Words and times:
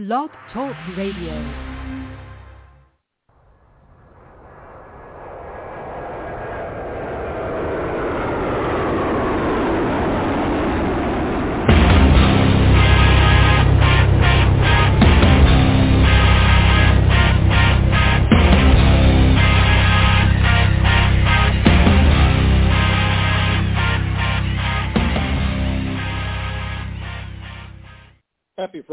Blog 0.00 0.30
Talk 0.50 0.74
Radio. 0.96 1.69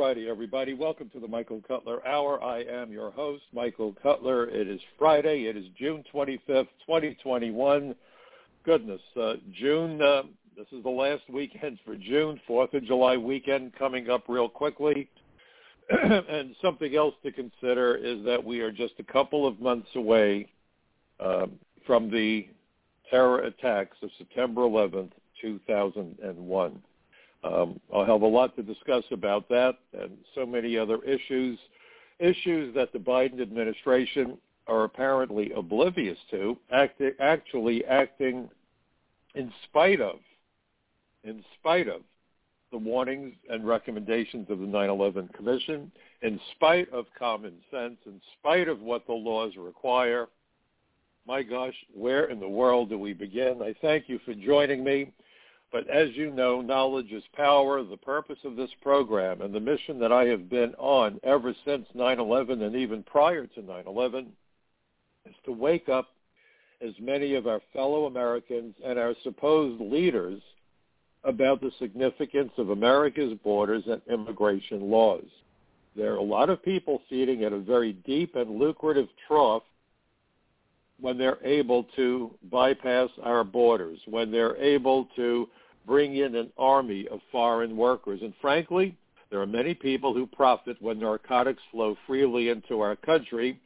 Friday, 0.08 0.30
everybody. 0.30 0.74
Welcome 0.74 1.10
to 1.10 1.20
the 1.20 1.28
Michael 1.28 1.62
Cutler 1.68 2.00
Hour. 2.08 2.42
I 2.42 2.60
am 2.62 2.94
your 2.94 3.12
host, 3.12 3.44
Michael 3.52 3.94
Cutler. 4.02 4.48
It 4.48 4.70
is 4.70 4.80
Friday. 4.98 5.48
It 5.48 5.58
is 5.58 5.66
June 5.78 6.02
25th, 6.14 6.70
2021. 6.86 7.94
Goodness, 8.64 9.02
uh, 9.22 9.34
June, 9.52 10.02
uh, 10.02 10.22
this 10.56 10.66
is 10.72 10.82
the 10.84 10.90
last 10.90 11.24
weekend 11.30 11.80
for 11.84 11.98
June, 11.98 12.40
4th 12.48 12.74
of 12.74 12.86
July 12.86 13.18
weekend 13.18 13.76
coming 13.78 14.10
up 14.10 14.24
real 14.30 14.48
quickly. 14.48 15.10
and 15.90 16.56
something 16.62 16.96
else 16.96 17.16
to 17.24 17.32
consider 17.34 17.98
is 17.98 18.24
that 18.24 18.42
we 18.42 18.62
are 18.62 18.72
just 18.72 18.94
a 19.00 19.04
couple 19.04 19.46
of 19.46 19.60
months 19.60 19.90
away 19.96 20.48
uh, 21.20 21.48
from 21.86 22.10
the 22.10 22.48
terror 23.10 23.40
attacks 23.40 23.98
of 24.02 24.10
September 24.18 24.62
11th, 24.62 25.12
2001. 25.42 26.82
Um, 27.44 27.80
I'll 27.94 28.06
have 28.06 28.22
a 28.22 28.28
lot 28.28 28.56
to 28.56 28.64
discuss 28.64 29.04
about 29.12 29.48
that 29.50 29.76
and 29.94 30.18
so 30.36 30.46
many 30.46 30.78
other 30.78 31.04
issues, 31.04 31.60
issues 32.20 32.74
that 32.76 32.92
the 32.94 33.00
Biden 33.00 33.42
administration 33.42 34.38
are 34.68 34.84
apparently 34.84 35.52
oblivious 35.52 36.18
to, 36.32 36.58
act, 36.72 37.02
actually 37.20 37.86
acting 37.86 38.50
in 39.36 39.52
spite 39.70 40.02
of, 40.02 40.20
in 41.24 41.44
spite 41.60 41.88
of 41.88 42.02
the 42.72 42.78
warnings 42.78 43.34
and 43.50 43.66
recommendations 43.66 44.50
of 44.50 44.60
the 44.60 44.66
9/11 44.66 45.34
Commission, 45.34 45.92
in 46.22 46.40
spite 46.56 46.90
of 46.92 47.06
common 47.18 47.54
sense, 47.72 47.98
in 48.06 48.20
spite 48.38 48.68
of 48.68 48.82
what 48.82 49.06
the 49.06 49.14
laws 49.14 49.56
require. 49.56 50.28
My 51.26 51.44
gosh, 51.44 51.76
where 51.94 52.26
in 52.26 52.40
the 52.40 52.48
world 52.48 52.90
do 52.90 52.98
we 52.98 53.14
begin? 53.14 53.62
I 53.62 53.74
thank 53.82 54.10
you 54.10 54.20
for 54.20 54.34
joining 54.34 54.84
me. 54.84 55.12
But 55.72 55.90
as 55.90 56.10
you 56.14 56.32
know, 56.32 56.62
knowledge 56.62 57.12
is 57.12 57.24
power. 57.34 57.84
The 57.84 57.98
purpose 57.98 58.40
of 58.46 58.56
this 58.56 58.70
program 58.82 59.42
and 59.42 59.54
the 59.54 59.60
mission 59.60 60.00
that 60.00 60.12
I 60.12 60.26
have 60.26 60.50
been 60.50 60.74
on 60.76 61.20
ever 61.24 61.54
since 61.66 61.88
9-11 61.96 62.62
and 62.62 62.76
even 62.76 63.04
prior 63.04 63.46
to 63.48 63.62
9-11 63.62 64.28
is 65.26 65.36
to 65.46 65.52
wake 65.52 65.90
up 65.90 66.08
as 66.82 66.94
many 67.00 67.36
of 67.36 67.48
our 67.48 67.62
fellow 67.74 68.06
Americans 68.06 68.76
and 68.86 68.98
our 68.98 69.14
supposed 69.24 69.82
leaders 69.82 70.42
about 71.24 71.60
the 71.60 71.72
significance 71.80 72.52
of 72.58 72.70
America's 72.70 73.34
borders 73.44 73.84
and 73.88 74.02
immigration 74.10 74.90
laws. 74.90 75.26
There 75.96 76.14
are 76.14 76.18
a 76.18 76.24
lot 76.24 76.50
of 76.50 76.64
people 76.64 77.02
feeding 77.10 77.44
at 77.44 77.54
a 77.54 77.60
very 77.60 77.94
deep 77.94 78.36
and 78.36 78.60
lucrative 78.60 79.08
trough 79.28 79.64
when 81.00 81.18
they're 81.18 81.44
able 81.46 81.84
to 81.96 82.32
bypass 82.52 83.10
our 83.24 83.44
borders, 83.44 84.00
when 84.06 84.32
they're 84.32 84.58
able 84.58 85.08
to 85.16 85.48
bring 85.86 86.18
in 86.18 86.36
an 86.36 86.52
army 86.58 87.08
of 87.10 87.20
foreign 87.32 87.78
workers. 87.78 88.20
And 88.22 88.34
frankly, 88.42 88.96
there 89.30 89.42
are 89.42 89.48
many 89.48 89.74
people 89.74 90.14
who 90.14 90.26
profit 90.26 90.78
when 90.82 91.00
narcotics 91.00 91.62
flow 91.72 91.96
freely 92.06 92.50
into 92.50 92.82
our 92.82 92.96
country 92.96 93.60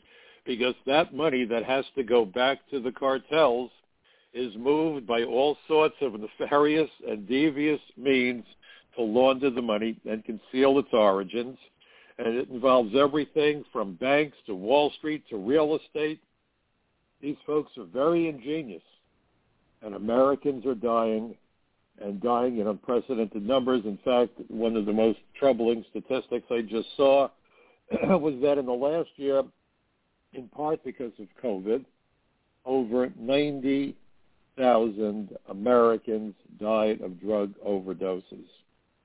because 0.46 0.76
that 0.86 1.14
money 1.14 1.46
that 1.46 1.64
has 1.64 1.86
to 1.96 2.04
go 2.04 2.26
back 2.26 2.60
to 2.70 2.80
the 2.80 2.92
cartels 2.92 3.72
is 4.34 4.54
moved 4.56 5.06
by 5.06 5.24
all 5.24 5.58
sorts 5.68 5.96
of 6.02 6.14
nefarious 6.20 6.90
and 7.08 7.28
devious 7.28 7.82
means 7.98 8.46
to 8.96 9.04
launder 9.04 9.50
the 9.50 9.62
money 9.62 10.00
and 10.10 10.26
conceal 10.26 10.80
its 10.80 10.90
origins. 10.94 11.58
And 12.18 12.36
it 12.36 12.50
involves 12.50 12.94
everything 12.96 13.64
from 13.72 13.96
banks 13.96 14.38
to 14.46 14.56
Wall 14.56 14.92
Street 14.98 15.24
to 15.30 15.38
real 15.38 15.78
estate 15.78 16.22
these 17.22 17.38
folks 17.46 17.72
are 17.78 17.86
very 17.86 18.28
ingenious, 18.28 18.84
and 19.82 19.96
Americans 19.96 20.66
are 20.66 20.76
dying 20.76 21.36
and 22.02 22.22
dying 22.22 22.60
in 22.60 22.68
unprecedented 22.68 23.46
numbers. 23.46 23.84
In 23.86 23.98
fact, 24.04 24.32
one 24.48 24.76
of 24.76 24.86
the 24.86 24.94
most 24.94 25.20
troubling 25.38 25.86
statistics 25.90 26.48
I 26.50 26.62
just 26.62 26.88
saw 26.98 27.30
was 27.92 28.34
that 28.42 28.58
in 28.58 28.66
the 28.66 28.72
last 28.72 29.10
year, 29.18 29.44
in 30.34 30.48
part 30.48 30.84
because 30.84 31.12
of 31.20 31.28
COVID, 31.44 31.86
over 32.66 33.12
90,000 33.20 35.38
Americans 35.50 36.34
died 36.60 37.02
of 37.02 37.20
drug 37.20 37.54
overdoses. 37.66 38.48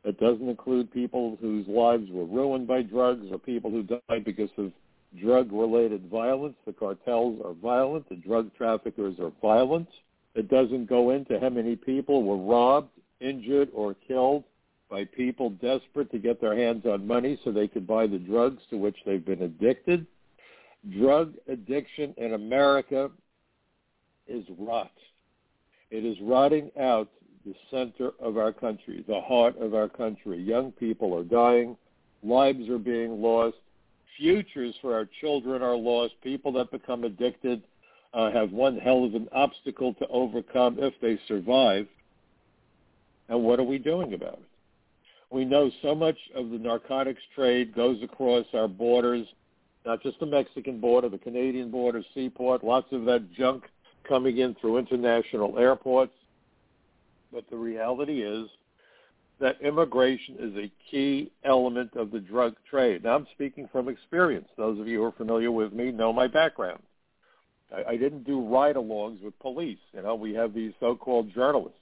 That 0.05 0.21
doesn't 0.21 0.49
include 0.49 0.93
people 0.93 1.37
whose 1.41 1.67
lives 1.67 2.09
were 2.11 2.27
ruined 2.27 2.69
by 2.69 2.83
drugs 2.83 3.27
or 3.31 3.39
people 3.39 3.71
who 3.71 3.83
died 3.83 4.25
because 4.25 4.51
of 4.57 4.73
drug-related 5.21 6.09
violence. 6.11 6.57
The 6.67 6.73
cartels 6.73 7.41
are 7.45 7.55
violent. 7.55 8.09
The 8.09 8.17
drug 8.17 8.55
traffickers 8.57 9.19
are 9.21 9.33
violent. 9.41 9.89
It 10.35 10.49
doesn't 10.49 10.87
go 10.87 11.11
into 11.11 11.41
how 11.41 11.49
many 11.49 11.77
people 11.77 12.23
were 12.23 12.37
robbed, 12.37 12.91
injured, 13.21 13.71
or 13.73 13.95
killed 14.07 14.45
by 14.91 15.05
people 15.05 15.51
desperate 15.51 16.11
to 16.13 16.19
get 16.19 16.41
their 16.41 16.57
hands 16.57 16.85
on 16.87 17.07
money 17.07 17.41
so 17.43 17.51
they 17.51 17.67
could 17.67 17.87
buy 17.87 18.07
the 18.07 18.19
drugs 18.19 18.63
to 18.71 18.77
which 18.77 18.97
they've 19.05 19.25
been 19.25 19.43
addicted. 19.43 20.07
Drug 20.91 21.35
addiction 21.49 22.15
in 22.19 22.35
America 22.35 23.11
is 24.29 24.45
rot. 24.59 24.93
It 25.91 26.05
is 26.05 26.17
rotting 26.21 26.71
out 26.79 27.09
the 27.45 27.55
center 27.71 28.13
of 28.21 28.37
our 28.37 28.53
country, 28.53 29.05
the 29.09 29.21
heart 29.21 29.57
of 29.59 29.75
our 29.75 29.89
country. 29.89 30.41
Young 30.41 30.73
people 30.73 31.17
are 31.17 31.25
dying. 31.25 31.77
Lives 32.23 32.69
are 32.69 32.79
being 32.79 33.23
lost 33.23 33.57
futures 34.17 34.75
for 34.81 34.95
our 34.95 35.09
children 35.21 35.63
are 35.63 35.77
lost. 35.77 36.15
People 36.23 36.53
that 36.53 36.71
become 36.71 37.05
addicted 37.05 37.63
uh, 38.15 38.31
have 38.31 38.51
one 38.51 38.79
hell 38.79 39.05
of 39.05 39.15
an 39.15 39.29
obstacle 39.33 39.95
to 39.95 40.07
overcome 40.09 40.77
if 40.79 40.95
they 41.01 41.19
survive. 41.29 41.87
And 43.29 43.43
what 43.43 43.59
are 43.59 43.65
we 43.65 43.79
doing 43.79 44.15
about 44.15 44.35
it? 44.35 44.49
We 45.31 45.45
know 45.45 45.71
so 45.83 45.95
much 45.95 46.17
of 46.35 46.51
the 46.51 46.59
narcotics 46.59 47.21
trade 47.35 47.75
goes 47.75 48.03
across 48.03 48.47
our 48.55 48.69
borders, 48.69 49.27
not 49.85 50.03
just 50.03 50.21
the 50.21 50.27
Mexican 50.27 50.81
border, 50.81 51.09
the 51.09 51.19
Canadian 51.19 51.71
border, 51.71 52.03
seaport, 52.15 52.63
lots 52.63 52.87
of 52.93 53.05
that 53.07 53.33
junk 53.33 53.65
coming 54.09 54.39
in 54.39 54.55
through 54.55 54.79
international 54.79 55.59
airports. 55.59 56.15
But 57.33 57.45
the 57.51 57.57
reality 57.57 58.23
is 58.23 58.49
that 59.41 59.61
immigration 59.61 60.37
is 60.39 60.57
a 60.57 60.73
key 60.91 61.31
element 61.45 61.95
of 61.95 62.11
the 62.11 62.21
drug 62.21 62.55
trade. 62.69 63.05
Now, 63.05 63.17
I'm 63.17 63.27
speaking 63.35 63.69
from 63.71 63.89
experience. 63.89 64.49
Those 64.57 64.81
of 64.81 64.89
you 64.89 65.01
who 65.01 65.05
are 65.05 65.13
familiar 65.13 65.51
with 65.51 65.73
me 65.73 65.91
know 65.93 66.13
my 66.13 66.27
background. 66.27 66.83
I, 67.75 67.93
I 67.93 67.97
didn't 67.97 68.25
do 68.25 68.41
ride-alongs 68.41 69.23
with 69.23 69.39
police. 69.41 69.79
You 69.93 70.03
know, 70.03 70.15
we 70.15 70.33
have 70.35 70.55
these 70.55 70.73
so-called 70.81 71.33
journalists. 71.35 71.79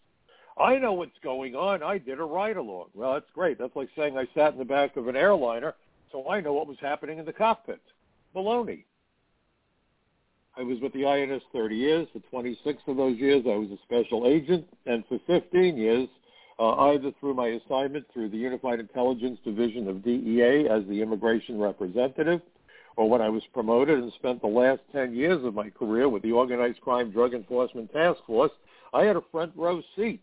I 0.59 0.79
know 0.79 0.93
what's 0.93 1.19
going 1.23 1.55
on. 1.55 1.83
I 1.83 1.99
did 1.99 2.21
a 2.21 2.25
ride-along. 2.25 2.87
Well, 2.95 3.15
that's 3.15 3.31
great. 3.35 3.59
That's 3.59 3.75
like 3.75 3.89
saying 3.97 4.17
I 4.17 4.27
sat 4.35 4.53
in 4.53 4.59
the 4.59 4.65
back 4.65 4.97
of 4.97 5.09
an 5.09 5.17
airliner, 5.17 5.75
so 6.13 6.29
I 6.29 6.41
know 6.41 6.53
what 6.53 6.69
was 6.69 6.77
happening 6.81 7.19
in 7.19 7.25
the 7.25 7.33
cockpit. 7.33 7.81
Baloney. 8.35 8.85
I 10.57 10.63
was 10.63 10.79
with 10.81 10.93
the 10.93 11.07
INS 11.07 11.43
30 11.53 11.75
years. 11.75 12.09
For 12.13 12.21
26 12.31 12.83
of 12.87 12.97
those 12.97 13.19
years, 13.19 13.45
I 13.47 13.57
was 13.57 13.71
a 13.71 13.79
special 13.83 14.27
agent, 14.27 14.67
and 14.87 15.05
for 15.09 15.19
15 15.27 15.77
years, 15.77 16.09
uh, 16.59 16.75
either 16.93 17.11
through 17.19 17.35
my 17.35 17.49
assignment 17.49 18.07
through 18.13 18.29
the 18.29 18.37
Unified 18.37 18.81
Intelligence 18.81 19.39
Division 19.45 19.89
of 19.89 20.05
DEA 20.05 20.69
as 20.69 20.85
the 20.89 21.01
immigration 21.03 21.59
representative, 21.59 22.41
or 22.97 23.09
when 23.09 23.21
I 23.21 23.29
was 23.29 23.43
promoted 23.53 23.99
and 23.99 24.13
spent 24.13 24.41
the 24.41 24.47
last 24.47 24.81
10 24.93 25.15
years 25.15 25.45
of 25.45 25.55
my 25.55 25.71
career 25.71 26.09
with 26.09 26.23
the 26.23 26.33
Organized 26.33 26.81
Crime 26.81 27.11
Drug 27.11 27.35
Enforcement 27.35 27.93
Task 27.93 28.21
Force, 28.27 28.53
I 28.93 29.05
had 29.05 29.17
a 29.17 29.23
front 29.33 29.53
row 29.57 29.83
seat 29.97 30.23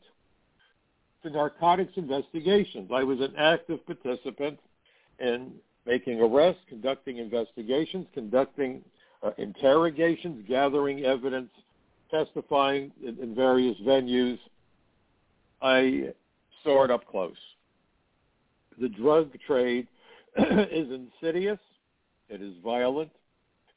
to 1.24 1.30
narcotics 1.30 1.94
investigations. 1.98 2.90
I 2.94 3.04
was 3.04 3.20
an 3.20 3.34
active 3.38 3.86
participant 3.86 4.58
in 5.20 5.52
making 5.86 6.22
arrests, 6.22 6.62
conducting 6.70 7.18
investigations, 7.18 8.08
conducting 8.14 8.82
uh, 9.22 9.32
interrogations, 9.38 10.46
gathering 10.48 11.04
evidence, 11.04 11.50
testifying 12.10 12.92
in, 13.06 13.20
in 13.20 13.36
various 13.36 13.78
venues. 13.82 14.40
I 15.62 16.14
it 16.66 16.92
up 16.92 17.08
close. 17.08 17.36
The 18.80 18.90
drug 18.90 19.32
trade 19.46 19.88
is 20.38 20.88
insidious. 20.90 21.60
It 22.30 22.42
is 22.42 22.54
violent. 22.64 23.12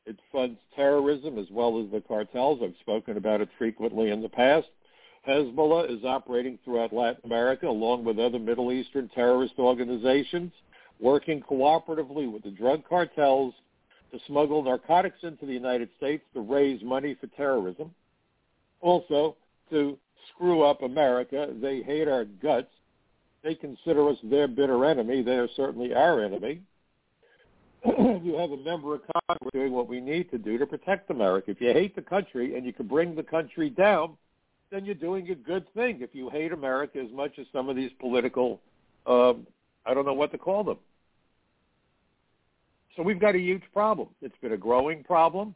It 0.06 0.18
funds 0.30 0.58
terrorism 0.76 1.38
as 1.38 1.46
well 1.50 1.82
as 1.82 1.90
the 1.90 2.00
cartels. 2.00 2.60
I've 2.62 2.74
spoken 2.80 3.16
about 3.16 3.40
it 3.40 3.48
frequently 3.58 4.10
in 4.10 4.22
the 4.22 4.28
past. 4.28 4.68
Hezbollah 5.26 5.90
is 5.90 6.04
operating 6.04 6.58
throughout 6.64 6.92
Latin 6.92 7.22
America 7.24 7.66
along 7.66 8.04
with 8.04 8.18
other 8.18 8.38
Middle 8.38 8.70
Eastern 8.70 9.08
terrorist 9.08 9.54
organizations 9.58 10.52
working 11.00 11.40
cooperatively 11.40 12.30
with 12.30 12.42
the 12.42 12.50
drug 12.50 12.82
cartels 12.88 13.54
to 14.12 14.18
smuggle 14.26 14.62
narcotics 14.62 15.18
into 15.22 15.46
the 15.46 15.52
United 15.52 15.88
States 15.96 16.22
to 16.34 16.40
raise 16.40 16.82
money 16.82 17.16
for 17.20 17.26
terrorism. 17.28 17.92
Also, 18.80 19.36
to 19.70 19.98
screw 20.34 20.62
up 20.62 20.82
America. 20.82 21.48
They 21.60 21.82
hate 21.82 22.08
our 22.08 22.24
guts. 22.24 22.68
They 23.42 23.54
consider 23.54 24.08
us 24.08 24.16
their 24.22 24.48
bitter 24.48 24.84
enemy. 24.84 25.22
They 25.22 25.36
are 25.36 25.48
certainly 25.56 25.94
our 25.94 26.24
enemy. 26.24 26.62
you 27.84 28.36
have 28.38 28.50
a 28.50 28.56
member 28.56 28.94
of 28.94 29.02
Congress 29.28 29.50
doing 29.52 29.72
what 29.72 29.88
we 29.88 30.00
need 30.00 30.30
to 30.30 30.38
do 30.38 30.56
to 30.56 30.66
protect 30.66 31.10
America. 31.10 31.50
If 31.50 31.60
you 31.60 31.72
hate 31.72 31.94
the 31.94 32.02
country 32.02 32.56
and 32.56 32.64
you 32.64 32.72
can 32.72 32.86
bring 32.86 33.14
the 33.14 33.22
country 33.22 33.68
down, 33.68 34.16
then 34.70 34.86
you're 34.86 34.94
doing 34.94 35.30
a 35.30 35.34
good 35.34 35.72
thing. 35.74 36.00
If 36.00 36.14
you 36.14 36.30
hate 36.30 36.52
America 36.52 36.98
as 36.98 37.12
much 37.12 37.38
as 37.38 37.46
some 37.52 37.68
of 37.68 37.76
these 37.76 37.90
political, 38.00 38.60
um, 39.06 39.46
I 39.84 39.92
don't 39.92 40.06
know 40.06 40.14
what 40.14 40.32
to 40.32 40.38
call 40.38 40.64
them. 40.64 40.78
So 42.96 43.02
we've 43.02 43.20
got 43.20 43.34
a 43.34 43.38
huge 43.38 43.62
problem. 43.72 44.08
It's 44.22 44.36
been 44.40 44.52
a 44.52 44.56
growing 44.56 45.04
problem. 45.04 45.54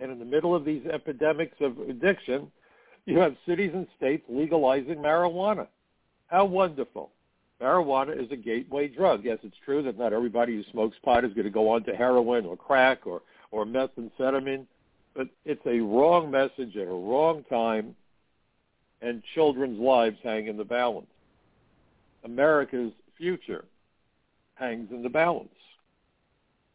And 0.00 0.10
in 0.10 0.18
the 0.18 0.24
middle 0.24 0.54
of 0.54 0.64
these 0.64 0.84
epidemics 0.86 1.56
of 1.60 1.78
addiction, 1.78 2.50
you 3.06 3.18
have 3.18 3.36
cities 3.46 3.72
and 3.74 3.86
states 3.96 4.24
legalizing 4.28 4.96
marijuana. 4.96 5.66
How 6.26 6.44
wonderful. 6.44 7.10
Marijuana 7.60 8.18
is 8.18 8.30
a 8.30 8.36
gateway 8.36 8.88
drug. 8.88 9.24
Yes, 9.24 9.38
it's 9.42 9.56
true 9.64 9.82
that 9.82 9.98
not 9.98 10.12
everybody 10.12 10.54
who 10.56 10.62
smokes 10.70 10.96
pot 11.04 11.24
is 11.24 11.34
going 11.34 11.44
to 11.44 11.50
go 11.50 11.68
on 11.68 11.84
to 11.84 11.94
heroin 11.94 12.46
or 12.46 12.56
crack 12.56 13.06
or, 13.06 13.22
or 13.50 13.66
methamphetamine, 13.66 14.66
but 15.14 15.28
it's 15.44 15.64
a 15.66 15.80
wrong 15.80 16.30
message 16.30 16.76
at 16.76 16.88
a 16.88 16.90
wrong 16.90 17.44
time, 17.50 17.94
and 19.02 19.22
children's 19.34 19.78
lives 19.78 20.16
hang 20.22 20.46
in 20.46 20.56
the 20.56 20.64
balance. 20.64 21.06
America's 22.24 22.92
future 23.16 23.64
hangs 24.54 24.88
in 24.90 25.02
the 25.02 25.08
balance. 25.08 25.48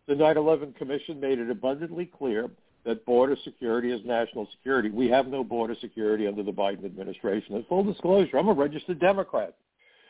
The 0.07 0.13
9-11 0.13 0.75
Commission 0.75 1.19
made 1.19 1.39
it 1.39 1.49
abundantly 1.49 2.05
clear 2.05 2.49
that 2.85 3.05
border 3.05 3.35
security 3.43 3.91
is 3.91 4.01
national 4.05 4.47
security. 4.51 4.89
We 4.89 5.09
have 5.09 5.27
no 5.27 5.43
border 5.43 5.75
security 5.81 6.27
under 6.27 6.43
the 6.43 6.51
Biden 6.51 6.85
administration. 6.85 7.55
And 7.55 7.65
full 7.67 7.83
disclosure, 7.83 8.37
I'm 8.37 8.47
a 8.47 8.53
registered 8.53 8.99
Democrat. 8.99 9.55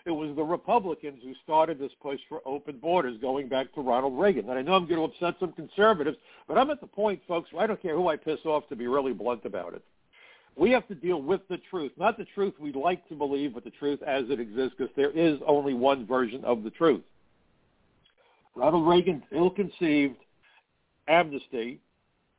It 0.05 0.11
was 0.11 0.35
the 0.35 0.43
Republicans 0.43 1.19
who 1.23 1.33
started 1.43 1.79
this 1.79 1.91
push 2.01 2.19
for 2.29 2.41
open 2.45 2.77
borders 2.77 3.17
going 3.19 3.49
back 3.49 3.73
to 3.73 3.81
Ronald 3.81 4.19
Reagan. 4.19 4.49
And 4.49 4.59
I 4.59 4.61
know 4.61 4.73
I'm 4.73 4.87
going 4.87 4.99
to 4.99 5.05
upset 5.05 5.39
some 5.39 5.53
conservatives, 5.53 6.17
but 6.47 6.57
I'm 6.57 6.69
at 6.69 6.79
the 6.79 6.87
point, 6.87 7.21
folks, 7.27 7.49
I 7.57 7.65
don't 7.65 7.81
care 7.81 7.95
who 7.95 8.09
I 8.09 8.17
piss 8.17 8.39
off 8.45 8.67
to 8.69 8.75
be 8.75 8.87
really 8.87 9.13
blunt 9.13 9.45
about 9.45 9.73
it. 9.73 9.81
We 10.55 10.69
have 10.71 10.87
to 10.89 10.95
deal 10.95 11.21
with 11.21 11.41
the 11.49 11.57
truth, 11.69 11.91
not 11.97 12.17
the 12.17 12.25
truth 12.35 12.53
we'd 12.59 12.75
like 12.75 13.07
to 13.09 13.15
believe, 13.15 13.55
but 13.55 13.63
the 13.63 13.71
truth 13.71 14.01
as 14.03 14.25
it 14.29 14.39
exists, 14.39 14.75
because 14.77 14.93
there 14.95 15.11
is 15.11 15.39
only 15.47 15.73
one 15.73 16.05
version 16.05 16.45
of 16.45 16.63
the 16.63 16.69
truth. 16.69 17.01
Ronald 18.55 18.87
Reagan 18.87 19.23
ill-conceived 19.31 20.15
amnesty 21.07 21.81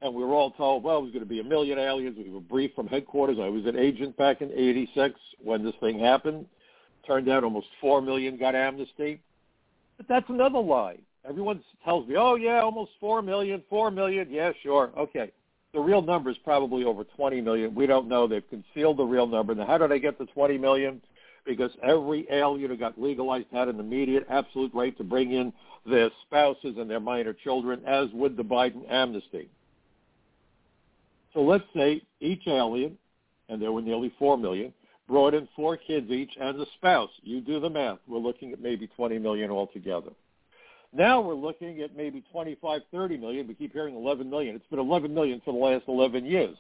and 0.03 0.15
we 0.15 0.23
were 0.23 0.35
all 0.35 0.51
told, 0.51 0.83
well, 0.83 1.03
was 1.03 1.11
going 1.11 1.25
to 1.25 1.29
be 1.29 1.41
a 1.41 1.45
million 1.45 1.79
aliens. 1.79 2.17
We 2.19 2.31
were 2.31 2.41
briefed 2.41 2.75
from 2.75 2.87
headquarters. 2.87 3.39
I 3.41 3.49
was 3.49 3.65
an 3.67 3.77
agent 3.77 4.17
back 4.17 4.43
in 4.43 4.53
86 4.53 5.19
when 5.43 5.65
this 5.65 5.75
thing 5.81 5.99
happened. 5.99 6.47
Turned 7.07 7.29
out 7.29 7.45
almost 7.45 7.69
4 7.81 8.03
million 8.03 8.37
got 8.37 8.55
amnesty. 8.55 9.21
But 9.97 10.09
that's 10.09 10.29
another 10.29 10.59
lie. 10.59 10.99
Everyone 11.27 11.63
tells 11.85 12.07
me, 12.07 12.17
oh, 12.17 12.35
yeah, 12.35 12.61
almost 12.61 12.93
4 13.01 13.23
million, 13.23 13.63
4 13.71 13.91
million. 13.91 14.29
Yeah, 14.31 14.53
sure. 14.63 14.93
Okay. 14.97 15.33
The 15.73 15.81
real 15.81 16.03
number 16.03 16.31
is 16.31 16.37
probably 16.45 16.85
over 16.85 17.05
20 17.05 17.41
million. 17.41 17.75
We 17.75 17.87
don't 17.87 18.09
know. 18.09 18.27
They've 18.27 18.49
concealed 18.49 18.99
the 18.99 19.05
real 19.05 19.27
number. 19.27 19.55
Now, 19.55 19.67
how 19.67 19.79
did 19.79 19.93
I 19.93 19.99
get 19.99 20.19
the 20.19 20.27
20 20.27 20.59
million? 20.59 21.03
Because 21.45 21.71
every 21.83 22.27
alien 22.31 22.71
who 22.71 22.77
got 22.77 23.01
legalized 23.01 23.47
had 23.53 23.69
an 23.69 23.81
immediate 23.81 24.27
absolute 24.29 24.73
right 24.75 24.97
to 24.99 25.05
bring 25.05 25.33
in 25.33 25.53
their 25.85 26.11
spouses 26.27 26.77
and 26.77 26.91
their 26.91 27.01
minor 27.01 27.33
children, 27.33 27.83
as 27.87 28.09
would 28.13 28.37
the 28.37 28.43
Biden 28.43 28.91
amnesty. 28.91 29.49
So 31.37 31.43
let's 31.43 31.65
say 31.77 32.01
each 32.19 32.45
alien, 32.47 32.97
and 33.51 33.61
there 33.61 33.71
were 33.71 33.83
nearly 33.83 34.11
4 34.19 34.39
million, 34.39 34.73
brought 35.07 35.35
in 35.35 35.47
four 35.55 35.77
kids 35.77 36.11
each 36.11 36.33
and 36.41 36.59
a 36.59 36.65
spouse. 36.79 37.11
You 37.23 37.43
do 37.43 37.61
the 37.61 37.69
math. 37.69 37.99
We're 38.09 38.19
looking 38.19 38.53
at 38.55 38.63
maybe 38.63 38.87
20 38.87 39.19
million 39.19 39.51
altogether. 39.51 40.13
Now 40.95 41.21
we're 41.21 41.35
looking 41.35 41.83
at 41.83 41.95
maybe 41.95 42.25
25, 42.33 42.81
30 42.91 43.19
million. 43.19 43.47
We 43.47 43.53
keep 43.53 43.75
hearing 43.75 43.95
11 43.95 44.31
million. 44.31 44.57
It's 44.57 44.67
been 44.71 44.79
11 44.79 45.13
million 45.13 45.43
for 45.45 45.53
the 45.53 45.59
last 45.59 45.85
11 45.89 46.25
years. 46.25 46.57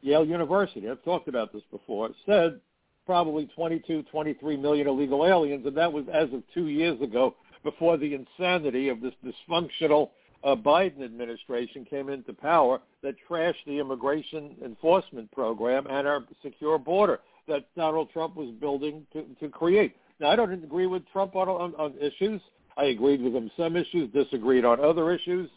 Yale 0.00 0.24
University, 0.24 0.88
I've 0.88 1.02
talked 1.02 1.26
about 1.26 1.52
this 1.52 1.64
before, 1.72 2.10
said 2.26 2.60
probably 3.04 3.46
22, 3.56 4.04
23 4.04 4.56
million 4.58 4.86
illegal 4.86 5.26
aliens, 5.26 5.66
and 5.66 5.76
that 5.76 5.92
was 5.92 6.04
as 6.12 6.32
of 6.32 6.44
two 6.54 6.68
years 6.68 7.02
ago 7.02 7.34
before 7.64 7.96
the 7.96 8.14
insanity 8.14 8.90
of 8.90 9.00
this 9.00 9.14
dysfunctional 9.26 10.10
uh, 10.42 10.56
Biden 10.56 11.04
administration 11.04 11.84
came 11.84 12.08
into 12.08 12.32
power 12.32 12.80
that 13.02 13.14
trashed 13.28 13.64
the 13.66 13.78
immigration 13.78 14.56
enforcement 14.64 15.30
program 15.32 15.86
and 15.88 16.06
our 16.06 16.24
secure 16.42 16.78
border 16.78 17.20
that 17.48 17.66
Donald 17.76 18.10
Trump 18.12 18.36
was 18.36 18.50
building 18.60 19.06
to, 19.12 19.24
to 19.40 19.48
create. 19.48 19.96
Now, 20.18 20.30
I 20.30 20.36
don't 20.36 20.52
agree 20.52 20.86
with 20.86 21.02
Trump 21.12 21.36
on, 21.36 21.48
on, 21.48 21.74
on 21.74 21.94
issues. 21.98 22.40
I 22.76 22.84
agreed 22.84 23.20
with 23.22 23.34
him 23.34 23.50
some 23.56 23.76
issues, 23.76 24.12
disagreed 24.12 24.64
on 24.64 24.80
other 24.80 25.12
issues. 25.12 25.50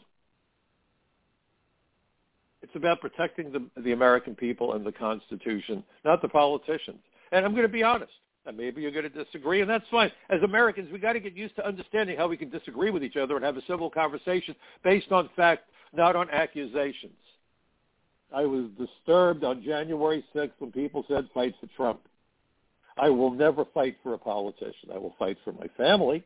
It's 2.61 2.75
about 2.75 3.01
protecting 3.01 3.51
the, 3.51 3.81
the 3.81 3.91
American 3.91 4.35
people 4.35 4.73
and 4.73 4.85
the 4.85 4.91
Constitution, 4.91 5.83
not 6.03 6.21
the 6.21 6.29
politicians. 6.29 6.99
And 7.31 7.45
I'm 7.45 7.51
going 7.51 7.67
to 7.67 7.71
be 7.71 7.83
honest. 7.83 8.11
And 8.45 8.57
maybe 8.57 8.81
you're 8.81 8.91
going 8.91 9.09
to 9.09 9.23
disagree, 9.23 9.61
and 9.61 9.69
that's 9.69 9.85
fine. 9.89 10.11
As 10.29 10.41
Americans, 10.43 10.91
we 10.91 10.99
got 10.99 11.13
to 11.13 11.19
get 11.19 11.33
used 11.33 11.55
to 11.55 11.65
understanding 11.65 12.17
how 12.17 12.27
we 12.27 12.35
can 12.35 12.49
disagree 12.49 12.91
with 12.91 13.03
each 13.03 13.15
other 13.15 13.35
and 13.35 13.45
have 13.45 13.55
a 13.55 13.65
civil 13.67 13.89
conversation 13.89 14.53
based 14.83 15.11
on 15.11 15.29
fact, 15.35 15.63
not 15.93 16.15
on 16.15 16.29
accusations. 16.29 17.13
I 18.35 18.45
was 18.45 18.65
disturbed 18.77 19.43
on 19.43 19.63
January 19.63 20.25
6th 20.35 20.51
when 20.59 20.71
people 20.71 21.05
said 21.07 21.29
fight 21.33 21.53
for 21.61 21.67
Trump. 21.77 22.01
I 22.97 23.09
will 23.09 23.31
never 23.31 23.65
fight 23.73 23.97
for 24.03 24.13
a 24.13 24.17
politician. 24.17 24.89
I 24.93 24.97
will 24.97 25.15
fight 25.17 25.37
for 25.43 25.53
my 25.53 25.67
family. 25.77 26.23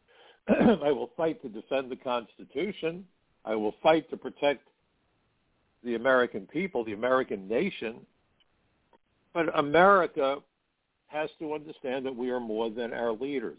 I 0.48 0.90
will 0.90 1.10
fight 1.16 1.40
to 1.42 1.48
defend 1.48 1.90
the 1.90 1.96
Constitution. 1.96 3.04
I 3.44 3.54
will 3.54 3.74
fight 3.82 4.08
to 4.10 4.16
protect 4.16 4.66
the 5.82 5.94
American 5.94 6.46
people, 6.46 6.84
the 6.84 6.94
American 6.94 7.46
nation. 7.46 7.96
But 9.32 9.56
America 9.58 10.38
has 11.14 11.30
to 11.38 11.54
understand 11.54 12.04
that 12.04 12.14
we 12.14 12.30
are 12.30 12.40
more 12.40 12.68
than 12.70 12.92
our 12.92 13.12
leaders. 13.12 13.58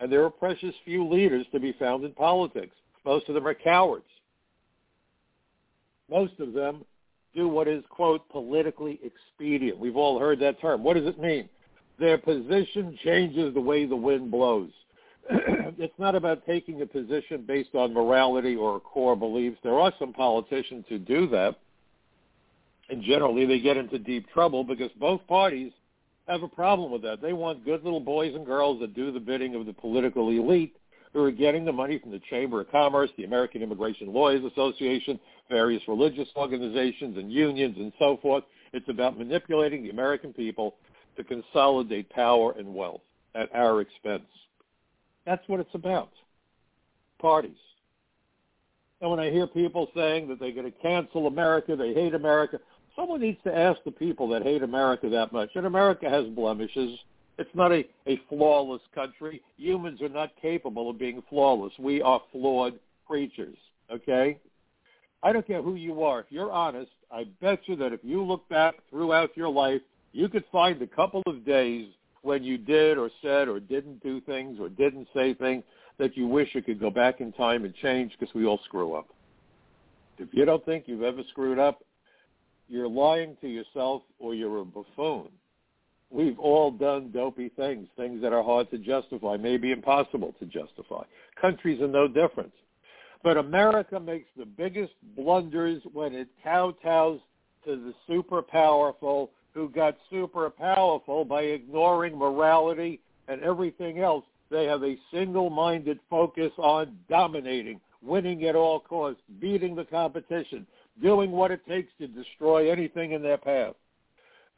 And 0.00 0.10
there 0.10 0.24
are 0.24 0.30
precious 0.30 0.74
few 0.84 1.06
leaders 1.06 1.46
to 1.52 1.60
be 1.60 1.72
found 1.72 2.04
in 2.04 2.12
politics. 2.12 2.74
Most 3.04 3.28
of 3.28 3.34
them 3.34 3.46
are 3.46 3.54
cowards. 3.54 4.04
Most 6.10 6.32
of 6.40 6.52
them 6.52 6.84
do 7.34 7.48
what 7.48 7.68
is, 7.68 7.84
quote, 7.88 8.28
politically 8.30 9.00
expedient. 9.02 9.78
We've 9.78 9.96
all 9.96 10.18
heard 10.18 10.40
that 10.40 10.60
term. 10.60 10.82
What 10.82 10.96
does 10.96 11.06
it 11.06 11.20
mean? 11.20 11.48
Their 12.00 12.18
position 12.18 12.98
changes 13.04 13.54
the 13.54 13.60
way 13.60 13.86
the 13.86 13.96
wind 13.96 14.30
blows. 14.30 14.70
it's 15.30 15.98
not 15.98 16.14
about 16.14 16.46
taking 16.46 16.82
a 16.82 16.86
position 16.86 17.44
based 17.46 17.74
on 17.74 17.92
morality 17.92 18.56
or 18.56 18.80
core 18.80 19.16
beliefs. 19.16 19.58
There 19.62 19.78
are 19.78 19.92
some 19.98 20.12
politicians 20.12 20.84
who 20.88 20.98
do 20.98 21.28
that. 21.28 21.56
And 22.88 23.02
generally 23.02 23.44
they 23.44 23.60
get 23.60 23.76
into 23.76 23.98
deep 23.98 24.26
trouble 24.32 24.64
because 24.64 24.90
both 24.98 25.20
parties 25.28 25.72
have 26.28 26.42
a 26.42 26.48
problem 26.48 26.92
with 26.92 27.02
that. 27.02 27.20
They 27.20 27.32
want 27.32 27.64
good 27.64 27.82
little 27.82 28.00
boys 28.00 28.34
and 28.34 28.44
girls 28.44 28.80
that 28.80 28.94
do 28.94 29.10
the 29.10 29.20
bidding 29.20 29.54
of 29.54 29.66
the 29.66 29.72
political 29.72 30.28
elite 30.28 30.76
who 31.12 31.24
are 31.24 31.30
getting 31.30 31.64
the 31.64 31.72
money 31.72 31.98
from 31.98 32.10
the 32.10 32.20
Chamber 32.30 32.60
of 32.60 32.70
Commerce, 32.70 33.10
the 33.16 33.24
American 33.24 33.62
Immigration 33.62 34.12
Lawyers 34.12 34.44
Association, 34.44 35.18
various 35.48 35.82
religious 35.88 36.28
organizations 36.36 37.16
and 37.16 37.32
unions 37.32 37.76
and 37.78 37.92
so 37.98 38.18
forth. 38.20 38.44
It's 38.72 38.88
about 38.88 39.18
manipulating 39.18 39.82
the 39.82 39.90
American 39.90 40.34
people 40.34 40.76
to 41.16 41.24
consolidate 41.24 42.10
power 42.10 42.54
and 42.58 42.74
wealth 42.74 43.00
at 43.34 43.48
our 43.54 43.80
expense. 43.80 44.26
That's 45.24 45.46
what 45.48 45.60
it's 45.60 45.74
about. 45.74 46.10
Parties. 47.18 47.56
And 49.00 49.10
when 49.10 49.20
I 49.20 49.30
hear 49.30 49.46
people 49.46 49.88
saying 49.94 50.28
that 50.28 50.40
they're 50.40 50.52
going 50.52 50.70
to 50.70 50.78
cancel 50.78 51.26
America, 51.26 51.76
they 51.76 51.94
hate 51.94 52.14
America, 52.14 52.58
someone 52.98 53.20
needs 53.20 53.38
to 53.44 53.56
ask 53.56 53.78
the 53.84 53.90
people 53.92 54.28
that 54.28 54.42
hate 54.42 54.62
America 54.62 55.08
that 55.08 55.32
much. 55.32 55.50
And 55.54 55.66
America 55.66 56.10
has 56.10 56.26
blemishes. 56.26 56.98
It's 57.38 57.54
not 57.54 57.70
a, 57.70 57.84
a 58.08 58.20
flawless 58.28 58.82
country. 58.94 59.40
Humans 59.56 60.02
are 60.02 60.08
not 60.08 60.30
capable 60.42 60.90
of 60.90 60.98
being 60.98 61.22
flawless. 61.30 61.72
We 61.78 62.02
are 62.02 62.20
flawed 62.32 62.78
creatures, 63.06 63.56
okay? 63.90 64.38
I 65.22 65.32
don't 65.32 65.46
care 65.46 65.62
who 65.62 65.76
you 65.76 66.02
are. 66.02 66.20
If 66.20 66.26
you're 66.30 66.50
honest, 66.50 66.90
I 67.12 67.24
bet 67.40 67.60
you 67.66 67.76
that 67.76 67.92
if 67.92 68.00
you 68.02 68.22
look 68.24 68.48
back 68.48 68.74
throughout 68.90 69.36
your 69.36 69.48
life, 69.48 69.80
you 70.12 70.28
could 70.28 70.44
find 70.50 70.82
a 70.82 70.86
couple 70.86 71.22
of 71.26 71.44
days 71.46 71.88
when 72.22 72.42
you 72.42 72.58
did 72.58 72.98
or 72.98 73.10
said 73.22 73.46
or 73.46 73.60
didn't 73.60 74.02
do 74.02 74.20
things 74.22 74.58
or 74.60 74.68
didn't 74.68 75.06
say 75.14 75.34
things 75.34 75.62
that 75.98 76.16
you 76.16 76.26
wish 76.26 76.48
you 76.52 76.62
could 76.62 76.80
go 76.80 76.90
back 76.90 77.20
in 77.20 77.32
time 77.32 77.64
and 77.64 77.74
change 77.76 78.12
because 78.18 78.34
we 78.34 78.44
all 78.44 78.60
screw 78.64 78.94
up. 78.94 79.08
If 80.18 80.28
you 80.32 80.44
don't 80.44 80.64
think 80.64 80.84
you've 80.86 81.02
ever 81.02 81.22
screwed 81.30 81.60
up, 81.60 81.82
you're 82.68 82.88
lying 82.88 83.36
to 83.40 83.48
yourself 83.48 84.02
or 84.18 84.34
you're 84.34 84.60
a 84.60 84.64
buffoon. 84.64 85.28
We've 86.10 86.38
all 86.38 86.70
done 86.70 87.10
dopey 87.12 87.50
things, 87.50 87.88
things 87.96 88.22
that 88.22 88.32
are 88.32 88.42
hard 88.42 88.70
to 88.70 88.78
justify, 88.78 89.36
maybe 89.36 89.72
impossible 89.72 90.34
to 90.38 90.46
justify. 90.46 91.04
Countries 91.40 91.80
are 91.82 91.88
no 91.88 92.08
different. 92.08 92.52
But 93.22 93.36
America 93.36 93.98
makes 94.00 94.28
the 94.36 94.46
biggest 94.46 94.92
blunders 95.16 95.82
when 95.92 96.14
it 96.14 96.28
kowtows 96.44 97.20
to 97.64 97.76
the 97.76 97.92
super 98.06 98.40
powerful 98.40 99.30
who 99.52 99.68
got 99.68 99.96
super 100.08 100.48
powerful 100.50 101.24
by 101.24 101.42
ignoring 101.42 102.16
morality 102.16 103.00
and 103.26 103.42
everything 103.42 103.98
else. 103.98 104.24
They 104.50 104.64
have 104.64 104.82
a 104.82 104.96
single-minded 105.12 105.98
focus 106.08 106.52
on 106.56 106.96
dominating, 107.08 107.80
winning 108.02 108.44
at 108.44 108.56
all 108.56 108.80
costs, 108.80 109.20
beating 109.40 109.74
the 109.74 109.84
competition, 109.84 110.66
doing 111.02 111.30
what 111.30 111.50
it 111.50 111.66
takes 111.66 111.90
to 112.00 112.06
destroy 112.06 112.70
anything 112.70 113.12
in 113.12 113.22
their 113.22 113.38
path. 113.38 113.74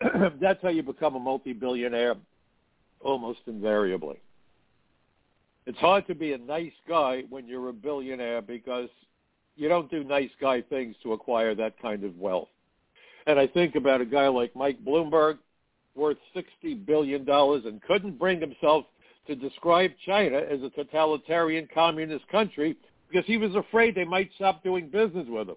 That's 0.41 0.63
how 0.63 0.71
you 0.71 0.83
become 0.83 1.15
a 1.15 1.21
multi-billionaire 1.21 2.17
almost 3.01 3.41
invariably. 3.47 4.17
It's 5.67 5.79
hard 5.79 6.07
to 6.07 6.15
be 6.15 6.33
a 6.33 6.39
nice 6.39 6.73
guy 6.89 7.25
when 7.29 7.47
you're 7.47 7.69
a 7.69 7.73
billionaire 7.73 8.43
because 8.43 8.89
you 9.57 9.69
don't 9.69 9.91
do 9.91 10.03
nice 10.03 10.31
guy 10.41 10.63
things 10.63 10.97
to 11.03 11.13
acquire 11.13 11.55
that 11.55 11.81
kind 11.81 12.05
of 12.05 12.17
wealth. 12.17 12.49
And 13.27 13.39
I 13.39 13.47
think 13.47 13.75
about 13.75 14.01
a 14.01 14.07
guy 14.07 14.29
like 14.29 14.57
Mike 14.57 14.83
Bloomberg, 14.85 15.39
worth 15.95 16.17
$60 16.35 16.87
billion, 16.87 17.29
and 17.29 17.83
couldn't 17.83 18.19
bring 18.19 18.41
himself 18.41 18.87
to 19.27 19.35
describe 19.35 19.93
China 20.07 20.39
as 20.39 20.63
a 20.63 20.71
totalitarian 20.71 21.69
communist 21.73 22.27
country 22.29 22.77
because 23.11 23.27
he 23.27 23.37
was 23.37 23.55
afraid 23.55 23.95
they 23.95 24.05
might 24.05 24.31
stop 24.37 24.63
doing 24.63 24.89
business 24.89 25.27
with 25.29 25.49
him. 25.49 25.57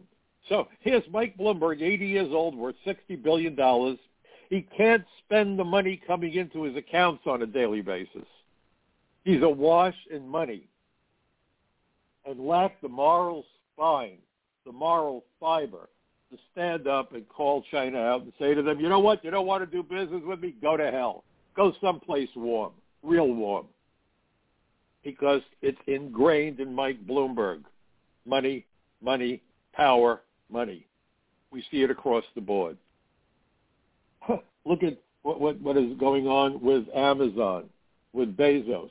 So 0.50 0.68
here's 0.82 1.04
Mike 1.12 1.38
Bloomberg, 1.38 1.82
80 1.82 2.06
years 2.06 2.30
old, 2.32 2.56
worth 2.56 2.76
$60 2.86 3.22
billion. 3.24 3.58
He 4.50 4.68
can't 4.76 5.04
spend 5.24 5.58
the 5.58 5.64
money 5.64 6.02
coming 6.06 6.34
into 6.34 6.64
his 6.64 6.76
accounts 6.76 7.24
on 7.26 7.42
a 7.42 7.48
daily 7.48 7.82
basis. 7.82 8.28
He's 9.24 9.42
awash 9.42 9.96
in 10.12 10.28
money 10.28 10.68
and 12.26 12.40
lacks 12.40 12.76
the 12.82 12.90
moral 12.90 13.46
spine, 13.74 14.18
the 14.66 14.72
moral 14.72 15.24
fiber 15.40 15.90
to 16.32 16.38
stand 16.52 16.88
up 16.88 17.14
and 17.14 17.28
call 17.30 17.64
China 17.72 18.00
out 18.00 18.24
and 18.24 18.34
say 18.40 18.54
to 18.54 18.62
them, 18.62 18.80
you 18.80 18.90
know 18.90 19.00
what, 19.00 19.24
you 19.24 19.32
don't 19.32 19.46
want 19.46 19.64
to 19.64 19.78
do 19.78 19.84
business 19.84 20.22
with 20.26 20.40
me? 20.40 20.56
Go 20.62 20.76
to 20.76 20.92
hell. 20.92 21.24
Go 21.56 21.74
someplace 21.80 22.30
warm, 22.36 22.74
real 23.04 23.32
warm. 23.32 23.68
Because 25.04 25.42
it's 25.62 25.80
ingrained 25.88 26.60
in 26.60 26.74
Mike 26.74 27.06
Bloomberg. 27.06 27.64
Money, 28.26 28.66
money, 29.02 29.42
power, 29.74 30.22
money. 30.54 30.86
We 31.52 31.64
see 31.70 31.84
it 31.84 31.92
across 31.92 32.24
the 32.36 32.42
board. 32.42 32.78
Look 34.66 34.84
at 34.84 34.98
what, 35.24 35.42
what, 35.42 35.60
what 35.60 35.76
is 35.78 35.98
going 36.00 36.28
on 36.28 36.62
with 36.62 36.86
Amazon, 36.96 37.66
with 38.14 38.38
Bezos. 38.38 38.90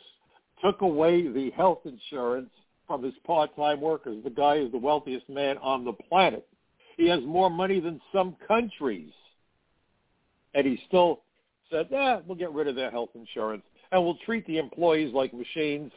Took 0.62 0.82
away 0.82 1.28
the 1.28 1.50
health 1.56 1.80
insurance 1.86 2.50
from 2.86 3.02
his 3.02 3.14
part-time 3.26 3.80
workers. 3.80 4.22
The 4.22 4.30
guy 4.30 4.56
is 4.56 4.70
the 4.70 4.78
wealthiest 4.78 5.28
man 5.28 5.56
on 5.58 5.84
the 5.84 5.92
planet. 5.92 6.46
He 6.98 7.08
has 7.08 7.20
more 7.24 7.48
money 7.48 7.80
than 7.80 8.00
some 8.12 8.36
countries. 8.46 9.12
And 10.54 10.66
he 10.66 10.78
still 10.86 11.22
said, 11.70 11.88
"Yeah, 11.90 12.20
we'll 12.26 12.36
get 12.36 12.52
rid 12.52 12.68
of 12.68 12.76
their 12.76 12.90
health 12.90 13.10
insurance 13.14 13.62
and 13.92 14.02
we'll 14.02 14.18
treat 14.24 14.46
the 14.46 14.58
employees 14.58 15.14
like 15.14 15.32
machines. 15.32 15.92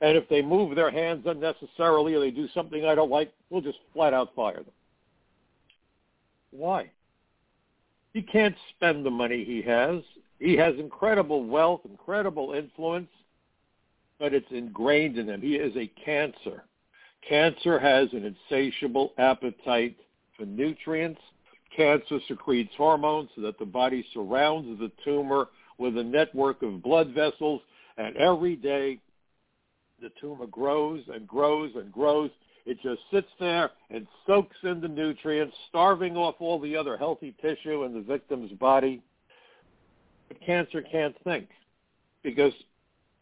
And 0.00 0.16
if 0.16 0.28
they 0.28 0.42
move 0.42 0.76
their 0.76 0.90
hands 0.90 1.24
unnecessarily 1.26 2.14
or 2.14 2.20
they 2.20 2.30
do 2.30 2.46
something 2.54 2.84
I 2.84 2.94
don't 2.94 3.10
like, 3.10 3.32
we'll 3.50 3.62
just 3.62 3.78
flat 3.92 4.14
out 4.14 4.34
fire 4.36 4.62
them. 4.62 4.72
Why? 6.50 6.90
He 8.12 8.22
can't 8.22 8.56
spend 8.74 9.04
the 9.04 9.10
money 9.10 9.44
he 9.44 9.62
has. 9.62 10.02
He 10.38 10.56
has 10.56 10.74
incredible 10.78 11.44
wealth, 11.44 11.82
incredible 11.88 12.52
influence, 12.52 13.10
but 14.18 14.32
it's 14.34 14.50
ingrained 14.50 15.18
in 15.18 15.28
him. 15.28 15.40
He 15.40 15.56
is 15.56 15.76
a 15.76 15.90
cancer. 16.02 16.64
Cancer 17.28 17.78
has 17.78 18.08
an 18.12 18.24
insatiable 18.24 19.12
appetite 19.18 19.96
for 20.36 20.46
nutrients. 20.46 21.20
Cancer 21.76 22.18
secretes 22.26 22.72
hormones 22.76 23.28
so 23.34 23.42
that 23.42 23.58
the 23.58 23.64
body 23.64 24.04
surrounds 24.14 24.78
the 24.80 24.90
tumor 25.04 25.48
with 25.76 25.96
a 25.98 26.02
network 26.02 26.62
of 26.62 26.82
blood 26.82 27.12
vessels, 27.12 27.60
and 27.98 28.16
every 28.16 28.56
day 28.56 28.98
the 30.00 30.10
tumor 30.20 30.46
grows 30.46 31.02
and 31.12 31.26
grows 31.26 31.72
and 31.74 31.92
grows. 31.92 32.30
It 32.68 32.78
just 32.82 33.00
sits 33.10 33.28
there 33.40 33.70
and 33.90 34.06
soaks 34.26 34.56
in 34.62 34.80
the 34.80 34.88
nutrients, 34.88 35.56
starving 35.68 36.16
off 36.16 36.36
all 36.38 36.60
the 36.60 36.76
other 36.76 36.96
healthy 36.96 37.34
tissue 37.40 37.84
in 37.84 37.94
the 37.94 38.00
victim's 38.02 38.52
body. 38.52 39.02
But 40.28 40.40
cancer 40.44 40.82
can't 40.82 41.16
think 41.24 41.48
because 42.22 42.52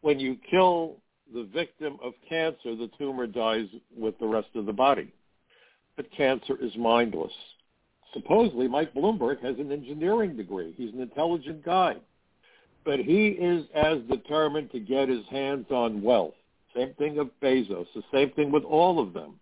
when 0.00 0.19
you 0.19 0.37
kill 0.50 0.97
the 1.33 1.45
victim 1.45 1.99
of 2.03 2.12
cancer, 2.29 2.76
the 2.76 2.91
tumor 2.99 3.26
dies 3.26 3.67
with 3.97 4.19
the 4.19 4.26
rest 4.26 4.49
of 4.55 4.67
the 4.67 4.73
body 4.73 5.12
but 5.97 6.11
cancer 6.12 6.57
is 6.61 6.76
mindless. 6.76 7.33
Supposedly, 8.12 8.69
Mike 8.69 8.95
Bloomberg 8.95 9.43
has 9.43 9.59
an 9.59 9.73
engineering 9.73 10.37
degree. 10.37 10.75
He's 10.76 10.93
an 10.93 11.00
intelligent 11.00 11.65
guy. 11.65 11.97
But 12.85 13.00
he 13.00 13.29
is 13.29 13.67
as 13.75 13.99
determined 14.09 14.71
to 14.73 14.79
get 14.79 15.09
his 15.09 15.26
hands 15.31 15.67
on 15.71 16.03
wealth. 16.03 16.35
Same 16.76 16.95
thing 16.95 17.18
of 17.18 17.30
Bezos. 17.42 17.87
The 17.95 18.02
same 18.12 18.30
thing 18.33 18.52
with 18.52 18.64
all 18.64 19.00
of 19.00 19.12
them. 19.12 19.40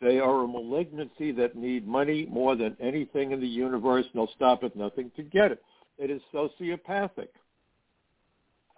They 0.00 0.18
are 0.18 0.42
a 0.42 0.48
malignancy 0.48 1.30
that 1.32 1.54
need 1.54 1.86
money 1.86 2.26
more 2.28 2.56
than 2.56 2.76
anything 2.80 3.30
in 3.30 3.40
the 3.40 3.46
universe, 3.46 4.04
and 4.12 4.20
they'll 4.20 4.34
stop 4.34 4.64
at 4.64 4.74
nothing 4.74 5.12
to 5.16 5.22
get 5.22 5.52
it. 5.52 5.62
It 5.98 6.10
is 6.10 6.20
sociopathic. 6.34 7.28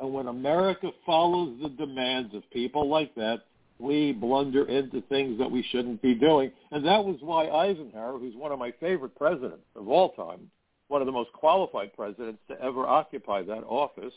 And 0.00 0.12
when 0.12 0.26
America 0.26 0.90
follows 1.06 1.56
the 1.62 1.70
demands 1.70 2.34
of 2.34 2.42
people 2.50 2.88
like 2.88 3.14
that, 3.14 3.44
we 3.78 4.12
blunder 4.12 4.68
into 4.68 5.00
things 5.02 5.38
that 5.38 5.50
we 5.50 5.64
shouldn't 5.70 6.02
be 6.02 6.14
doing. 6.14 6.52
And 6.70 6.84
that 6.84 7.02
was 7.04 7.16
why 7.20 7.48
Eisenhower, 7.48 8.18
who's 8.18 8.36
one 8.36 8.52
of 8.52 8.58
my 8.58 8.72
favorite 8.78 9.16
presidents 9.16 9.64
of 9.76 9.88
all 9.88 10.10
time, 10.10 10.50
one 10.88 11.00
of 11.00 11.06
the 11.06 11.12
most 11.12 11.32
qualified 11.32 11.92
presidents 11.94 12.40
to 12.48 12.60
ever 12.60 12.86
occupy 12.86 13.42
that 13.42 13.64
office, 13.64 14.12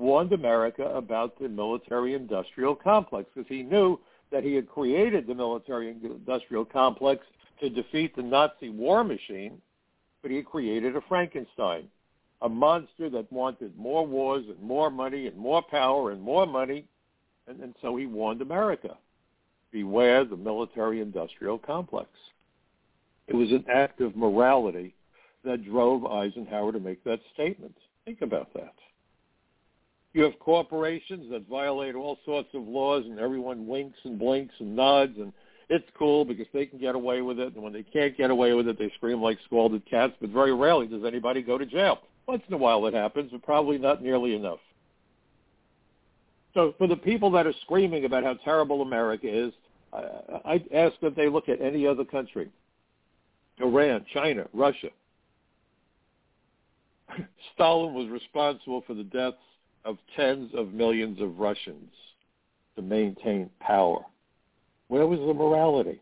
warned 0.00 0.32
America 0.32 0.84
about 0.84 1.38
the 1.38 1.48
military-industrial 1.48 2.76
complex 2.76 3.28
because 3.34 3.48
he 3.48 3.62
knew 3.62 3.98
that 4.32 4.42
he 4.44 4.54
had 4.54 4.68
created 4.68 5.26
the 5.26 5.34
military-industrial 5.34 6.64
complex 6.64 7.24
to 7.60 7.68
defeat 7.68 8.16
the 8.16 8.22
Nazi 8.22 8.70
war 8.70 9.04
machine, 9.04 9.60
but 10.22 10.30
he 10.30 10.38
had 10.38 10.46
created 10.46 10.96
a 10.96 11.00
Frankenstein, 11.08 11.84
a 12.42 12.48
monster 12.48 13.10
that 13.10 13.30
wanted 13.32 13.76
more 13.76 14.06
wars 14.06 14.44
and 14.48 14.60
more 14.62 14.90
money 14.90 15.26
and 15.26 15.36
more 15.36 15.62
power 15.62 16.12
and 16.12 16.22
more 16.22 16.46
money 16.46 16.86
and, 17.50 17.60
and 17.60 17.74
so 17.82 17.96
he 17.96 18.06
warned 18.06 18.42
America, 18.42 18.96
beware 19.72 20.24
the 20.24 20.36
military-industrial 20.36 21.58
complex. 21.58 22.08
It 23.26 23.34
was 23.34 23.50
an 23.50 23.64
act 23.72 24.00
of 24.00 24.16
morality 24.16 24.94
that 25.44 25.64
drove 25.64 26.06
Eisenhower 26.06 26.72
to 26.72 26.80
make 26.80 27.02
that 27.04 27.20
statement. 27.34 27.76
Think 28.04 28.22
about 28.22 28.52
that. 28.54 28.74
You 30.12 30.24
have 30.24 30.38
corporations 30.40 31.30
that 31.30 31.48
violate 31.48 31.94
all 31.94 32.18
sorts 32.24 32.48
of 32.54 32.66
laws 32.66 33.04
and 33.04 33.18
everyone 33.18 33.66
winks 33.66 33.98
and 34.04 34.18
blinks 34.18 34.54
and 34.58 34.74
nods 34.74 35.16
and 35.18 35.32
it's 35.68 35.86
cool 35.96 36.24
because 36.24 36.46
they 36.52 36.66
can 36.66 36.80
get 36.80 36.96
away 36.96 37.22
with 37.22 37.38
it. 37.38 37.54
And 37.54 37.62
when 37.62 37.72
they 37.72 37.84
can't 37.84 38.16
get 38.16 38.30
away 38.30 38.54
with 38.54 38.66
it, 38.66 38.76
they 38.76 38.90
scream 38.96 39.22
like 39.22 39.38
scalded 39.46 39.88
cats. 39.88 40.12
But 40.20 40.30
very 40.30 40.52
rarely 40.52 40.88
does 40.88 41.04
anybody 41.04 41.42
go 41.42 41.58
to 41.58 41.64
jail. 41.64 42.00
Once 42.26 42.42
in 42.48 42.54
a 42.54 42.56
while 42.56 42.84
it 42.86 42.94
happens, 42.94 43.30
but 43.30 43.42
probably 43.42 43.78
not 43.78 44.02
nearly 44.02 44.34
enough. 44.34 44.58
So 46.54 46.74
for 46.76 46.88
the 46.88 46.96
people 46.96 47.30
that 47.32 47.46
are 47.46 47.54
screaming 47.62 48.04
about 48.04 48.24
how 48.24 48.34
terrible 48.44 48.82
America 48.82 49.28
is, 49.28 49.52
I 49.92 50.62
ask 50.74 50.94
that 51.02 51.14
they 51.14 51.28
look 51.28 51.48
at 51.48 51.60
any 51.60 51.86
other 51.86 52.04
country, 52.04 52.50
Iran, 53.58 54.04
China, 54.12 54.46
Russia. 54.52 54.90
Stalin 57.54 57.94
was 57.94 58.08
responsible 58.08 58.82
for 58.86 58.94
the 58.94 59.04
deaths 59.04 59.36
of 59.84 59.98
tens 60.16 60.50
of 60.54 60.72
millions 60.72 61.20
of 61.20 61.38
Russians 61.38 61.90
to 62.76 62.82
maintain 62.82 63.50
power. 63.60 64.00
Where 64.88 65.06
was 65.06 65.20
the 65.20 65.34
morality? 65.34 66.00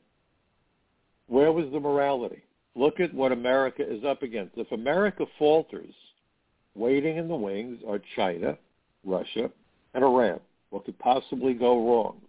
Where 1.27 1.53
was 1.53 1.67
the 1.73 1.81
morality? 1.81 2.43
Look 2.75 3.01
at 3.01 3.13
what 3.13 3.33
America 3.33 3.83
is 3.83 4.05
up 4.05 4.23
against. 4.23 4.57
If 4.57 4.71
America 4.73 5.27
falters, 5.39 5.95
waiting 6.75 7.17
in 7.17 7.29
the 7.29 7.35
wings 7.35 7.81
are 7.87 8.01
China, 8.17 8.57
Russia, 9.05 9.51
and 9.95 10.05
Iran. 10.05 10.41
What 10.71 10.85
could 10.85 10.99
possibly 10.99 11.55
go 11.55 11.87
wrong? 11.87 12.21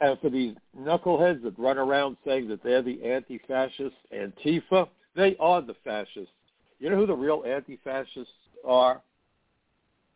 And 0.00 0.18
for 0.20 0.30
these 0.30 0.54
knuckleheads 0.78 1.42
that 1.42 1.58
run 1.58 1.78
around 1.78 2.16
saying 2.26 2.48
that 2.48 2.62
they're 2.62 2.82
the 2.82 3.02
anti-fascists, 3.02 3.98
Antifa, 4.14 4.88
they 5.16 5.36
are 5.38 5.62
the 5.62 5.74
fascists. 5.84 6.32
You 6.78 6.90
know 6.90 6.96
who 6.96 7.06
the 7.06 7.14
real 7.14 7.42
anti-fascists 7.46 8.32
are? 8.66 9.00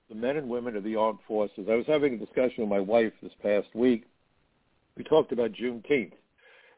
The 0.09 0.15
men 0.15 0.37
and 0.37 0.49
women 0.49 0.77
of 0.77 0.85
the 0.85 0.97
armed 0.97 1.19
forces. 1.29 1.67
I 1.71 1.75
was 1.75 1.87
having 1.87 2.15
a 2.15 2.17
discussion 2.17 2.63
with 2.63 2.69
my 2.69 2.81
wife 2.81 3.13
this 3.23 3.33
past 3.43 3.69
week. 3.75 4.05
We 4.97 5.05
talked 5.05 5.33
about 5.33 5.53
Juneteenth. 5.53 6.13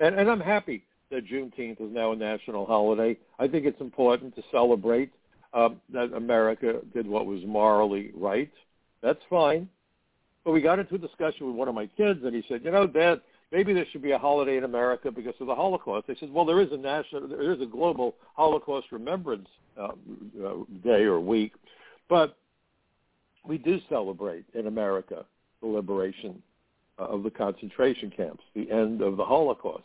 And, 0.01 0.15
and 0.15 0.29
I'm 0.29 0.41
happy 0.41 0.85
that 1.11 1.27
Juneteenth 1.27 1.81
is 1.81 1.93
now 1.93 2.13
a 2.13 2.17
national 2.17 2.67
holiday. 2.67 3.17
I 3.39 3.47
think 3.49 3.67
it's 3.67 3.81
important 3.81 4.35
to 4.37 4.43
celebrate 4.51 5.13
um, 5.53 5.81
that 5.93 6.13
America 6.13 6.81
did 6.95 7.07
what 7.07 7.27
was 7.27 7.41
morally 7.45 8.11
right. 8.15 8.51
That's 9.03 9.21
fine. 9.29 9.69
But 10.45 10.53
we 10.53 10.61
got 10.61 10.79
into 10.79 10.95
a 10.95 10.99
discussion 10.99 11.47
with 11.47 11.57
one 11.57 11.69
of 11.69 11.75
my 11.75 11.87
kids, 11.87 12.21
and 12.25 12.35
he 12.35 12.43
said, 12.49 12.65
"You 12.65 12.71
know, 12.71 12.87
Dad, 12.87 13.21
maybe 13.53 13.73
there 13.73 13.85
should 13.93 14.03
be 14.03 14.13
a 14.13 14.19
holiday 14.19 14.57
in 14.57 14.65
America 14.65 15.11
because 15.11 15.35
of 15.41 15.47
the 15.47 15.55
Holocaust." 15.55 16.07
I 16.09 16.15
said, 16.19 16.33
"Well, 16.33 16.45
there 16.45 16.61
is 16.61 16.73
a 16.73 16.77
national, 16.77 17.29
there 17.29 17.53
is 17.53 17.61
a 17.61 17.67
global 17.67 18.15
Holocaust 18.35 18.87
Remembrance 18.91 19.49
uh, 19.77 19.89
uh, 20.45 20.55
Day 20.83 21.03
or 21.03 21.21
week, 21.21 21.53
but 22.09 22.37
we 23.45 23.59
do 23.59 23.81
celebrate 23.89 24.45
in 24.55 24.67
America 24.67 25.25
the 25.61 25.67
liberation 25.67 26.43
of 26.99 27.23
the 27.23 27.31
concentration 27.31 28.11
camps, 28.11 28.43
the 28.55 28.71
end 28.71 29.03
of 29.03 29.17
the 29.17 29.25
Holocaust." 29.25 29.85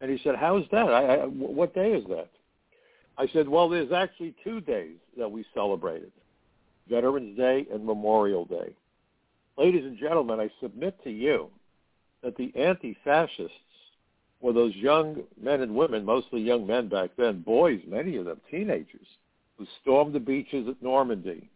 And 0.00 0.10
he 0.10 0.18
said, 0.24 0.36
"How 0.36 0.56
is 0.56 0.66
that? 0.72 0.92
I, 0.92 1.16
I, 1.16 1.26
what 1.26 1.74
day 1.74 1.92
is 1.92 2.04
that?" 2.08 2.30
I 3.18 3.26
said, 3.28 3.48
"Well, 3.48 3.68
there's 3.68 3.92
actually 3.92 4.34
two 4.42 4.60
days 4.60 4.96
that 5.16 5.30
we 5.30 5.44
celebrated: 5.54 6.12
Veterans 6.88 7.36
Day 7.36 7.66
and 7.72 7.84
Memorial 7.84 8.44
Day." 8.44 8.74
Ladies 9.56 9.84
and 9.84 9.98
gentlemen, 9.98 10.40
I 10.40 10.50
submit 10.60 11.02
to 11.04 11.10
you 11.10 11.50
that 12.22 12.36
the 12.36 12.52
anti-fascists 12.56 13.54
were 14.40 14.52
those 14.52 14.74
young 14.74 15.22
men 15.40 15.60
and 15.60 15.74
women, 15.74 16.04
mostly 16.04 16.40
young 16.40 16.66
men 16.66 16.88
back 16.88 17.10
then, 17.16 17.42
boys, 17.42 17.80
many 17.86 18.16
of 18.16 18.24
them, 18.24 18.40
teenagers, 18.50 19.06
who 19.58 19.66
stormed 19.82 20.14
the 20.14 20.20
beaches 20.20 20.66
at 20.66 20.82
Normandy, 20.82 21.48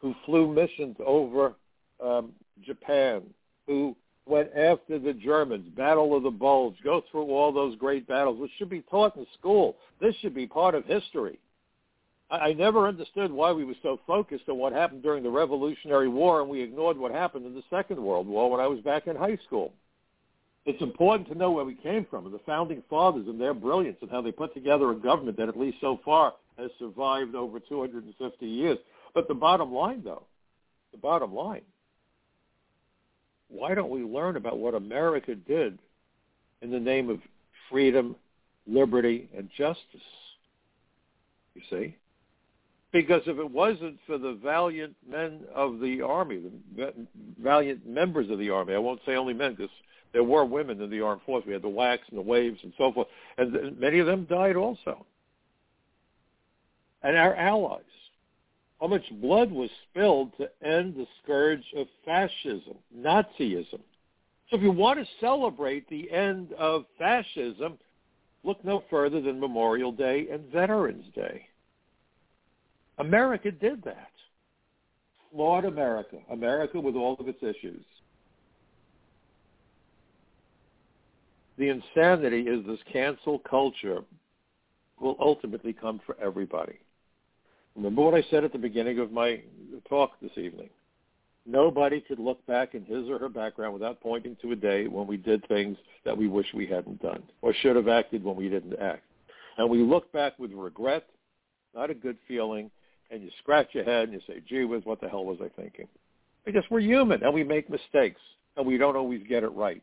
who 0.00 0.14
flew 0.24 0.52
missions 0.52 0.96
over 1.04 1.54
um, 2.02 2.32
Japan, 2.64 3.22
who 3.66 3.96
went 4.26 4.50
after 4.56 4.98
the 4.98 5.12
Germans, 5.12 5.68
Battle 5.76 6.16
of 6.16 6.22
the 6.22 6.30
Bulge, 6.30 6.76
go 6.82 7.02
through 7.10 7.26
all 7.26 7.52
those 7.52 7.76
great 7.76 8.06
battles, 8.06 8.38
which 8.38 8.50
should 8.58 8.70
be 8.70 8.82
taught 8.82 9.16
in 9.16 9.26
school. 9.38 9.76
This 10.00 10.14
should 10.16 10.34
be 10.34 10.46
part 10.46 10.74
of 10.74 10.84
history. 10.84 11.38
I, 12.28 12.54
never 12.54 12.88
understood 12.88 13.30
why 13.30 13.52
we 13.52 13.64
were 13.64 13.76
so 13.84 14.00
focused 14.04 14.48
on 14.48 14.58
what 14.58 14.72
happened 14.72 15.04
during 15.04 15.22
the 15.22 15.30
Revolutionary 15.30 16.08
War 16.08 16.40
and 16.40 16.50
we 16.50 16.60
ignored 16.60 16.98
what 16.98 17.12
happened 17.12 17.46
in 17.46 17.54
the 17.54 17.62
Second 17.70 18.02
World 18.02 18.26
War 18.26 18.50
when 18.50 18.60
I 18.60 18.66
was 18.66 18.80
back 18.80 19.06
in 19.06 19.14
high 19.14 19.38
school. 19.46 19.72
It's 20.64 20.82
important 20.82 21.28
to 21.28 21.36
know 21.36 21.52
where 21.52 21.64
we 21.64 21.76
came 21.76 22.04
from 22.10 22.26
and 22.26 22.34
the 22.34 22.40
founding 22.40 22.82
fathers 22.90 23.28
and 23.28 23.40
their 23.40 23.54
brilliance 23.54 23.98
and 24.00 24.10
how 24.10 24.22
they 24.22 24.32
put 24.32 24.52
together 24.54 24.90
a 24.90 24.96
government 24.96 25.36
that 25.36 25.48
at 25.48 25.56
least 25.56 25.78
so 25.80 26.00
far 26.04 26.34
has 26.58 26.70
survived 26.80 27.36
over 27.36 27.60
250 27.60 28.46
years. 28.46 28.78
But 29.16 29.28
the 29.28 29.34
bottom 29.34 29.72
line, 29.72 30.02
though, 30.04 30.24
the 30.92 30.98
bottom 30.98 31.34
line, 31.34 31.62
why 33.48 33.74
don't 33.74 33.88
we 33.88 34.02
learn 34.02 34.36
about 34.36 34.58
what 34.58 34.74
America 34.74 35.34
did 35.34 35.78
in 36.60 36.70
the 36.70 36.78
name 36.78 37.08
of 37.08 37.20
freedom, 37.70 38.14
liberty, 38.66 39.30
and 39.34 39.48
justice? 39.56 39.80
You 41.54 41.62
see? 41.70 41.96
Because 42.92 43.22
if 43.24 43.38
it 43.38 43.50
wasn't 43.50 43.96
for 44.06 44.18
the 44.18 44.34
valiant 44.34 44.94
men 45.10 45.40
of 45.54 45.80
the 45.80 46.02
army, 46.02 46.42
the 46.76 46.92
valiant 47.42 47.86
members 47.86 48.28
of 48.28 48.38
the 48.38 48.50
army, 48.50 48.74
I 48.74 48.78
won't 48.78 49.00
say 49.06 49.16
only 49.16 49.32
men 49.32 49.54
because 49.54 49.72
there 50.12 50.24
were 50.24 50.44
women 50.44 50.78
in 50.82 50.90
the 50.90 51.00
armed 51.00 51.22
force. 51.24 51.42
We 51.46 51.54
had 51.54 51.62
the 51.62 51.68
WACs 51.68 52.06
and 52.10 52.18
the 52.18 52.22
waves 52.22 52.58
and 52.62 52.74
so 52.76 52.92
forth, 52.92 53.08
and 53.38 53.80
many 53.80 53.98
of 53.98 54.06
them 54.06 54.26
died 54.26 54.56
also. 54.56 55.06
And 57.02 57.16
our 57.16 57.34
allies, 57.34 57.80
how 58.80 58.86
much 58.86 59.04
blood 59.20 59.50
was 59.50 59.70
spilled 59.90 60.32
to 60.36 60.48
end 60.62 60.94
the 60.94 61.06
scourge 61.22 61.64
of 61.76 61.86
fascism, 62.04 62.76
Nazism. 62.96 63.80
So 64.50 64.56
if 64.56 64.62
you 64.62 64.70
want 64.70 64.98
to 64.98 65.06
celebrate 65.20 65.88
the 65.88 66.10
end 66.10 66.52
of 66.52 66.84
fascism, 66.98 67.78
look 68.44 68.64
no 68.64 68.84
further 68.90 69.20
than 69.20 69.40
Memorial 69.40 69.92
Day 69.92 70.28
and 70.30 70.44
Veterans 70.52 71.06
Day. 71.14 71.46
America 72.98 73.50
did 73.50 73.82
that. 73.84 74.10
Flawed 75.32 75.64
America. 75.64 76.18
America 76.30 76.80
with 76.80 76.94
all 76.94 77.16
of 77.18 77.28
its 77.28 77.42
issues. 77.42 77.84
The 81.58 81.68
insanity 81.68 82.42
is 82.42 82.64
this 82.66 82.78
cancel 82.92 83.38
culture 83.38 84.02
will 85.00 85.16
ultimately 85.18 85.72
come 85.72 86.00
for 86.06 86.16
everybody. 86.22 86.78
Remember 87.76 88.02
what 88.02 88.14
I 88.14 88.24
said 88.30 88.42
at 88.42 88.52
the 88.52 88.58
beginning 88.58 88.98
of 88.98 89.12
my 89.12 89.42
talk 89.88 90.12
this 90.22 90.36
evening. 90.36 90.70
Nobody 91.44 92.00
could 92.00 92.18
look 92.18 92.44
back 92.46 92.74
in 92.74 92.84
his 92.84 93.08
or 93.08 93.18
her 93.18 93.28
background 93.28 93.74
without 93.74 94.00
pointing 94.00 94.36
to 94.42 94.52
a 94.52 94.56
day 94.56 94.88
when 94.88 95.06
we 95.06 95.18
did 95.18 95.46
things 95.46 95.76
that 96.04 96.16
we 96.16 96.26
wish 96.26 96.46
we 96.54 96.66
hadn't 96.66 97.02
done 97.02 97.22
or 97.42 97.54
should 97.54 97.76
have 97.76 97.86
acted 97.86 98.24
when 98.24 98.34
we 98.34 98.48
didn't 98.48 98.78
act. 98.80 99.04
And 99.58 99.70
we 99.70 99.78
look 99.78 100.10
back 100.12 100.38
with 100.38 100.52
regret, 100.52 101.06
not 101.74 101.90
a 101.90 101.94
good 101.94 102.16
feeling, 102.26 102.70
and 103.10 103.22
you 103.22 103.30
scratch 103.42 103.68
your 103.72 103.84
head 103.84 104.08
and 104.08 104.12
you 104.14 104.20
say, 104.26 104.42
gee 104.48 104.64
whiz, 104.64 104.82
what 104.84 105.00
the 105.00 105.08
hell 105.08 105.24
was 105.24 105.38
I 105.40 105.48
thinking? 105.60 105.86
Because 106.44 106.64
we're 106.70 106.80
human 106.80 107.22
and 107.22 107.32
we 107.32 107.44
make 107.44 107.70
mistakes 107.70 108.20
and 108.56 108.66
we 108.66 108.78
don't 108.78 108.96
always 108.96 109.20
get 109.28 109.44
it 109.44 109.52
right. 109.52 109.82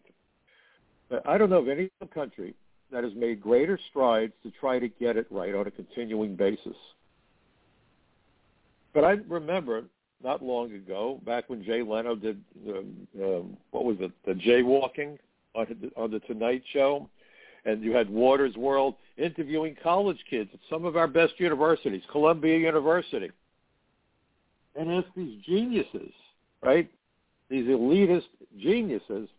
But 1.10 1.28
I 1.28 1.38
don't 1.38 1.50
know 1.50 1.60
of 1.60 1.70
any 1.70 1.92
country 2.14 2.56
that 2.92 3.04
has 3.04 3.14
made 3.16 3.40
greater 3.40 3.80
strides 3.90 4.34
to 4.44 4.52
try 4.60 4.80
to 4.80 4.90
get 4.90 5.16
it 5.16 5.28
right 5.30 5.54
on 5.54 5.68
a 5.68 5.72
continuing 5.72 6.36
basis. 6.36 6.76
But 8.94 9.04
I 9.04 9.12
remember 9.28 9.84
not 10.24 10.42
long 10.42 10.74
ago, 10.74 11.20
back 11.26 11.50
when 11.50 11.64
Jay 11.64 11.82
Leno 11.82 12.16
did, 12.16 12.42
um, 12.70 13.08
um, 13.22 13.58
what 13.72 13.84
was 13.84 13.98
it, 14.00 14.12
the 14.26 14.34
jaywalking 14.34 15.18
on, 15.54 15.92
on 15.98 16.12
the 16.12 16.20
Tonight 16.22 16.64
Show, 16.72 17.10
and 17.66 17.84
you 17.84 17.94
had 17.94 18.10
Watters 18.10 18.56
World 18.56 18.96
interviewing 19.18 19.76
college 19.82 20.18
kids 20.30 20.50
at 20.54 20.60
some 20.70 20.86
of 20.86 20.96
our 20.96 21.08
best 21.08 21.34
universities, 21.40 22.04
Columbia 22.12 22.58
University, 22.58 23.32
and 24.76 24.92
ask 24.92 25.08
these 25.16 25.42
geniuses, 25.44 26.12
right? 26.62 26.90
These 27.50 27.68
elitist 27.68 28.28
geniuses, 28.58 29.30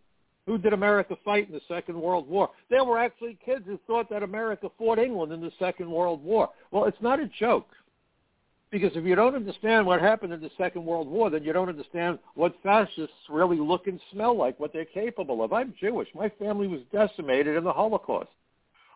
who 0.47 0.59
did 0.59 0.75
America 0.75 1.17
fight 1.25 1.49
in 1.49 1.55
the 1.55 1.61
Second 1.67 2.01
World 2.01 2.29
War? 2.29 2.51
There 2.69 2.85
were 2.85 2.99
actually 2.99 3.39
kids 3.45 3.65
who 3.67 3.79
thought 3.87 4.11
that 4.11 4.23
America 4.23 4.71
fought 4.79 4.99
England 4.99 5.33
in 5.33 5.41
the 5.41 5.53
Second 5.59 5.91
World 5.91 6.23
War. 6.23 6.51
Well, 6.71 6.85
it's 6.85 7.01
not 7.01 7.21
a 7.21 7.27
joke. 7.39 7.69
Because 8.75 8.91
if 8.97 9.05
you 9.05 9.15
don't 9.15 9.37
understand 9.37 9.87
what 9.87 10.01
happened 10.01 10.33
in 10.33 10.41
the 10.41 10.51
Second 10.59 10.85
World 10.85 11.07
War, 11.07 11.31
then 11.31 11.45
you 11.45 11.53
don't 11.53 11.69
understand 11.69 12.19
what 12.35 12.61
fascists 12.61 13.15
really 13.31 13.57
look 13.57 13.87
and 13.87 14.01
smell 14.11 14.37
like, 14.37 14.59
what 14.59 14.73
they're 14.73 14.85
capable 14.85 15.45
of. 15.45 15.53
I'm 15.53 15.73
Jewish. 15.81 16.09
My 16.13 16.29
family 16.41 16.67
was 16.67 16.81
decimated 16.91 17.57
in 17.57 17.63
the 17.63 17.73
Holocaust. 17.73 18.31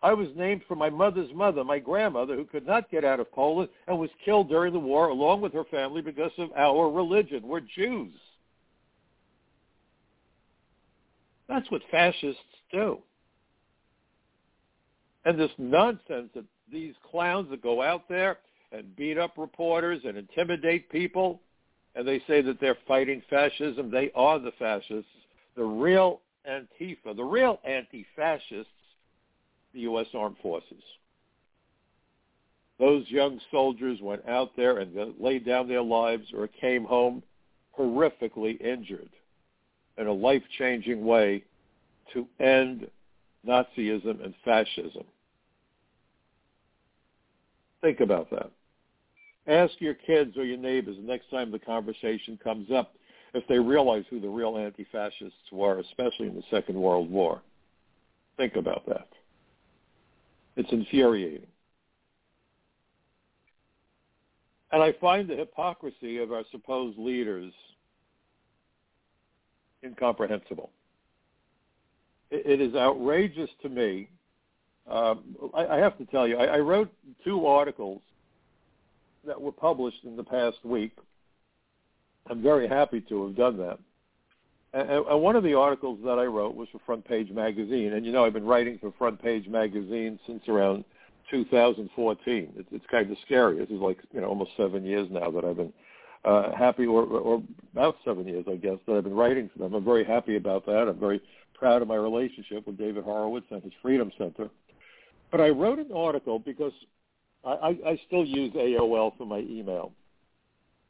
I 0.03 0.11
was 0.11 0.27
named 0.35 0.63
for 0.67 0.75
my 0.75 0.89
mother's 0.89 1.33
mother, 1.33 1.63
my 1.63 1.79
grandmother, 1.79 2.35
who 2.35 2.43
could 2.43 2.67
not 2.67 2.91
get 2.91 3.05
out 3.05 3.21
of 3.21 3.31
Poland 3.31 3.69
and 3.87 3.97
was 3.97 4.09
killed 4.25 4.49
during 4.49 4.73
the 4.73 4.79
war 4.79 5.07
along 5.07 5.39
with 5.39 5.53
her 5.53 5.63
family 5.71 6.01
because 6.01 6.33
of 6.37 6.49
our 6.57 6.91
religion. 6.91 7.47
We're 7.47 7.61
Jews. 7.61 8.11
That's 11.47 11.71
what 11.71 11.83
fascists 11.89 12.41
do. 12.69 12.99
And 15.23 15.39
this 15.39 15.51
nonsense 15.57 16.31
that 16.35 16.43
these 16.69 16.95
clowns 17.09 17.49
that 17.51 17.63
go 17.63 17.81
out 17.81 18.09
there 18.09 18.39
and 18.71 18.95
beat 18.95 19.17
up 19.17 19.37
reporters 19.37 20.01
and 20.05 20.17
intimidate 20.17 20.89
people, 20.89 21.41
and 21.95 22.07
they 22.07 22.21
say 22.27 22.41
that 22.41 22.59
they're 22.59 22.77
fighting 22.87 23.21
fascism. 23.29 23.89
They 23.89 24.11
are 24.15 24.39
the 24.39 24.51
fascists. 24.59 25.09
The 25.55 25.63
real 25.63 26.21
Antifa, 26.49 27.15
the 27.15 27.23
real 27.23 27.59
anti-fascists, 27.65 28.71
the 29.73 29.81
U.S. 29.81 30.07
Armed 30.13 30.37
Forces. 30.41 30.83
Those 32.79 33.03
young 33.09 33.41
soldiers 33.51 33.99
went 34.01 34.27
out 34.27 34.55
there 34.55 34.77
and 34.77 34.95
laid 35.19 35.45
down 35.45 35.67
their 35.67 35.81
lives 35.81 36.27
or 36.35 36.47
came 36.47 36.85
home 36.85 37.21
horrifically 37.77 38.59
injured 38.61 39.09
in 39.97 40.07
a 40.07 40.13
life-changing 40.13 41.03
way 41.03 41.43
to 42.13 42.25
end 42.39 42.87
Nazism 43.45 44.23
and 44.23 44.33
fascism. 44.45 45.03
Think 47.81 47.99
about 47.99 48.29
that. 48.31 48.49
Ask 49.49 49.73
your 49.79 49.95
kids 49.95 50.37
or 50.37 50.45
your 50.45 50.59
neighbors 50.59 50.95
the 50.95 51.01
next 51.01 51.31
time 51.31 51.51
the 51.51 51.57
conversation 51.57 52.37
comes 52.43 52.69
up 52.71 52.93
if 53.33 53.45
they 53.47 53.57
realize 53.57 54.03
who 54.09 54.19
the 54.19 54.29
real 54.29 54.57
anti-fascists 54.57 55.51
were, 55.51 55.79
especially 55.79 56.27
in 56.27 56.35
the 56.35 56.43
Second 56.51 56.79
World 56.79 57.09
War. 57.09 57.41
Think 58.37 58.55
about 58.55 58.85
that. 58.87 59.07
It's 60.55 60.71
infuriating. 60.71 61.47
And 64.71 64.83
I 64.83 64.93
find 65.01 65.27
the 65.27 65.35
hypocrisy 65.35 66.19
of 66.19 66.31
our 66.31 66.43
supposed 66.51 66.99
leaders 66.99 67.51
incomprehensible. 69.83 70.69
It 72.29 72.61
is 72.61 72.75
outrageous 72.75 73.49
to 73.63 73.69
me. 73.69 74.09
Um, 74.87 75.23
I, 75.55 75.77
have 75.77 75.97
to 75.97 76.05
tell 76.05 76.27
you, 76.27 76.37
I 76.37 76.59
wrote 76.59 76.91
two 77.23 77.47
articles 77.47 78.01
that 79.25 79.39
were 79.39 79.51
published 79.51 80.03
in 80.03 80.15
the 80.15 80.23
past 80.23 80.57
week. 80.63 80.91
I'm 82.29 82.41
very 82.41 82.67
happy 82.67 83.01
to 83.01 83.27
have 83.27 83.35
done 83.35 83.57
that. 83.57 83.79
And, 84.73 84.89
and 84.89 85.21
one 85.21 85.35
of 85.35 85.43
the 85.43 85.55
articles 85.55 85.99
that 86.05 86.19
I 86.19 86.25
wrote 86.25 86.55
was 86.55 86.67
for 86.71 86.79
Front 86.85 87.05
Page 87.05 87.31
Magazine. 87.31 87.93
And, 87.93 88.05
you 88.05 88.11
know, 88.11 88.23
I've 88.23 88.33
been 88.33 88.45
writing 88.45 88.77
for 88.79 88.93
Front 88.97 89.21
Page 89.21 89.47
Magazine 89.47 90.19
since 90.27 90.47
around 90.47 90.83
2014. 91.31 92.53
It's, 92.55 92.69
it's 92.71 92.85
kind 92.89 93.11
of 93.11 93.17
scary. 93.25 93.57
This 93.57 93.69
is 93.69 93.81
like 93.81 93.97
you 94.11 94.21
know 94.21 94.27
almost 94.27 94.51
seven 94.57 94.83
years 94.85 95.07
now 95.11 95.31
that 95.31 95.45
I've 95.45 95.57
been 95.57 95.73
uh, 96.25 96.51
happy, 96.55 96.85
or, 96.85 97.03
or 97.03 97.43
about 97.73 97.95
seven 98.03 98.27
years, 98.27 98.45
I 98.49 98.55
guess, 98.55 98.77
that 98.87 98.97
I've 98.97 99.03
been 99.03 99.15
writing 99.15 99.49
for 99.53 99.59
them. 99.59 99.73
I'm 99.73 99.85
very 99.85 100.03
happy 100.03 100.35
about 100.35 100.65
that. 100.65 100.87
I'm 100.87 100.99
very 100.99 101.21
proud 101.53 101.81
of 101.81 101.87
my 101.87 101.95
relationship 101.95 102.65
with 102.67 102.77
David 102.77 103.03
Horowitz 103.03 103.45
and 103.51 103.63
his 103.63 103.73
Freedom 103.81 104.11
Center. 104.17 104.49
But 105.31 105.41
I 105.41 105.49
wrote 105.49 105.79
an 105.79 105.91
article 105.95 106.39
because 106.39 106.73
I, 107.45 107.77
I, 107.85 107.99
still 108.07 108.25
use 108.25 108.53
AOL 108.53 109.17
for 109.17 109.25
my 109.25 109.39
email. 109.39 109.93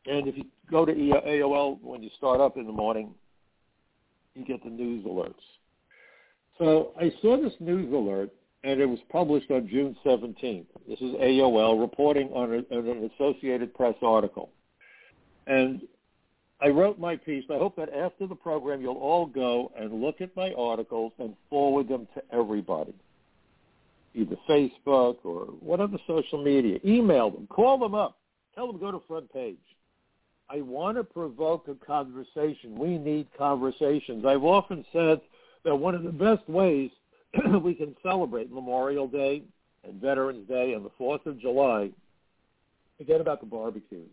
And 0.05 0.27
if 0.27 0.35
you 0.35 0.45
go 0.69 0.85
to 0.85 0.91
AOL 0.91 1.81
when 1.81 2.01
you 2.01 2.09
start 2.17 2.41
up 2.41 2.57
in 2.57 2.65
the 2.65 2.73
morning, 2.73 3.13
you 4.35 4.45
get 4.45 4.63
the 4.63 4.69
news 4.69 5.05
alerts. 5.05 5.33
So 6.57 6.91
I 6.99 7.11
saw 7.21 7.41
this 7.41 7.53
news 7.59 7.93
alert, 7.93 8.31
and 8.63 8.81
it 8.81 8.85
was 8.85 8.99
published 9.09 9.51
on 9.51 9.67
June 9.67 9.95
17th. 10.05 10.65
This 10.87 10.99
is 10.99 11.15
AOL 11.15 11.79
reporting 11.79 12.29
on, 12.29 12.51
a, 12.51 12.75
on 12.75 12.87
an 12.87 13.09
Associated 13.15 13.73
Press 13.73 13.95
article. 14.01 14.49
And 15.47 15.81
I 16.61 16.67
wrote 16.67 16.99
my 16.99 17.15
piece. 17.15 17.45
I 17.49 17.57
hope 17.57 17.75
that 17.77 17.93
after 17.93 18.27
the 18.27 18.35
program 18.35 18.81
you'll 18.81 18.95
all 18.95 19.25
go 19.25 19.71
and 19.77 20.01
look 20.01 20.19
at 20.19 20.35
my 20.35 20.53
articles 20.57 21.13
and 21.19 21.35
forward 21.49 21.87
them 21.87 22.07
to 22.15 22.23
everybody, 22.33 22.93
either 24.13 24.35
Facebook 24.49 25.17
or 25.23 25.45
whatever 25.59 25.97
social 26.07 26.43
media. 26.43 26.79
Email 26.85 27.29
them, 27.29 27.47
call 27.47 27.77
them 27.77 27.93
up, 27.95 28.17
tell 28.55 28.67
them 28.67 28.79
go 28.79 28.91
to 28.91 29.01
front 29.07 29.31
page. 29.31 29.57
I 30.49 30.61
want 30.61 30.97
to 30.97 31.03
provoke 31.03 31.67
a 31.67 31.75
conversation. 31.85 32.77
We 32.77 32.97
need 32.97 33.27
conversations. 33.37 34.25
I've 34.25 34.43
often 34.43 34.83
said 34.91 35.21
that 35.63 35.75
one 35.75 35.93
of 35.93 36.03
the 36.03 36.11
best 36.11 36.47
ways 36.49 36.89
we 37.63 37.75
can 37.75 37.95
celebrate 38.01 38.51
Memorial 38.51 39.07
Day 39.07 39.43
and 39.83 40.01
Veterans 40.01 40.47
Day 40.47 40.73
and 40.73 40.83
the 40.83 40.91
4th 40.99 41.25
of 41.25 41.39
July, 41.39 41.91
forget 42.97 43.21
about 43.21 43.39
the 43.39 43.45
barbecues. 43.45 44.09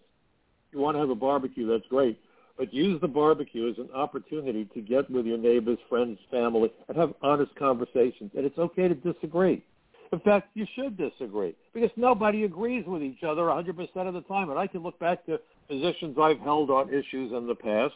You 0.72 0.78
want 0.78 0.96
to 0.96 1.00
have 1.00 1.10
a 1.10 1.14
barbecue, 1.14 1.66
that's 1.66 1.86
great. 1.88 2.20
But 2.58 2.72
use 2.72 3.00
the 3.00 3.08
barbecue 3.08 3.70
as 3.70 3.78
an 3.78 3.90
opportunity 3.94 4.64
to 4.74 4.80
get 4.80 5.10
with 5.10 5.26
your 5.26 5.38
neighbors, 5.38 5.78
friends, 5.88 6.18
family, 6.30 6.72
and 6.88 6.96
have 6.96 7.14
honest 7.22 7.54
conversations. 7.56 8.30
And 8.34 8.46
it's 8.46 8.58
okay 8.58 8.88
to 8.88 8.94
disagree. 8.94 9.62
In 10.12 10.20
fact, 10.20 10.48
you 10.54 10.66
should 10.74 10.96
disagree 10.96 11.54
because 11.74 11.90
nobody 11.96 12.44
agrees 12.44 12.84
with 12.86 13.02
each 13.02 13.22
other 13.22 13.42
100% 13.42 13.68
of 13.96 14.14
the 14.14 14.20
time. 14.22 14.50
And 14.50 14.58
I 14.58 14.66
can 14.66 14.82
look 14.82 14.98
back 14.98 15.26
to 15.26 15.40
positions 15.68 16.16
I've 16.20 16.40
held 16.40 16.70
on 16.70 16.88
issues 16.88 17.32
in 17.32 17.46
the 17.46 17.54
past 17.54 17.94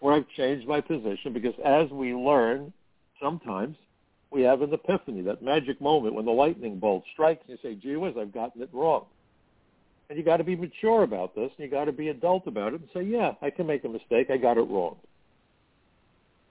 where 0.00 0.14
I've 0.14 0.28
changed 0.36 0.66
my 0.66 0.80
position 0.80 1.32
because 1.32 1.54
as 1.64 1.90
we 1.90 2.14
learn, 2.14 2.72
sometimes 3.22 3.76
we 4.30 4.42
have 4.42 4.62
an 4.62 4.72
epiphany, 4.72 5.22
that 5.22 5.42
magic 5.42 5.80
moment 5.80 6.14
when 6.14 6.24
the 6.24 6.30
lightning 6.30 6.78
bolt 6.78 7.04
strikes 7.12 7.42
and 7.48 7.58
you 7.58 7.70
say, 7.70 7.74
gee 7.74 7.96
whiz, 7.96 8.14
I've 8.18 8.32
gotten 8.32 8.62
it 8.62 8.70
wrong. 8.72 9.04
And 10.08 10.18
you 10.18 10.24
got 10.24 10.38
to 10.38 10.44
be 10.44 10.56
mature 10.56 11.04
about 11.04 11.34
this, 11.36 11.50
and 11.56 11.64
you 11.64 11.70
got 11.70 11.84
to 11.84 11.92
be 11.92 12.08
adult 12.08 12.46
about 12.46 12.74
it 12.74 12.80
and 12.80 12.88
say, 12.92 13.02
yeah, 13.02 13.32
I 13.42 13.50
can 13.50 13.66
make 13.66 13.84
a 13.84 13.88
mistake. 13.88 14.28
I 14.30 14.38
got 14.38 14.56
it 14.56 14.62
wrong. 14.62 14.96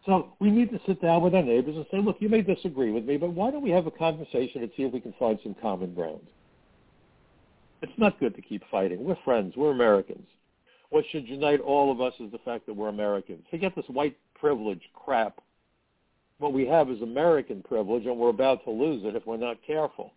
So 0.10 0.34
we 0.40 0.50
need 0.50 0.72
to 0.72 0.80
sit 0.88 1.04
down 1.04 1.22
with 1.22 1.36
our 1.36 1.44
neighbors 1.44 1.76
and 1.76 1.86
say, 1.92 2.00
look, 2.00 2.18
you 2.20 2.30
may 2.30 2.42
disagree 2.42 2.90
with 2.90 3.06
me, 3.06 3.18
but 3.18 3.32
why 3.32 3.52
don't 3.52 3.62
we 3.62 3.70
have 3.70 3.86
a 3.86 3.92
conversation 3.92 4.64
and 4.64 4.72
see 4.76 4.82
if 4.82 4.92
we 4.92 5.00
can 5.00 5.14
find 5.20 5.38
some 5.44 5.56
common 5.62 5.94
ground? 5.94 6.26
It's 7.84 7.92
not 7.96 8.20
good 8.20 8.36
to 8.36 8.42
keep 8.42 8.64
fighting. 8.72 9.04
We're 9.04 9.18
friends. 9.24 9.54
We're 9.56 9.70
Americans. 9.70 10.26
What 10.90 11.06
should 11.12 11.28
unite 11.28 11.60
all 11.60 11.92
of 11.92 12.02
us 12.02 12.16
is 12.20 12.32
the 12.32 12.40
fact 12.40 12.66
that 12.66 12.74
we're 12.74 12.90
Americans. 12.90 13.44
Forget 13.52 13.76
this 13.76 13.86
white 13.88 14.18
privilege 14.34 14.82
crap. 14.96 15.42
What 16.40 16.54
we 16.54 16.66
have 16.66 16.90
is 16.90 17.04
American 17.04 17.62
privilege, 17.62 18.08
and 18.08 18.18
we're 18.18 18.30
about 18.30 18.64
to 18.64 18.72
lose 18.72 19.06
it 19.06 19.16
if 19.16 19.28
we're 19.28 19.38
not 19.38 19.58
careful. 19.68 20.12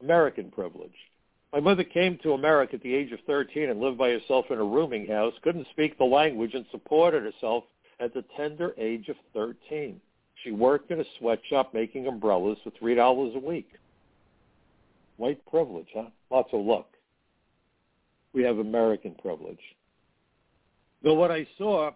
American 0.00 0.52
privilege. 0.52 0.94
My 1.52 1.58
mother 1.58 1.82
came 1.82 2.16
to 2.22 2.34
America 2.34 2.76
at 2.76 2.82
the 2.84 2.94
age 2.94 3.10
of 3.10 3.18
13 3.26 3.70
and 3.70 3.80
lived 3.80 3.98
by 3.98 4.10
herself 4.10 4.44
in 4.50 4.58
a 4.58 4.64
rooming 4.64 5.08
house, 5.08 5.34
couldn't 5.42 5.66
speak 5.72 5.98
the 5.98 6.04
language, 6.04 6.54
and 6.54 6.64
supported 6.70 7.24
herself 7.24 7.64
at 8.00 8.14
the 8.14 8.24
tender 8.36 8.72
age 8.78 9.08
of 9.08 9.16
13. 9.34 10.00
She 10.42 10.52
worked 10.52 10.90
in 10.90 11.00
a 11.00 11.04
sweatshop 11.18 11.74
making 11.74 12.06
umbrellas 12.06 12.58
for 12.64 12.70
$3 12.70 13.34
a 13.34 13.38
week. 13.38 13.68
White 15.18 15.44
privilege, 15.46 15.88
huh? 15.94 16.06
Lots 16.30 16.48
of 16.52 16.64
luck. 16.64 16.88
We 18.32 18.42
have 18.44 18.58
American 18.58 19.14
privilege. 19.20 19.60
Though 21.02 21.14
what 21.14 21.30
I 21.30 21.46
saw 21.58 21.90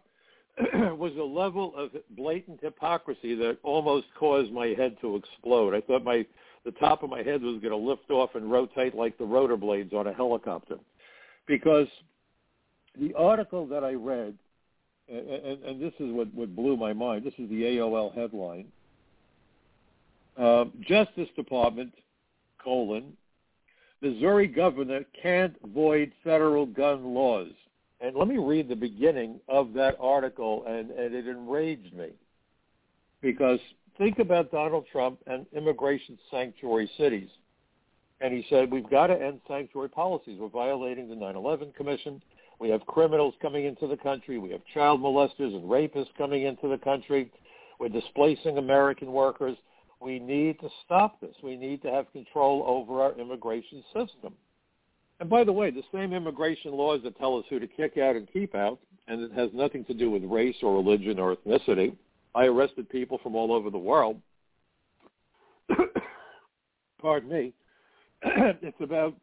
was 0.74 1.12
a 1.18 1.22
level 1.22 1.74
of 1.76 1.90
blatant 2.10 2.60
hypocrisy 2.62 3.34
that 3.36 3.58
almost 3.62 4.06
caused 4.18 4.52
my 4.52 4.68
head 4.68 4.96
to 5.00 5.16
explode. 5.16 5.74
I 5.74 5.80
thought 5.80 6.04
my 6.04 6.26
the 6.64 6.72
top 6.72 7.02
of 7.02 7.10
my 7.10 7.22
head 7.22 7.42
was 7.42 7.60
going 7.60 7.72
to 7.72 7.76
lift 7.76 8.10
off 8.10 8.34
and 8.34 8.50
rotate 8.50 8.94
like 8.94 9.18
the 9.18 9.24
rotor 9.24 9.56
blades 9.56 9.92
on 9.92 10.06
a 10.06 10.14
helicopter. 10.14 10.76
Because 11.46 11.88
the 12.98 13.12
article 13.14 13.66
that 13.66 13.84
I 13.84 13.92
read, 13.92 14.34
and, 15.08 15.28
and, 15.28 15.62
and 15.64 15.82
this 15.82 15.92
is 16.00 16.12
what, 16.12 16.32
what 16.34 16.54
blew 16.54 16.76
my 16.76 16.92
mind, 16.92 17.24
this 17.24 17.34
is 17.38 17.48
the 17.50 17.62
AOL 17.62 18.14
headline, 18.14 18.66
uh, 20.36 20.64
Justice 20.80 21.28
Department, 21.36 21.92
colon, 22.62 23.12
Missouri 24.00 24.46
governor 24.46 25.04
can't 25.20 25.54
void 25.72 26.12
federal 26.22 26.66
gun 26.66 27.14
laws. 27.14 27.48
And 28.00 28.14
let 28.14 28.28
me 28.28 28.36
read 28.36 28.68
the 28.68 28.76
beginning 28.76 29.40
of 29.48 29.72
that 29.74 29.96
article, 29.98 30.64
and, 30.66 30.90
and 30.90 31.14
it 31.14 31.26
enraged 31.26 31.94
me. 31.94 32.10
Because 33.22 33.58
think 33.96 34.18
about 34.18 34.50
Donald 34.50 34.84
Trump 34.92 35.20
and 35.26 35.46
immigration 35.56 36.18
sanctuary 36.30 36.90
cities. 36.98 37.28
And 38.20 38.34
he 38.34 38.44
said, 38.50 38.70
we've 38.70 38.88
got 38.90 39.06
to 39.06 39.20
end 39.20 39.40
sanctuary 39.48 39.88
policies. 39.88 40.38
We're 40.38 40.48
violating 40.48 41.08
the 41.08 41.14
9-11 41.14 41.74
Commission. 41.74 42.20
We 42.64 42.70
have 42.70 42.86
criminals 42.86 43.34
coming 43.42 43.66
into 43.66 43.86
the 43.86 43.98
country. 43.98 44.38
We 44.38 44.50
have 44.52 44.62
child 44.72 45.02
molesters 45.02 45.54
and 45.54 45.64
rapists 45.64 46.08
coming 46.16 46.44
into 46.44 46.66
the 46.66 46.78
country. 46.78 47.30
We're 47.78 47.90
displacing 47.90 48.56
American 48.56 49.12
workers. 49.12 49.58
We 50.00 50.18
need 50.18 50.58
to 50.60 50.70
stop 50.82 51.20
this. 51.20 51.34
We 51.42 51.56
need 51.56 51.82
to 51.82 51.90
have 51.90 52.10
control 52.12 52.64
over 52.66 53.02
our 53.02 53.12
immigration 53.20 53.84
system. 53.92 54.32
And 55.20 55.28
by 55.28 55.44
the 55.44 55.52
way, 55.52 55.72
the 55.72 55.82
same 55.92 56.14
immigration 56.14 56.72
laws 56.72 57.02
that 57.04 57.18
tell 57.18 57.36
us 57.36 57.44
who 57.50 57.58
to 57.58 57.66
kick 57.66 57.98
out 57.98 58.16
and 58.16 58.26
keep 58.32 58.54
out, 58.54 58.78
and 59.08 59.20
it 59.20 59.32
has 59.32 59.50
nothing 59.52 59.84
to 59.84 59.92
do 59.92 60.10
with 60.10 60.24
race 60.24 60.56
or 60.62 60.74
religion 60.74 61.18
or 61.18 61.36
ethnicity, 61.36 61.94
I 62.34 62.46
arrested 62.46 62.88
people 62.88 63.18
from 63.22 63.36
all 63.36 63.52
over 63.52 63.68
the 63.68 63.76
world. 63.76 64.18
Pardon 67.02 67.28
me. 67.28 67.52
it's 68.22 68.80
about 68.80 69.14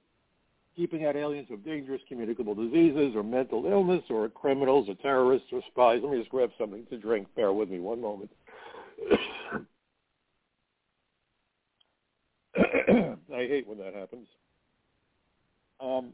keeping 0.76 1.06
out 1.06 1.16
aliens 1.16 1.48
with 1.50 1.64
dangerous 1.66 2.02
communicable 2.08 2.56
diseases 2.56 3.14
or 3.16 3.24
mental 3.24 3.66
illness 3.66 4.04
or 4.10 4.30
criminals 4.30 4.88
or 4.90 4.96
terrorists 4.96 5.48
or 5.52 5.62
spies. 5.72 6.00
Let 6.04 6.12
me 6.12 6.20
just 6.20 6.30
grab 6.30 6.52
something 6.58 6.86
to 6.90 6.98
drink. 6.98 7.28
Bear 7.36 7.54
with 7.54 7.70
me 7.70 7.80
one 7.80 8.02
moment. 8.02 8.32
I 12.58 13.48
hate 13.48 13.68
when 13.68 13.78
that 13.80 13.94
happens. 13.94 14.28
Um, 15.80 16.12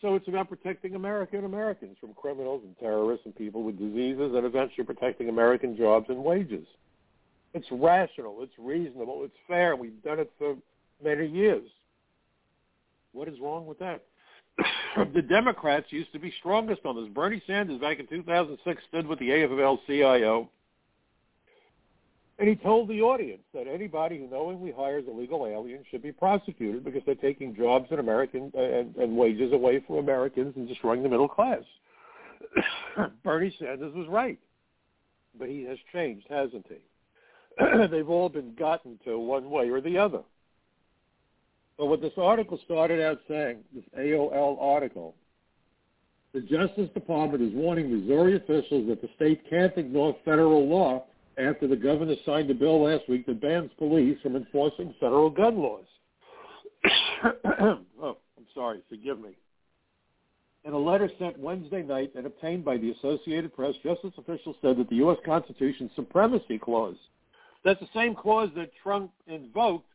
so 0.00 0.16
it's 0.16 0.26
about 0.26 0.48
protecting 0.48 0.96
American 0.96 1.44
Americans 1.44 1.96
from 2.00 2.12
criminals 2.14 2.62
and 2.64 2.76
terrorists 2.78 3.24
and 3.24 3.34
people 3.36 3.62
with 3.62 3.78
diseases 3.78 4.32
and 4.34 4.44
eventually 4.44 4.84
protecting 4.84 5.28
American 5.28 5.76
jobs 5.76 6.06
and 6.08 6.24
wages. 6.24 6.66
It's 7.54 7.66
rational. 7.70 8.42
It's 8.42 8.58
reasonable. 8.58 9.22
It's 9.24 9.36
fair. 9.46 9.76
We've 9.76 10.02
done 10.02 10.18
it 10.18 10.32
for 10.38 10.56
many 11.02 11.26
years. 11.26 11.68
What 13.12 13.28
is 13.28 13.38
wrong 13.40 13.66
with 13.66 13.78
that? 13.78 14.02
the 15.14 15.22
Democrats 15.22 15.86
used 15.90 16.12
to 16.12 16.18
be 16.18 16.32
strongest 16.38 16.82
on 16.84 16.96
this. 16.96 17.12
Bernie 17.12 17.42
Sanders 17.46 17.80
back 17.80 17.98
in 17.98 18.06
2006 18.06 18.82
stood 18.88 19.06
with 19.06 19.18
the 19.18 19.28
AFL-CIO 19.28 20.48
and 22.42 22.48
he 22.48 22.56
told 22.56 22.88
the 22.88 23.00
audience 23.02 23.42
that 23.54 23.68
anybody 23.68 24.18
who 24.18 24.28
knowingly 24.28 24.72
hires 24.76 25.04
illegal 25.06 25.46
aliens 25.46 25.86
should 25.90 26.02
be 26.02 26.10
prosecuted 26.10 26.82
because 26.82 27.02
they're 27.06 27.14
taking 27.14 27.54
jobs 27.54 27.86
and 27.90 28.00
American 28.00 28.50
uh, 28.56 28.60
and, 28.60 28.96
and 28.96 29.16
wages 29.16 29.52
away 29.52 29.80
from 29.86 29.98
Americans 29.98 30.54
and 30.56 30.66
destroying 30.66 31.04
the 31.04 31.08
middle 31.08 31.28
class. 31.28 31.62
Bernie 33.24 33.54
Sanders 33.60 33.94
was 33.94 34.08
right, 34.08 34.38
but 35.38 35.48
he 35.48 35.62
has 35.62 35.78
changed, 35.92 36.26
hasn't 36.28 36.66
he? 36.68 37.86
They've 37.90 38.08
all 38.08 38.28
been 38.28 38.54
gotten 38.54 38.98
to 39.04 39.18
one 39.20 39.48
way 39.48 39.68
or 39.68 39.80
the 39.80 39.98
other. 39.98 40.22
But 41.82 41.88
what 41.88 42.00
this 42.00 42.12
article 42.16 42.60
started 42.64 43.04
out 43.04 43.18
saying, 43.26 43.58
this 43.74 43.82
AOL 43.98 44.56
article, 44.60 45.16
the 46.32 46.40
Justice 46.40 46.88
Department 46.94 47.42
is 47.42 47.52
warning 47.52 47.90
Missouri 47.90 48.36
officials 48.36 48.86
that 48.86 49.02
the 49.02 49.08
state 49.16 49.42
can't 49.50 49.76
ignore 49.76 50.16
federal 50.24 50.68
law 50.68 51.06
after 51.38 51.66
the 51.66 51.74
governor 51.74 52.14
signed 52.24 52.48
a 52.52 52.54
bill 52.54 52.84
last 52.84 53.08
week 53.08 53.26
that 53.26 53.40
bans 53.40 53.72
police 53.78 54.16
from 54.22 54.36
enforcing 54.36 54.94
federal 55.00 55.28
gun 55.28 55.58
laws. 55.58 55.84
oh, 58.00 58.16
I'm 58.38 58.46
sorry. 58.54 58.80
Forgive 58.88 59.18
me. 59.18 59.30
In 60.64 60.74
a 60.74 60.78
letter 60.78 61.10
sent 61.18 61.36
Wednesday 61.36 61.82
night 61.82 62.12
and 62.14 62.26
obtained 62.26 62.64
by 62.64 62.76
the 62.76 62.92
Associated 62.92 63.56
Press, 63.56 63.74
justice 63.82 64.12
officials 64.18 64.54
said 64.62 64.76
that 64.76 64.88
the 64.88 64.96
U.S. 64.96 65.18
Constitution's 65.26 65.90
supremacy 65.96 66.60
clause, 66.60 66.94
that's 67.64 67.80
the 67.80 67.88
same 67.92 68.14
clause 68.14 68.50
that 68.54 68.70
Trump 68.84 69.10
invoked 69.26 69.88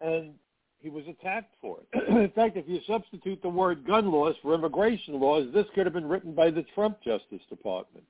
and 0.00 0.34
he 0.80 0.88
was 0.88 1.04
attacked 1.08 1.54
for 1.60 1.78
it. 1.80 2.08
In 2.08 2.30
fact, 2.30 2.56
if 2.56 2.68
you 2.68 2.80
substitute 2.86 3.42
the 3.42 3.48
word 3.48 3.86
gun 3.86 4.10
laws 4.10 4.36
for 4.42 4.54
immigration 4.54 5.20
laws, 5.20 5.48
this 5.52 5.66
could 5.74 5.86
have 5.86 5.92
been 5.92 6.08
written 6.08 6.34
by 6.34 6.50
the 6.50 6.64
Trump 6.74 6.98
Justice 7.02 7.42
Department. 7.48 8.06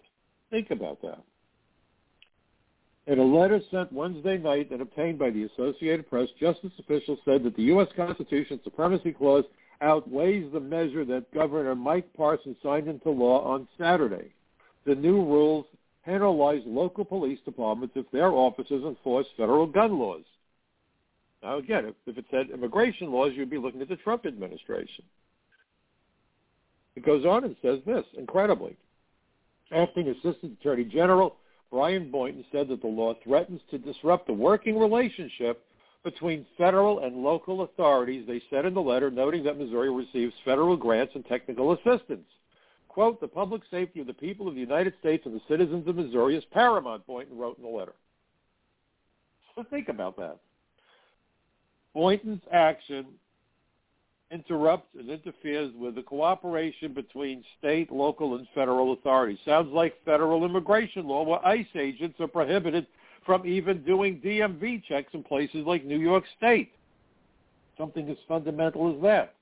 Think 0.50 0.70
about 0.70 1.00
that. 1.02 1.22
In 3.06 3.18
a 3.18 3.24
letter 3.24 3.60
sent 3.70 3.90
Wednesday 3.90 4.36
night 4.36 4.70
and 4.70 4.82
obtained 4.82 5.18
by 5.18 5.30
the 5.30 5.44
Associated 5.44 6.10
Press, 6.10 6.28
justice 6.38 6.72
officials 6.78 7.18
said 7.24 7.42
that 7.44 7.56
the 7.56 7.62
U.S. 7.64 7.88
Constitution 7.96 8.60
Supremacy 8.62 9.12
Clause 9.12 9.44
outweighs 9.80 10.52
the 10.52 10.60
measure 10.60 11.06
that 11.06 11.32
Governor 11.32 11.74
Mike 11.74 12.12
Parsons 12.14 12.56
signed 12.62 12.86
into 12.86 13.10
law 13.10 13.42
on 13.44 13.66
Saturday. 13.78 14.34
The 14.84 14.94
new 14.94 15.22
rules 15.24 15.64
penalize 16.04 16.62
local 16.66 17.04
police 17.04 17.38
departments 17.46 17.94
if 17.96 18.10
their 18.10 18.32
officers 18.32 18.84
enforce 18.84 19.26
federal 19.38 19.66
gun 19.66 19.98
laws. 19.98 20.24
Now, 21.42 21.58
again, 21.58 21.86
if, 21.86 21.94
if 22.06 22.18
it 22.18 22.24
said 22.30 22.50
immigration 22.52 23.12
laws, 23.12 23.32
you'd 23.34 23.50
be 23.50 23.58
looking 23.58 23.80
at 23.80 23.88
the 23.88 23.96
Trump 23.96 24.26
administration. 24.26 25.04
It 26.96 27.06
goes 27.06 27.24
on 27.24 27.44
and 27.44 27.54
says 27.62 27.78
this, 27.86 28.04
incredibly. 28.16 28.76
Acting 29.70 30.08
Assistant 30.08 30.58
Attorney 30.60 30.84
General 30.84 31.36
Brian 31.70 32.10
Boynton 32.10 32.44
said 32.50 32.68
that 32.68 32.80
the 32.80 32.88
law 32.88 33.14
threatens 33.22 33.60
to 33.70 33.78
disrupt 33.78 34.26
the 34.26 34.32
working 34.32 34.78
relationship 34.78 35.64
between 36.02 36.46
federal 36.56 37.00
and 37.00 37.16
local 37.16 37.62
authorities, 37.62 38.24
they 38.26 38.42
said 38.50 38.64
in 38.64 38.72
the 38.72 38.80
letter, 38.80 39.10
noting 39.10 39.44
that 39.44 39.58
Missouri 39.58 39.90
receives 39.90 40.32
federal 40.44 40.76
grants 40.76 41.14
and 41.14 41.26
technical 41.26 41.72
assistance. 41.72 42.26
Quote, 42.88 43.20
the 43.20 43.28
public 43.28 43.62
safety 43.70 44.00
of 44.00 44.06
the 44.06 44.14
people 44.14 44.48
of 44.48 44.54
the 44.54 44.60
United 44.60 44.94
States 44.98 45.26
and 45.26 45.34
the 45.34 45.42
citizens 45.48 45.86
of 45.86 45.96
Missouri 45.96 46.36
is 46.36 46.44
paramount, 46.52 47.06
Boynton 47.06 47.36
wrote 47.36 47.58
in 47.58 47.64
the 47.64 47.70
letter. 47.70 47.94
So 49.54 49.64
think 49.70 49.88
about 49.88 50.16
that. 50.16 50.38
Boynton's 51.94 52.42
action 52.52 53.06
interrupts 54.30 54.94
and 54.98 55.08
interferes 55.08 55.72
with 55.74 55.94
the 55.94 56.02
cooperation 56.02 56.92
between 56.92 57.42
state, 57.58 57.90
local, 57.90 58.34
and 58.36 58.46
federal 58.54 58.92
authorities. 58.92 59.38
Sounds 59.44 59.72
like 59.72 59.94
federal 60.04 60.44
immigration 60.44 61.06
law 61.06 61.22
where 61.24 61.44
ICE 61.46 61.66
agents 61.74 62.20
are 62.20 62.28
prohibited 62.28 62.86
from 63.24 63.46
even 63.46 63.82
doing 63.84 64.20
DMV 64.20 64.84
checks 64.84 65.12
in 65.14 65.22
places 65.22 65.64
like 65.66 65.84
New 65.84 65.98
York 65.98 66.24
State. 66.36 66.72
Something 67.76 68.08
as 68.10 68.16
fundamental 68.26 68.94
as 68.94 69.02
that. 69.02 69.34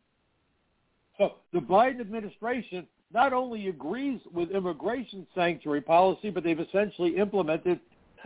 So 1.19 1.35
the 1.53 1.61
Biden 1.61 2.01
administration 2.01 2.87
not 3.13 3.33
only 3.33 3.69
agrees 3.69 4.21
with 4.33 4.51
immigration 4.51 5.27
sanctuary 5.35 5.81
policy, 5.81 6.31
but 6.31 6.45
they've 6.45 6.61
essentially 6.61 7.17
implemented 7.17 7.81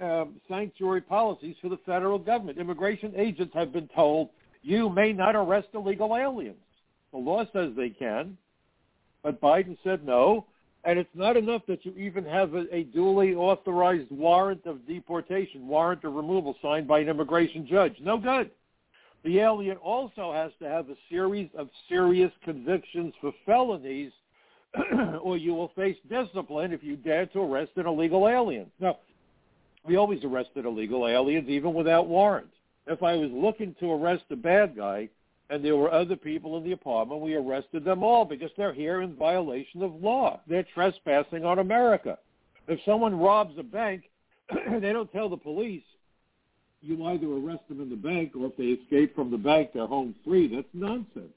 Um, 0.00 0.34
sanctuary 0.48 1.00
policies 1.00 1.56
for 1.62 1.70
the 1.70 1.78
federal 1.86 2.18
government. 2.18 2.58
Immigration 2.58 3.14
agents 3.16 3.54
have 3.54 3.72
been 3.72 3.88
told 3.94 4.28
you 4.62 4.90
may 4.90 5.12
not 5.12 5.34
arrest 5.36 5.68
illegal 5.72 6.16
aliens. 6.16 6.58
The 7.12 7.18
law 7.18 7.44
says 7.52 7.70
they 7.74 7.88
can, 7.88 8.36
but 9.22 9.40
Biden 9.40 9.78
said 9.82 10.04
no. 10.04 10.44
And 10.84 10.98
it's 10.98 11.08
not 11.14 11.36
enough 11.36 11.62
that 11.66 11.84
you 11.84 11.92
even 11.96 12.24
have 12.24 12.54
a, 12.54 12.64
a 12.74 12.84
duly 12.84 13.34
authorized 13.34 14.10
warrant 14.10 14.66
of 14.66 14.86
deportation, 14.86 15.66
warrant 15.66 16.04
of 16.04 16.14
removal 16.14 16.54
signed 16.62 16.86
by 16.86 17.00
an 17.00 17.08
immigration 17.08 17.66
judge. 17.66 17.96
No 18.00 18.18
good. 18.18 18.50
The 19.24 19.40
alien 19.40 19.76
also 19.78 20.32
has 20.32 20.52
to 20.60 20.68
have 20.68 20.88
a 20.90 20.96
series 21.08 21.48
of 21.56 21.68
serious 21.88 22.30
convictions 22.44 23.14
for 23.20 23.32
felonies, 23.44 24.12
or 25.20 25.36
you 25.36 25.54
will 25.54 25.72
face 25.74 25.96
discipline 26.08 26.72
if 26.72 26.84
you 26.84 26.96
dare 26.96 27.26
to 27.26 27.40
arrest 27.40 27.72
an 27.76 27.86
illegal 27.86 28.28
alien. 28.28 28.70
Now, 28.78 28.98
we 29.88 29.96
always 29.96 30.22
arrested 30.24 30.64
illegal 30.64 31.08
aliens 31.08 31.48
even 31.48 31.74
without 31.74 32.06
warrants 32.06 32.52
if 32.88 33.02
I 33.02 33.16
was 33.16 33.30
looking 33.32 33.74
to 33.80 33.92
arrest 33.92 34.24
a 34.30 34.36
bad 34.36 34.76
guy 34.76 35.08
and 35.50 35.64
there 35.64 35.76
were 35.76 35.92
other 35.92 36.16
people 36.16 36.56
in 36.58 36.64
the 36.64 36.72
apartment, 36.72 37.20
we 37.20 37.34
arrested 37.34 37.84
them 37.84 38.02
all 38.02 38.24
because 38.24 38.50
they're 38.56 38.72
here 38.72 39.00
in 39.02 39.14
violation 39.14 39.82
of 39.82 39.94
law. 39.94 40.40
They're 40.46 40.66
trespassing 40.74 41.44
on 41.44 41.58
America. 41.58 42.18
If 42.66 42.80
someone 42.84 43.18
robs 43.18 43.58
a 43.58 43.62
bank, 43.62 44.04
they 44.80 44.92
don't 44.92 45.10
tell 45.12 45.28
the 45.28 45.36
police, 45.36 45.84
you 46.82 47.02
either 47.06 47.26
arrest 47.26 47.66
them 47.68 47.80
in 47.80 47.88
the 47.88 47.96
bank 47.96 48.32
or 48.38 48.46
if 48.46 48.56
they 48.56 48.82
escape 48.82 49.14
from 49.14 49.30
the 49.30 49.38
bank, 49.38 49.70
they're 49.72 49.86
home 49.86 50.14
free. 50.24 50.54
That's 50.54 50.68
nonsense. 50.74 51.32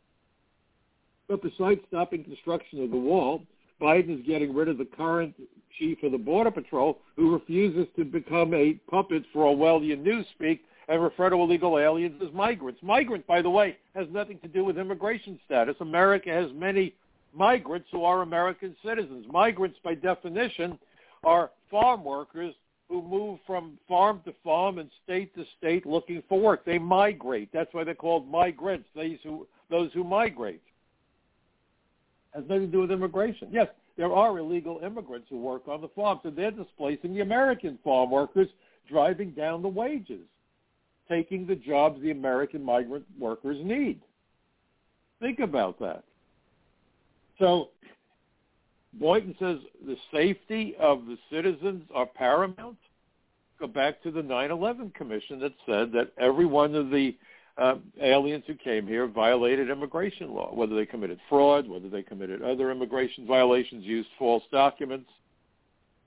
But 1.28 1.42
besides 1.42 1.80
stopping 1.88 2.24
construction 2.26 2.84
of 2.84 2.92
the 2.92 2.98
wall, 2.98 3.44
Biden 3.82 4.20
is 4.20 4.26
getting 4.26 4.54
rid 4.54 4.68
of 4.68 4.78
the 4.78 4.86
current 4.86 5.34
chief 5.80 6.04
of 6.04 6.12
the 6.12 6.18
Border 6.18 6.52
Patrol 6.52 7.00
who 7.16 7.34
refuses 7.34 7.88
to 7.96 8.06
become 8.06 8.54
a 8.54 8.74
puppet 8.90 9.24
for 9.34 9.46
Orwellian 9.46 10.04
newspeak 10.06 10.60
and 10.88 11.02
refer 11.02 11.30
to 11.30 11.36
illegal 11.38 11.80
aliens 11.80 12.22
as 12.26 12.34
migrants. 12.34 12.82
Migrant, 12.84 13.26
by 13.26 13.42
the 13.42 13.50
way, 13.50 13.78
has 13.96 14.08
nothing 14.12 14.38
to 14.40 14.48
do 14.48 14.66
with 14.66 14.78
immigration 14.78 15.40
status. 15.46 15.76
America 15.80 16.30
has 16.30 16.52
many 16.54 16.94
migrants 17.34 17.88
who 17.92 18.04
are 18.04 18.22
American 18.22 18.76
citizens. 18.86 19.26
Migrants, 19.32 19.78
by 19.84 19.96
definition, 19.96 20.78
are 21.24 21.52
farm 21.70 22.04
workers 22.04 22.54
who 22.90 23.02
move 23.02 23.40
from 23.48 23.78
farm 23.88 24.22
to 24.26 24.34
farm 24.44 24.80
and 24.80 24.90
state 25.04 25.34
to 25.36 25.46
state 25.58 25.86
looking 25.86 26.22
for 26.28 26.40
work. 26.40 26.66
They 26.66 26.78
migrate. 26.78 27.50
That's 27.54 27.74
why 27.74 27.86
they're 27.86 27.96
called 27.96 28.30
migrants, 28.30 28.88
those 28.94 29.18
who, 29.24 29.48
those 29.70 29.94
who 29.94 30.04
migrate. 30.04 30.62
Has 32.34 32.44
nothing 32.48 32.62
to 32.62 32.68
do 32.68 32.80
with 32.82 32.92
immigration. 32.92 33.50
Yes, 33.52 33.68
there 33.98 34.14
are 34.14 34.38
illegal 34.38 34.80
immigrants 34.84 35.28
who 35.30 35.38
work 35.38 35.68
on 35.68 35.82
the 35.82 35.90
farms, 35.90 36.22
and 36.24 36.36
they're 36.36 36.52
displacing 36.52 37.14
the 37.14 37.22
American 37.22 37.78
farm 37.84 38.10
workers, 38.10 38.48
driving 38.88 39.32
down 39.32 39.62
the 39.62 39.68
wages 39.68 40.22
taking 41.12 41.46
the 41.46 41.56
jobs 41.56 42.02
the 42.02 42.12
American 42.12 42.64
migrant 42.64 43.06
workers 43.20 43.58
need. 43.64 44.00
Think 45.20 45.40
about 45.40 45.78
that. 45.80 46.04
So 47.38 47.70
Boynton 48.94 49.36
says 49.38 49.58
the 49.86 49.98
safety 50.14 50.76
of 50.80 51.06
the 51.06 51.18
citizens 51.30 51.84
are 51.94 52.06
paramount. 52.06 52.78
Go 53.60 53.68
back 53.68 54.02
to 54.04 54.12
the 54.12 54.24
9/11 54.24 54.94
Commission 54.94 55.40
that 55.40 55.54
said 55.66 55.92
that 55.92 56.14
every 56.18 56.46
one 56.46 56.76
of 56.76 56.90
the 56.90 57.16
uh, 57.62 57.76
aliens 58.02 58.44
who 58.48 58.56
came 58.56 58.88
here 58.88 59.08
violated 59.08 59.70
immigration 59.70 60.34
law, 60.34 60.54
whether 60.54 60.76
they 60.76 60.86
committed 60.86 61.20
fraud, 61.30 61.68
whether 61.68 61.90
they 61.90 62.02
committed 62.02 62.42
other 62.42 62.72
immigration 62.72 63.28
violations, 63.28 63.86
used 63.86 64.10
false 64.18 64.44
documents 64.52 65.10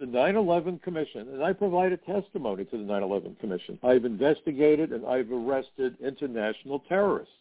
the 0.00 0.06
9/11 0.06 0.82
Commission, 0.82 1.28
and 1.28 1.42
I 1.42 1.52
provided 1.52 2.04
testimony 2.04 2.64
to 2.64 2.76
the 2.76 2.82
9/11 2.82 3.38
Commission. 3.38 3.78
I've 3.82 4.04
investigated 4.04 4.92
and 4.92 5.06
I've 5.06 5.30
arrested 5.30 5.96
international 6.00 6.80
terrorists. 6.80 7.32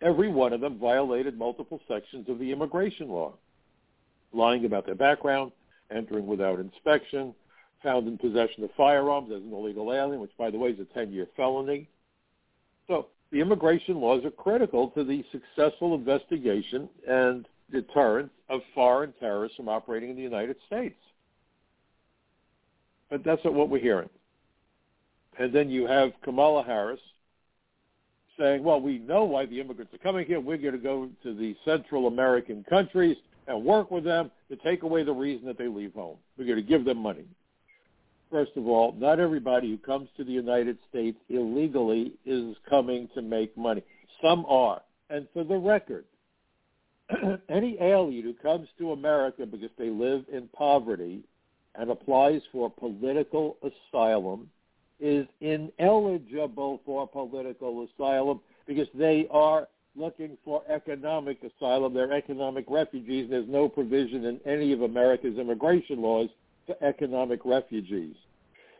Every 0.00 0.28
one 0.28 0.52
of 0.52 0.60
them 0.60 0.78
violated 0.78 1.36
multiple 1.36 1.80
sections 1.88 2.28
of 2.28 2.38
the 2.38 2.50
immigration 2.50 3.08
law, 3.08 3.34
lying 4.32 4.64
about 4.64 4.86
their 4.86 4.94
background, 4.94 5.52
entering 5.90 6.26
without 6.26 6.60
inspection, 6.60 7.34
found 7.82 8.06
in 8.06 8.16
possession 8.18 8.64
of 8.64 8.70
firearms 8.76 9.30
as 9.32 9.42
an 9.42 9.52
illegal 9.52 9.92
alien, 9.92 10.20
which, 10.20 10.36
by 10.36 10.50
the 10.50 10.58
way, 10.58 10.70
is 10.70 10.80
a 10.80 10.84
10-year 10.98 11.26
felony. 11.36 11.88
The 13.32 13.40
immigration 13.40 13.98
laws 13.98 14.24
are 14.26 14.30
critical 14.30 14.88
to 14.90 15.04
the 15.04 15.24
successful 15.32 15.94
investigation 15.94 16.88
and 17.08 17.46
deterrence 17.72 18.30
of 18.50 18.60
foreign 18.74 19.14
terrorists 19.18 19.56
from 19.56 19.70
operating 19.70 20.10
in 20.10 20.16
the 20.16 20.22
United 20.22 20.56
States. 20.66 20.98
But 23.10 23.24
that's 23.24 23.42
not 23.42 23.54
what 23.54 23.70
we're 23.70 23.80
hearing. 23.80 24.10
And 25.38 25.52
then 25.52 25.70
you 25.70 25.86
have 25.86 26.12
Kamala 26.22 26.62
Harris 26.62 27.00
saying, 28.38 28.62
well, 28.62 28.80
we 28.80 28.98
know 28.98 29.24
why 29.24 29.46
the 29.46 29.60
immigrants 29.60 29.94
are 29.94 29.98
coming 29.98 30.26
here. 30.26 30.38
We're 30.38 30.58
going 30.58 30.72
to 30.72 30.78
go 30.78 31.08
to 31.22 31.34
the 31.34 31.56
Central 31.64 32.08
American 32.08 32.64
countries 32.68 33.16
and 33.46 33.64
work 33.64 33.90
with 33.90 34.04
them 34.04 34.30
to 34.50 34.56
take 34.56 34.82
away 34.82 35.04
the 35.04 35.12
reason 35.12 35.46
that 35.46 35.56
they 35.56 35.68
leave 35.68 35.94
home. 35.94 36.16
We're 36.36 36.46
going 36.46 36.56
to 36.56 36.62
give 36.62 36.84
them 36.84 36.98
money. 36.98 37.24
First 38.32 38.52
of 38.56 38.66
all, 38.66 38.94
not 38.96 39.20
everybody 39.20 39.68
who 39.68 39.76
comes 39.76 40.08
to 40.16 40.24
the 40.24 40.32
United 40.32 40.78
States 40.88 41.18
illegally 41.28 42.14
is 42.24 42.56
coming 42.68 43.06
to 43.14 43.20
make 43.20 43.54
money. 43.58 43.82
Some 44.22 44.46
are. 44.48 44.80
And 45.10 45.28
for 45.34 45.44
the 45.44 45.58
record, 45.58 46.06
any 47.50 47.76
alien 47.78 48.24
who 48.24 48.32
comes 48.32 48.68
to 48.78 48.92
America 48.92 49.44
because 49.44 49.68
they 49.78 49.90
live 49.90 50.24
in 50.32 50.48
poverty 50.48 51.20
and 51.74 51.90
applies 51.90 52.40
for 52.50 52.70
political 52.70 53.58
asylum 53.62 54.48
is 54.98 55.26
ineligible 55.42 56.80
for 56.86 57.06
political 57.06 57.86
asylum 57.86 58.40
because 58.66 58.88
they 58.94 59.26
are 59.30 59.68
looking 59.94 60.38
for 60.42 60.62
economic 60.70 61.38
asylum. 61.42 61.92
They're 61.92 62.14
economic 62.14 62.64
refugees. 62.70 63.28
There's 63.28 63.48
no 63.48 63.68
provision 63.68 64.24
in 64.24 64.40
any 64.46 64.72
of 64.72 64.80
America's 64.80 65.36
immigration 65.36 66.00
laws 66.00 66.30
for 66.78 66.86
economic 66.86 67.40
refugees. 67.44 68.16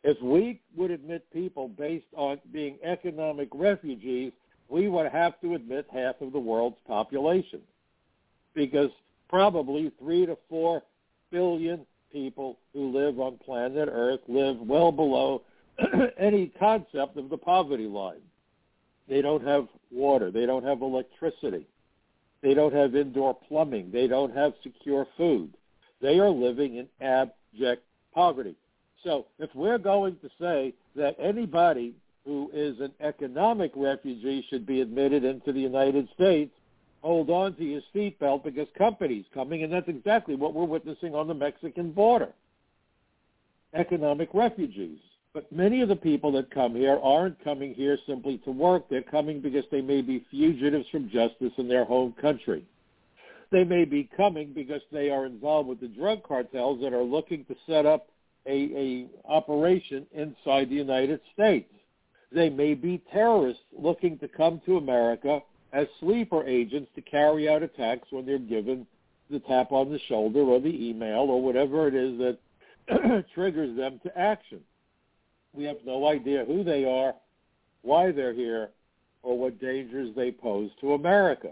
If 0.04 0.20
we 0.20 0.60
would 0.76 0.90
admit 0.90 1.30
people 1.32 1.68
based 1.68 2.06
on 2.16 2.40
being 2.52 2.78
economic 2.82 3.48
refugees, 3.54 4.32
we 4.68 4.88
would 4.88 5.10
have 5.10 5.40
to 5.42 5.54
admit 5.54 5.86
half 5.92 6.20
of 6.20 6.32
the 6.32 6.38
world's 6.38 6.78
population 6.86 7.60
because 8.54 8.90
probably 9.28 9.92
three 9.98 10.26
to 10.26 10.36
four 10.48 10.82
billion 11.30 11.86
people 12.10 12.58
who 12.72 12.90
live 12.92 13.20
on 13.20 13.38
planet 13.38 13.88
Earth 13.90 14.20
live 14.28 14.58
well 14.58 14.92
below 14.92 15.42
any 16.18 16.52
concept 16.58 17.16
of 17.16 17.30
the 17.30 17.38
poverty 17.38 17.86
line. 17.86 18.20
They 19.08 19.22
don't 19.22 19.44
have 19.46 19.68
water. 19.90 20.30
They 20.30 20.46
don't 20.46 20.64
have 20.64 20.82
electricity. 20.82 21.66
They 22.42 22.54
don't 22.54 22.74
have 22.74 22.96
indoor 22.96 23.34
plumbing. 23.34 23.90
They 23.92 24.06
don't 24.06 24.34
have 24.34 24.52
secure 24.62 25.06
food. 25.16 25.52
They 26.02 26.18
are 26.18 26.28
living 26.28 26.76
in 26.76 26.88
abject 27.00 27.84
poverty. 28.12 28.56
So 29.04 29.26
if 29.38 29.50
we're 29.54 29.78
going 29.78 30.16
to 30.22 30.28
say 30.38 30.74
that 30.96 31.16
anybody 31.18 31.94
who 32.24 32.50
is 32.52 32.78
an 32.80 32.92
economic 33.00 33.72
refugee 33.74 34.44
should 34.50 34.66
be 34.66 34.80
admitted 34.80 35.24
into 35.24 35.52
the 35.52 35.60
United 35.60 36.08
States, 36.14 36.52
hold 37.02 37.30
on 37.30 37.54
to 37.56 37.64
your 37.64 37.80
seatbelt 37.94 38.44
because 38.44 38.68
companies 38.76 39.24
coming, 39.32 39.62
and 39.62 39.72
that's 39.72 39.88
exactly 39.88 40.34
what 40.34 40.54
we're 40.54 40.64
witnessing 40.64 41.14
on 41.14 41.28
the 41.28 41.34
Mexican 41.34 41.92
border. 41.92 42.28
Economic 43.74 44.28
refugees. 44.34 44.98
But 45.32 45.50
many 45.50 45.80
of 45.80 45.88
the 45.88 45.96
people 45.96 46.30
that 46.32 46.50
come 46.50 46.74
here 46.74 46.98
aren't 47.02 47.42
coming 47.42 47.74
here 47.74 47.98
simply 48.06 48.38
to 48.38 48.50
work. 48.50 48.88
They're 48.88 49.02
coming 49.02 49.40
because 49.40 49.64
they 49.70 49.80
may 49.80 50.02
be 50.02 50.24
fugitives 50.30 50.88
from 50.90 51.08
justice 51.08 51.52
in 51.56 51.68
their 51.68 51.84
home 51.84 52.14
country. 52.20 52.64
They 53.52 53.64
may 53.64 53.84
be 53.84 54.08
coming 54.16 54.54
because 54.54 54.80
they 54.90 55.10
are 55.10 55.26
involved 55.26 55.68
with 55.68 55.80
the 55.80 55.88
drug 55.88 56.22
cartels 56.22 56.80
that 56.80 56.94
are 56.94 57.02
looking 57.02 57.44
to 57.44 57.54
set 57.66 57.84
up 57.84 58.08
a, 58.46 58.50
a 58.50 59.06
operation 59.30 60.06
inside 60.12 60.70
the 60.70 60.74
United 60.74 61.20
States. 61.34 61.70
They 62.32 62.48
may 62.48 62.72
be 62.72 63.02
terrorists 63.12 63.62
looking 63.78 64.18
to 64.18 64.28
come 64.28 64.62
to 64.64 64.78
America 64.78 65.40
as 65.74 65.86
sleeper 66.00 66.44
agents 66.46 66.90
to 66.94 67.02
carry 67.02 67.46
out 67.46 67.62
attacks 67.62 68.08
when 68.10 68.24
they're 68.24 68.38
given 68.38 68.86
the 69.30 69.40
tap 69.40 69.70
on 69.70 69.92
the 69.92 70.00
shoulder 70.08 70.40
or 70.40 70.58
the 70.58 70.88
email 70.88 71.20
or 71.20 71.42
whatever 71.42 71.86
it 71.88 71.94
is 71.94 72.18
that 72.18 73.26
triggers 73.34 73.76
them 73.76 74.00
to 74.02 74.18
action. 74.18 74.60
We 75.52 75.64
have 75.64 75.76
no 75.84 76.08
idea 76.08 76.46
who 76.46 76.64
they 76.64 76.86
are, 76.86 77.14
why 77.82 78.12
they're 78.12 78.32
here, 78.32 78.70
or 79.22 79.38
what 79.38 79.60
dangers 79.60 80.14
they 80.16 80.32
pose 80.32 80.70
to 80.80 80.94
America. 80.94 81.50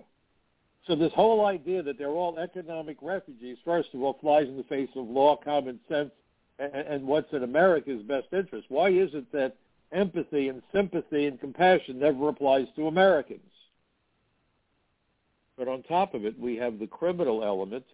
So 0.86 0.96
this 0.96 1.12
whole 1.14 1.46
idea 1.46 1.82
that 1.82 1.98
they're 1.98 2.08
all 2.08 2.38
economic 2.38 2.96
refugees, 3.02 3.58
first 3.64 3.90
of 3.94 4.02
all, 4.02 4.18
flies 4.20 4.48
in 4.48 4.56
the 4.56 4.64
face 4.64 4.88
of 4.96 5.06
law, 5.06 5.36
common 5.36 5.78
sense, 5.88 6.10
and, 6.58 6.74
and 6.74 7.06
what's 7.06 7.32
in 7.32 7.42
America's 7.42 8.02
best 8.02 8.28
interest. 8.32 8.66
Why 8.68 8.88
is 8.88 9.10
it 9.12 9.30
that 9.32 9.56
empathy 9.92 10.48
and 10.48 10.62
sympathy 10.72 11.26
and 11.26 11.38
compassion 11.38 11.98
never 11.98 12.28
applies 12.28 12.66
to 12.76 12.86
Americans? 12.88 13.40
But 15.58 15.68
on 15.68 15.82
top 15.82 16.14
of 16.14 16.24
it, 16.24 16.38
we 16.38 16.56
have 16.56 16.78
the 16.78 16.86
criminal 16.86 17.44
element 17.44 17.84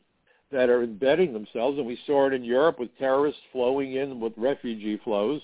that 0.53 0.69
are 0.69 0.85
embedding 0.85 1.33
themselves, 1.33 1.79
and 1.79 1.87
we 1.87 1.99
saw 2.07 2.29
it 2.29 2.33
in 2.33 2.45
Europe 2.45 2.79
with 2.79 2.97
terrorists 2.99 3.41
flowing 3.51 3.95
in 3.95 4.21
with 4.21 4.33
refugee 4.37 5.01
flows. 5.03 5.41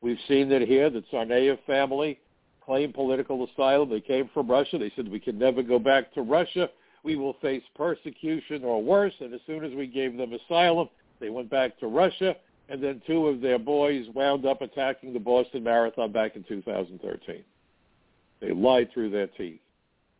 We've 0.00 0.18
seen 0.28 0.48
that 0.48 0.62
here. 0.62 0.88
The 0.88 1.04
Tsarnaev 1.12 1.58
family 1.66 2.18
claimed 2.64 2.94
political 2.94 3.46
asylum. 3.46 3.90
They 3.90 4.00
came 4.00 4.30
from 4.32 4.50
Russia. 4.50 4.78
They 4.78 4.92
said 4.96 5.08
we 5.08 5.20
can 5.20 5.38
never 5.38 5.62
go 5.62 5.78
back 5.78 6.12
to 6.14 6.22
Russia. 6.22 6.70
We 7.06 7.16
will 7.16 7.34
face 7.34 7.62
persecution 7.76 8.64
or 8.64 8.82
worse. 8.82 9.14
And 9.20 9.32
as 9.32 9.40
soon 9.46 9.64
as 9.64 9.72
we 9.72 9.86
gave 9.86 10.16
them 10.16 10.32
asylum, 10.32 10.88
they 11.20 11.30
went 11.30 11.48
back 11.48 11.78
to 11.78 11.86
Russia 11.86 12.36
and 12.68 12.82
then 12.82 13.00
two 13.06 13.28
of 13.28 13.40
their 13.40 13.58
boys 13.58 14.06
wound 14.14 14.44
up 14.44 14.60
attacking 14.60 15.12
the 15.12 15.20
Boston 15.20 15.62
Marathon 15.62 16.10
back 16.10 16.34
in 16.34 16.42
2013. 16.44 17.44
They 18.40 18.50
lied 18.50 18.90
through 18.92 19.10
their 19.10 19.28
teeth. 19.28 19.60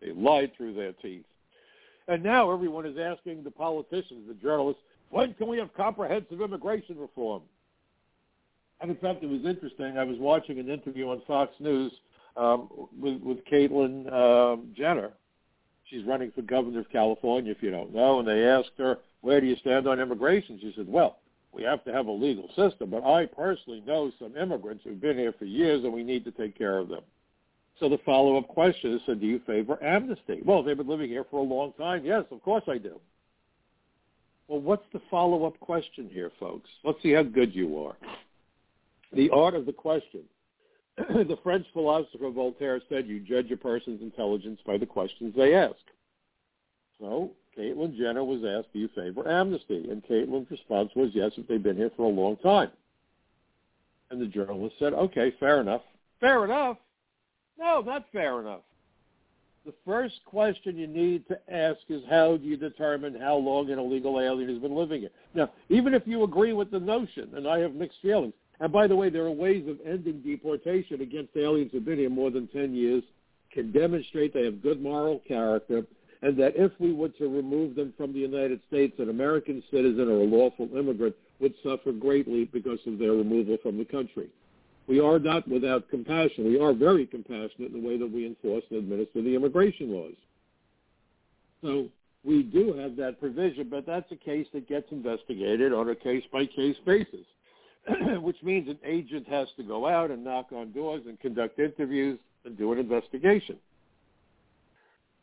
They 0.00 0.12
lied 0.12 0.52
through 0.56 0.74
their 0.74 0.92
teeth. 0.92 1.24
And 2.08 2.22
now 2.22 2.52
everyone 2.52 2.86
is 2.86 2.96
asking 2.98 3.42
the 3.42 3.50
politicians, 3.50 4.28
the 4.28 4.34
journalists, 4.34 4.82
when 5.10 5.34
can 5.34 5.48
we 5.48 5.58
have 5.58 5.74
comprehensive 5.74 6.40
immigration 6.40 6.98
reform? 6.98 7.42
And 8.80 8.90
in 8.90 8.96
fact, 8.98 9.24
it 9.24 9.28
was 9.28 9.44
interesting. 9.44 9.98
I 9.98 10.04
was 10.04 10.18
watching 10.18 10.60
an 10.60 10.68
interview 10.68 11.08
on 11.08 11.22
Fox 11.26 11.52
News 11.58 11.90
um, 12.36 12.68
with, 13.00 13.20
with 13.22 13.44
Caitlyn 13.46 14.12
um, 14.12 14.72
Jenner. 14.76 15.10
She's 15.88 16.04
running 16.04 16.32
for 16.32 16.42
governor 16.42 16.80
of 16.80 16.90
California, 16.90 17.52
if 17.52 17.62
you 17.62 17.70
don't 17.70 17.94
know. 17.94 18.18
And 18.18 18.26
they 18.26 18.44
asked 18.44 18.72
her, 18.78 18.98
where 19.20 19.40
do 19.40 19.46
you 19.46 19.56
stand 19.56 19.86
on 19.86 20.00
immigration? 20.00 20.58
She 20.60 20.72
said, 20.76 20.88
well, 20.88 21.18
we 21.52 21.62
have 21.62 21.84
to 21.84 21.92
have 21.92 22.06
a 22.06 22.12
legal 22.12 22.48
system, 22.48 22.90
but 22.90 23.04
I 23.04 23.26
personally 23.26 23.82
know 23.86 24.12
some 24.18 24.36
immigrants 24.36 24.84
who've 24.84 25.00
been 25.00 25.16
here 25.16 25.32
for 25.38 25.44
years 25.44 25.84
and 25.84 25.92
we 25.92 26.02
need 26.02 26.24
to 26.24 26.30
take 26.30 26.56
care 26.56 26.78
of 26.78 26.88
them. 26.88 27.02
So 27.78 27.88
the 27.88 27.98
follow-up 28.04 28.48
question 28.48 28.94
is, 28.94 29.02
so 29.06 29.14
do 29.14 29.26
you 29.26 29.40
favor 29.46 29.82
amnesty? 29.82 30.40
Well, 30.44 30.62
they've 30.62 30.76
been 30.76 30.88
living 30.88 31.08
here 31.08 31.24
for 31.30 31.40
a 31.40 31.42
long 31.42 31.72
time. 31.74 32.04
Yes, 32.04 32.24
of 32.30 32.42
course 32.42 32.64
I 32.68 32.78
do. 32.78 32.98
Well, 34.48 34.60
what's 34.60 34.86
the 34.92 35.00
follow-up 35.10 35.58
question 35.60 36.08
here, 36.12 36.30
folks? 36.38 36.68
Let's 36.84 37.02
see 37.02 37.12
how 37.12 37.22
good 37.22 37.54
you 37.54 37.84
are. 37.84 37.96
The 39.12 39.30
art 39.30 39.54
of 39.54 39.66
the 39.66 39.72
question. 39.72 40.22
The 40.96 41.38
French 41.42 41.66
philosopher 41.72 42.30
Voltaire 42.30 42.80
said, 42.88 43.06
you 43.06 43.20
judge 43.20 43.50
a 43.50 43.56
person's 43.56 44.00
intelligence 44.00 44.60
by 44.66 44.78
the 44.78 44.86
questions 44.86 45.34
they 45.36 45.54
ask. 45.54 45.74
So 46.98 47.32
Caitlyn 47.56 47.96
Jenner 47.96 48.24
was 48.24 48.42
asked, 48.44 48.72
do 48.72 48.78
you 48.78 48.88
favor 48.94 49.28
amnesty? 49.28 49.88
And 49.90 50.02
Caitlyn's 50.04 50.50
response 50.50 50.90
was, 50.96 51.10
yes, 51.12 51.32
if 51.36 51.46
they've 51.46 51.62
been 51.62 51.76
here 51.76 51.90
for 51.96 52.04
a 52.04 52.14
long 52.14 52.36
time. 52.36 52.70
And 54.10 54.20
the 54.20 54.26
journalist 54.26 54.76
said, 54.78 54.94
okay, 54.94 55.34
fair 55.38 55.60
enough. 55.60 55.82
Fair 56.20 56.44
enough? 56.44 56.78
No, 57.58 57.80
not 57.80 58.06
fair 58.12 58.40
enough. 58.40 58.60
The 59.66 59.74
first 59.84 60.20
question 60.24 60.78
you 60.78 60.86
need 60.86 61.26
to 61.26 61.38
ask 61.52 61.80
is 61.88 62.02
how 62.08 62.36
do 62.36 62.46
you 62.46 62.56
determine 62.56 63.20
how 63.20 63.34
long 63.36 63.68
an 63.70 63.80
illegal 63.80 64.20
alien 64.20 64.48
has 64.48 64.58
been 64.58 64.76
living 64.76 65.00
here? 65.00 65.10
Now, 65.34 65.50
even 65.68 65.92
if 65.92 66.06
you 66.06 66.22
agree 66.22 66.52
with 66.52 66.70
the 66.70 66.78
notion, 66.78 67.30
and 67.34 67.48
I 67.48 67.58
have 67.58 67.74
mixed 67.74 67.98
feelings, 68.00 68.34
and 68.60 68.72
by 68.72 68.86
the 68.86 68.96
way, 68.96 69.10
there 69.10 69.24
are 69.24 69.30
ways 69.30 69.68
of 69.68 69.78
ending 69.86 70.20
deportation 70.20 71.00
against 71.00 71.36
aliens 71.36 71.70
who've 71.72 71.84
been 71.84 71.98
here 71.98 72.10
more 72.10 72.30
than 72.30 72.46
10 72.48 72.74
years, 72.74 73.02
can 73.52 73.72
demonstrate 73.72 74.34
they 74.34 74.44
have 74.44 74.62
good 74.62 74.82
moral 74.82 75.20
character, 75.26 75.86
and 76.22 76.38
that 76.38 76.54
if 76.56 76.72
we 76.78 76.92
were 76.92 77.08
to 77.10 77.28
remove 77.28 77.74
them 77.74 77.92
from 77.96 78.12
the 78.12 78.18
United 78.18 78.60
States, 78.68 78.94
an 78.98 79.10
American 79.10 79.62
citizen 79.70 80.08
or 80.08 80.22
a 80.22 80.24
lawful 80.24 80.68
immigrant 80.76 81.14
would 81.40 81.54
suffer 81.62 81.92
greatly 81.92 82.46
because 82.46 82.78
of 82.86 82.98
their 82.98 83.12
removal 83.12 83.56
from 83.62 83.76
the 83.78 83.84
country. 83.84 84.28
We 84.86 85.00
are 85.00 85.18
not 85.18 85.46
without 85.48 85.88
compassion. 85.90 86.46
We 86.46 86.60
are 86.60 86.72
very 86.72 87.06
compassionate 87.06 87.72
in 87.72 87.82
the 87.82 87.86
way 87.86 87.98
that 87.98 88.10
we 88.10 88.24
enforce 88.24 88.64
and 88.70 88.78
administer 88.78 89.20
the 89.20 89.34
immigration 89.34 89.92
laws. 89.92 90.14
So 91.62 91.88
we 92.24 92.42
do 92.42 92.72
have 92.74 92.96
that 92.96 93.20
provision, 93.20 93.68
but 93.68 93.84
that's 93.86 94.10
a 94.12 94.16
case 94.16 94.46
that 94.52 94.68
gets 94.68 94.90
investigated 94.92 95.72
on 95.72 95.88
a 95.90 95.94
case-by-case 95.94 96.76
basis, 96.86 97.26
which 98.20 98.42
means 98.42 98.68
an 98.68 98.78
agent 98.84 99.28
has 99.28 99.48
to 99.56 99.62
go 99.62 99.86
out 99.86 100.10
and 100.10 100.24
knock 100.24 100.46
on 100.52 100.72
doors 100.72 101.02
and 101.06 101.18
conduct 101.20 101.58
interviews 101.58 102.18
and 102.44 102.56
do 102.56 102.72
an 102.72 102.78
investigation 102.78 103.56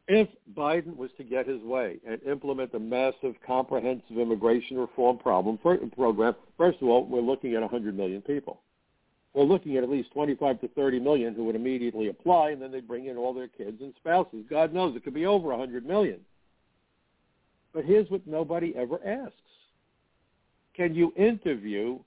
if 0.07 0.27
Biden 0.55 0.97
was 0.97 1.11
to 1.17 1.23
get 1.23 1.47
his 1.47 1.61
way 1.61 1.97
and 2.05 2.21
implement 2.23 2.73
a 2.73 2.79
massive 2.79 3.35
comprehensive 3.45 4.17
immigration 4.17 4.77
reform 4.77 5.17
problem 5.17 5.57
program, 5.57 6.35
first 6.57 6.81
of 6.81 6.87
all, 6.89 7.05
we're 7.05 7.21
looking 7.21 7.53
at 7.55 7.61
100 7.61 7.95
million 7.95 8.21
people. 8.21 8.61
We're 9.33 9.43
looking 9.43 9.77
at 9.77 9.83
at 9.83 9.89
least 9.89 10.11
25 10.11 10.61
to 10.61 10.67
30 10.69 10.99
million 10.99 11.33
who 11.33 11.45
would 11.45 11.55
immediately 11.55 12.09
apply, 12.09 12.51
and 12.51 12.61
then 12.61 12.71
they 12.71 12.81
bring 12.81 13.05
in 13.05 13.17
all 13.17 13.33
their 13.33 13.47
kids 13.47 13.81
and 13.81 13.93
spouses. 13.97 14.45
God 14.49 14.73
knows 14.73 14.95
it 14.95 15.03
could 15.03 15.13
be 15.13 15.25
over 15.25 15.47
100 15.49 15.85
million. 15.85 16.19
But 17.73 17.85
here's 17.85 18.09
what 18.11 18.27
nobody 18.27 18.75
ever 18.75 18.99
asks. 19.07 19.33
Can 20.75 20.93
you 20.93 21.13
interview 21.15 21.99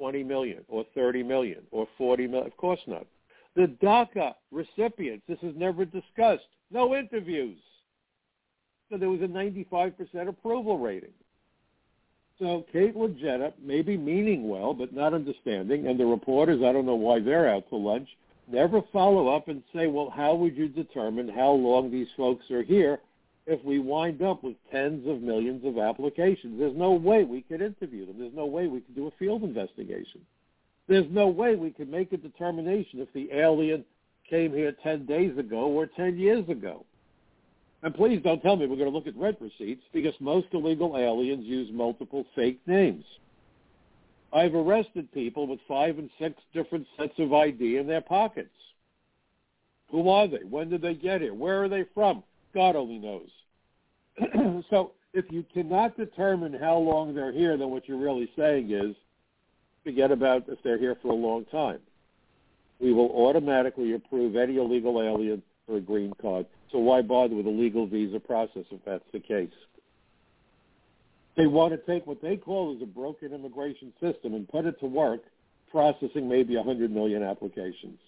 20 0.00 0.24
million 0.24 0.64
or 0.68 0.84
30 0.94 1.22
million 1.22 1.58
or 1.70 1.86
40 1.98 2.26
million? 2.26 2.46
Of 2.46 2.56
course 2.56 2.80
not. 2.86 3.06
The 3.54 3.66
DACA 3.82 4.34
recipients, 4.50 5.24
this 5.28 5.38
is 5.42 5.54
never 5.56 5.84
discussed. 5.84 6.46
No 6.70 6.96
interviews. 6.96 7.58
So 8.90 8.96
there 8.96 9.10
was 9.10 9.20
a 9.20 9.24
95% 9.24 10.28
approval 10.28 10.78
rating. 10.78 11.12
So 12.38 12.64
Caitlyn 12.74 13.20
Jenner 13.20 13.52
may 13.62 13.82
be 13.82 13.98
meaning 13.98 14.48
well, 14.48 14.72
but 14.72 14.94
not 14.94 15.12
understanding, 15.12 15.86
and 15.86 16.00
the 16.00 16.06
reporters, 16.06 16.62
I 16.64 16.72
don't 16.72 16.86
know 16.86 16.94
why 16.94 17.20
they're 17.20 17.50
out 17.50 17.68
to 17.68 17.76
lunch, 17.76 18.08
never 18.50 18.80
follow 18.94 19.28
up 19.28 19.48
and 19.48 19.62
say, 19.74 19.86
well, 19.88 20.08
how 20.08 20.34
would 20.34 20.56
you 20.56 20.66
determine 20.66 21.28
how 21.28 21.50
long 21.50 21.90
these 21.90 22.08
folks 22.16 22.50
are 22.50 22.62
here 22.62 22.98
if 23.50 23.64
we 23.64 23.80
wind 23.80 24.22
up 24.22 24.44
with 24.44 24.54
tens 24.70 25.04
of 25.08 25.22
millions 25.22 25.64
of 25.64 25.76
applications? 25.76 26.56
There's 26.56 26.76
no 26.76 26.92
way 26.92 27.24
we 27.24 27.42
could 27.42 27.60
interview 27.60 28.06
them. 28.06 28.16
There's 28.16 28.32
no 28.32 28.46
way 28.46 28.68
we 28.68 28.80
could 28.80 28.94
do 28.94 29.08
a 29.08 29.10
field 29.18 29.42
investigation. 29.42 30.20
There's 30.86 31.10
no 31.10 31.26
way 31.26 31.56
we 31.56 31.72
could 31.72 31.90
make 31.90 32.12
a 32.12 32.16
determination 32.16 33.00
if 33.00 33.12
the 33.12 33.28
alien 33.32 33.84
came 34.28 34.52
here 34.52 34.72
10 34.84 35.04
days 35.04 35.36
ago 35.36 35.66
or 35.66 35.86
10 35.86 36.16
years 36.16 36.48
ago. 36.48 36.86
And 37.82 37.92
please 37.92 38.20
don't 38.22 38.40
tell 38.40 38.54
me 38.54 38.66
we're 38.66 38.76
going 38.76 38.90
to 38.90 38.96
look 38.96 39.08
at 39.08 39.16
rent 39.16 39.38
receipts 39.40 39.82
because 39.92 40.14
most 40.20 40.46
illegal 40.52 40.96
aliens 40.96 41.44
use 41.44 41.70
multiple 41.72 42.24
fake 42.36 42.60
names. 42.66 43.04
I've 44.32 44.54
arrested 44.54 45.10
people 45.12 45.48
with 45.48 45.58
five 45.66 45.98
and 45.98 46.08
six 46.20 46.36
different 46.54 46.86
sets 46.96 47.14
of 47.18 47.32
ID 47.32 47.78
in 47.78 47.88
their 47.88 48.00
pockets. 48.00 48.50
Who 49.90 50.08
are 50.08 50.28
they? 50.28 50.44
When 50.48 50.70
did 50.70 50.82
they 50.82 50.94
get 50.94 51.20
here? 51.20 51.34
Where 51.34 51.64
are 51.64 51.68
they 51.68 51.84
from? 51.94 52.22
God 52.54 52.76
only 52.76 52.98
knows. 52.98 53.28
so 54.70 54.92
if 55.12 55.24
you 55.30 55.44
cannot 55.52 55.96
determine 55.96 56.52
how 56.52 56.76
long 56.76 57.14
they're 57.14 57.32
here, 57.32 57.56
then 57.56 57.70
what 57.70 57.88
you're 57.88 57.98
really 57.98 58.30
saying 58.36 58.70
is 58.70 58.94
forget 59.84 60.10
about 60.10 60.44
if 60.48 60.58
they're 60.62 60.78
here 60.78 60.96
for 61.00 61.08
a 61.08 61.14
long 61.14 61.44
time. 61.46 61.80
we 62.80 62.92
will 62.92 63.10
automatically 63.26 63.94
approve 63.94 64.36
any 64.36 64.56
illegal 64.56 65.02
alien 65.02 65.42
for 65.66 65.76
a 65.76 65.80
green 65.80 66.12
card. 66.20 66.46
So 66.72 66.78
why 66.78 67.02
bother 67.02 67.34
with 67.34 67.46
a 67.46 67.50
legal 67.50 67.86
visa 67.86 68.20
process 68.20 68.64
if 68.70 68.80
that's 68.84 69.04
the 69.12 69.20
case? 69.20 69.50
They 71.36 71.46
want 71.46 71.72
to 71.72 71.78
take 71.78 72.06
what 72.06 72.20
they 72.20 72.36
call 72.36 72.74
as 72.76 72.82
a 72.82 72.86
broken 72.86 73.32
immigration 73.32 73.92
system 74.00 74.34
and 74.34 74.48
put 74.48 74.66
it 74.66 74.78
to 74.80 74.86
work 74.86 75.20
processing 75.70 76.28
maybe 76.28 76.56
100 76.56 76.90
million 76.90 77.22
applications. 77.22 77.98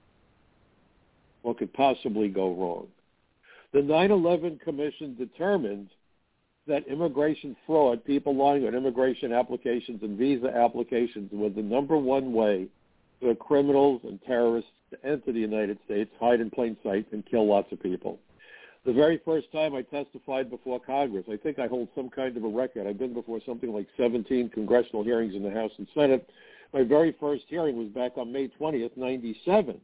What 1.43 1.59
could 1.59 1.73
possibly 1.73 2.29
go 2.29 2.55
wrong? 2.55 2.89
The 3.73 3.81
9-11 3.81 4.61
Commission 4.61 5.15
determined 5.17 5.89
that 6.67 6.87
immigration 6.87 7.57
fraud, 7.67 8.05
people 8.05 8.37
lying 8.37 8.67
on 8.67 8.75
immigration 8.75 9.33
applications 9.33 10.03
and 10.03 10.19
visa 10.19 10.49
applications, 10.55 11.31
was 11.33 11.53
the 11.57 11.63
number 11.63 11.97
one 11.97 12.33
way 12.33 12.69
for 13.21 13.35
criminals 13.35 14.03
and 14.05 14.21
terrorists 14.23 14.71
to 14.91 15.07
enter 15.07 15.33
the 15.33 15.41
United 15.41 15.79
States, 15.87 16.11
hide 16.21 16.41
in 16.41 16.51
plain 16.51 16.77
sight, 16.83 17.07
and 17.13 17.25
kill 17.25 17.47
lots 17.47 17.73
of 17.73 17.83
people. 17.83 18.19
The 18.85 18.93
very 18.93 19.21
first 19.25 19.51
time 19.53 19.75
I 19.75 19.83
testified 19.83 20.51
before 20.51 20.81
Congress, 20.81 21.25
I 21.31 21.37
think 21.37 21.59
I 21.59 21.67
hold 21.67 21.89
some 21.95 22.11
kind 22.11 22.37
of 22.37 22.45
a 22.45 22.49
record. 22.49 22.87
I've 22.87 22.99
been 22.99 23.15
before 23.15 23.41
something 23.47 23.73
like 23.73 23.87
17 23.97 24.51
congressional 24.51 25.05
hearings 25.05 25.35
in 25.35 25.43
the 25.43 25.51
House 25.51 25.71
and 25.79 25.87
Senate. 25.95 26.29
My 26.75 26.83
very 26.83 27.15
first 27.19 27.45
hearing 27.49 27.77
was 27.77 27.89
back 27.89 28.19
on 28.19 28.33
May 28.33 28.49
20th, 28.49 28.97
97, 28.97 29.81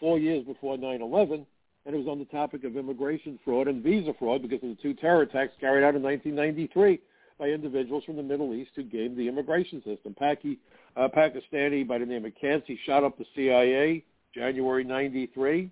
four 0.00 0.18
years 0.18 0.44
before 0.44 0.76
9-11, 0.76 1.46
and 1.84 1.94
it 1.94 1.98
was 1.98 2.06
on 2.06 2.18
the 2.18 2.24
topic 2.26 2.64
of 2.64 2.76
immigration 2.76 3.38
fraud 3.44 3.68
and 3.68 3.82
visa 3.82 4.12
fraud 4.18 4.42
because 4.42 4.62
of 4.62 4.68
the 4.68 4.82
two 4.82 4.94
terror 4.94 5.22
attacks 5.22 5.52
carried 5.60 5.84
out 5.84 5.94
in 5.94 6.02
1993 6.02 7.00
by 7.38 7.48
individuals 7.48 8.04
from 8.04 8.16
the 8.16 8.22
Middle 8.22 8.54
East 8.54 8.70
who 8.76 8.84
gamed 8.84 9.16
the 9.16 9.26
immigration 9.26 9.82
system. 9.84 10.14
Paki, 10.20 10.58
uh, 10.96 11.08
Pakistani 11.08 11.86
by 11.86 11.98
the 11.98 12.06
name 12.06 12.24
of 12.24 12.32
Kansi 12.40 12.78
shot 12.86 13.02
up 13.02 13.18
the 13.18 13.26
CIA 13.34 14.04
January 14.34 14.84
93. 14.84 15.70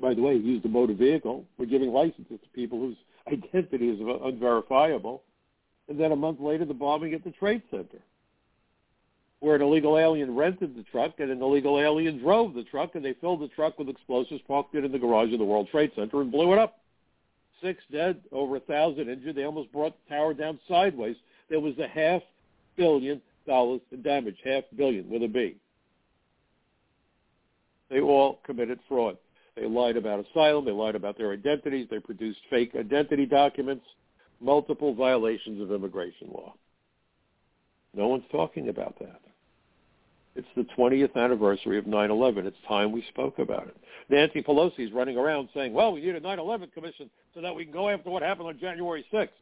By 0.00 0.14
the 0.14 0.20
way, 0.20 0.38
he 0.38 0.44
used 0.44 0.64
a 0.64 0.68
motor 0.68 0.94
vehicle. 0.94 1.44
We're 1.58 1.66
giving 1.66 1.92
licenses 1.92 2.40
to 2.42 2.48
people 2.54 2.78
whose 2.78 2.96
identity 3.32 3.88
is 3.88 4.00
unverifiable. 4.00 5.22
And 5.88 5.98
then 5.98 6.12
a 6.12 6.16
month 6.16 6.40
later, 6.40 6.64
the 6.64 6.74
bombing 6.74 7.14
at 7.14 7.22
the 7.22 7.30
Trade 7.30 7.62
Center 7.70 8.00
where 9.40 9.56
an 9.56 9.62
illegal 9.62 9.98
alien 9.98 10.34
rented 10.34 10.76
the 10.76 10.82
truck 10.84 11.14
and 11.18 11.30
an 11.30 11.42
illegal 11.42 11.78
alien 11.78 12.18
drove 12.18 12.54
the 12.54 12.64
truck 12.64 12.94
and 12.94 13.04
they 13.04 13.14
filled 13.14 13.40
the 13.40 13.48
truck 13.48 13.78
with 13.78 13.88
explosives, 13.88 14.40
parked 14.48 14.74
it 14.74 14.84
in 14.84 14.92
the 14.92 14.98
garage 14.98 15.32
of 15.32 15.38
the 15.38 15.44
World 15.44 15.68
Trade 15.70 15.92
Center 15.94 16.22
and 16.22 16.32
blew 16.32 16.52
it 16.52 16.58
up. 16.58 16.78
Six 17.62 17.82
dead, 17.90 18.20
over 18.32 18.56
a 18.56 18.60
thousand 18.60 19.08
injured. 19.08 19.36
They 19.36 19.44
almost 19.44 19.72
brought 19.72 19.94
the 20.08 20.14
tower 20.14 20.34
down 20.34 20.58
sideways. 20.68 21.16
There 21.48 21.60
was 21.60 21.78
a 21.78 21.88
half 21.88 22.22
billion 22.76 23.20
dollars 23.46 23.80
in 23.92 24.02
damage, 24.02 24.36
half 24.44 24.64
billion 24.76 25.08
with 25.08 25.22
a 25.22 25.28
B. 25.28 25.56
They 27.88 28.00
all 28.00 28.40
committed 28.44 28.80
fraud. 28.88 29.16
They 29.54 29.66
lied 29.66 29.96
about 29.96 30.24
asylum. 30.30 30.64
They 30.64 30.72
lied 30.72 30.96
about 30.96 31.16
their 31.16 31.32
identities. 31.32 31.86
They 31.90 31.98
produced 31.98 32.40
fake 32.50 32.74
identity 32.74 33.26
documents, 33.26 33.86
multiple 34.40 34.94
violations 34.94 35.62
of 35.62 35.72
immigration 35.72 36.28
law. 36.30 36.54
No 37.96 38.08
one's 38.08 38.24
talking 38.30 38.68
about 38.68 38.98
that. 39.00 39.20
It's 40.36 40.46
the 40.54 40.66
20th 40.76 41.16
anniversary 41.16 41.78
of 41.78 41.86
9/11. 41.86 42.44
It's 42.44 42.56
time 42.68 42.92
we 42.92 43.02
spoke 43.08 43.38
about 43.38 43.68
it. 43.68 43.76
Nancy 44.10 44.42
Pelosi 44.42 44.80
is 44.80 44.92
running 44.92 45.16
around 45.16 45.48
saying, 45.54 45.72
"Well, 45.72 45.94
we 45.94 46.02
need 46.02 46.14
a 46.14 46.20
9/11 46.20 46.70
commission 46.72 47.08
so 47.32 47.40
that 47.40 47.54
we 47.54 47.64
can 47.64 47.72
go 47.72 47.88
after 47.88 48.10
what 48.10 48.22
happened 48.22 48.48
on 48.48 48.58
January 48.58 49.02
6th." 49.10 49.40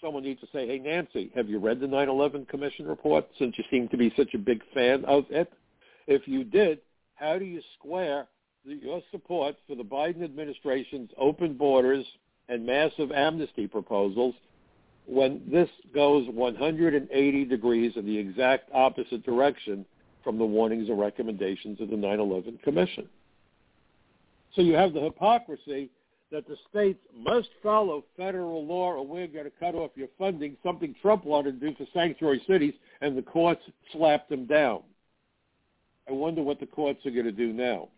Someone 0.00 0.24
needs 0.24 0.40
to 0.40 0.48
say, 0.48 0.66
"Hey, 0.66 0.80
Nancy, 0.80 1.30
have 1.36 1.48
you 1.48 1.58
read 1.60 1.78
the 1.78 1.86
9/11 1.86 2.46
commission 2.46 2.84
report? 2.86 3.26
Since 3.38 3.56
you 3.56 3.64
seem 3.70 3.86
to 3.88 3.96
be 3.96 4.10
such 4.16 4.34
a 4.34 4.38
big 4.38 4.64
fan 4.74 5.04
of 5.04 5.30
it, 5.30 5.52
if 6.08 6.26
you 6.26 6.42
did, 6.42 6.80
how 7.14 7.38
do 7.38 7.44
you 7.44 7.62
square 7.74 8.26
the, 8.64 8.74
your 8.74 9.02
support 9.12 9.56
for 9.68 9.76
the 9.76 9.84
Biden 9.84 10.24
administration's 10.24 11.12
open 11.16 11.54
borders 11.54 12.04
and 12.48 12.66
massive 12.66 13.12
amnesty 13.12 13.68
proposals 13.68 14.34
when 15.06 15.42
this 15.50 15.68
goes 15.94 16.26
180 16.28 17.44
degrees 17.44 17.92
in 17.96 18.06
the 18.06 18.16
exact 18.16 18.70
opposite 18.72 19.24
direction 19.24 19.84
from 20.22 20.38
the 20.38 20.44
warnings 20.44 20.88
and 20.88 20.98
recommendations 20.98 21.80
of 21.80 21.90
the 21.90 21.96
9-11 21.96 22.62
Commission. 22.62 23.08
So 24.54 24.62
you 24.62 24.74
have 24.74 24.94
the 24.94 25.00
hypocrisy 25.00 25.90
that 26.32 26.48
the 26.48 26.56
states 26.70 26.98
must 27.16 27.48
follow 27.62 28.04
federal 28.16 28.64
law 28.64 28.92
or 28.92 29.06
we're 29.06 29.26
going 29.26 29.44
to 29.44 29.52
cut 29.60 29.74
off 29.74 29.90
your 29.94 30.08
funding, 30.18 30.56
something 30.64 30.94
Trump 31.02 31.24
wanted 31.24 31.60
to 31.60 31.70
do 31.70 31.76
for 31.76 31.86
sanctuary 31.92 32.42
cities, 32.46 32.74
and 33.02 33.16
the 33.16 33.22
courts 33.22 33.60
slapped 33.92 34.30
them 34.30 34.46
down. 34.46 34.82
I 36.08 36.12
wonder 36.12 36.42
what 36.42 36.60
the 36.60 36.66
courts 36.66 37.04
are 37.06 37.10
going 37.10 37.24
to 37.24 37.32
do 37.32 37.52
now 37.52 37.88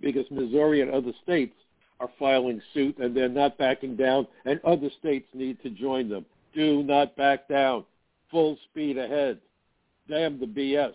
because 0.00 0.26
Missouri 0.30 0.82
and 0.82 0.90
other 0.90 1.12
states 1.22 1.54
are 2.00 2.10
filing 2.18 2.60
suit 2.74 2.98
and 2.98 3.16
they're 3.16 3.28
not 3.28 3.58
backing 3.58 3.96
down, 3.96 4.26
and 4.44 4.60
other 4.64 4.90
states 4.98 5.28
need 5.34 5.60
to 5.62 5.70
join 5.70 6.08
them. 6.08 6.24
Do 6.54 6.82
not 6.82 7.16
back 7.16 7.48
down. 7.48 7.84
Full 8.30 8.58
speed 8.70 8.98
ahead. 8.98 9.38
Damn 10.08 10.38
the 10.38 10.46
BS. 10.46 10.94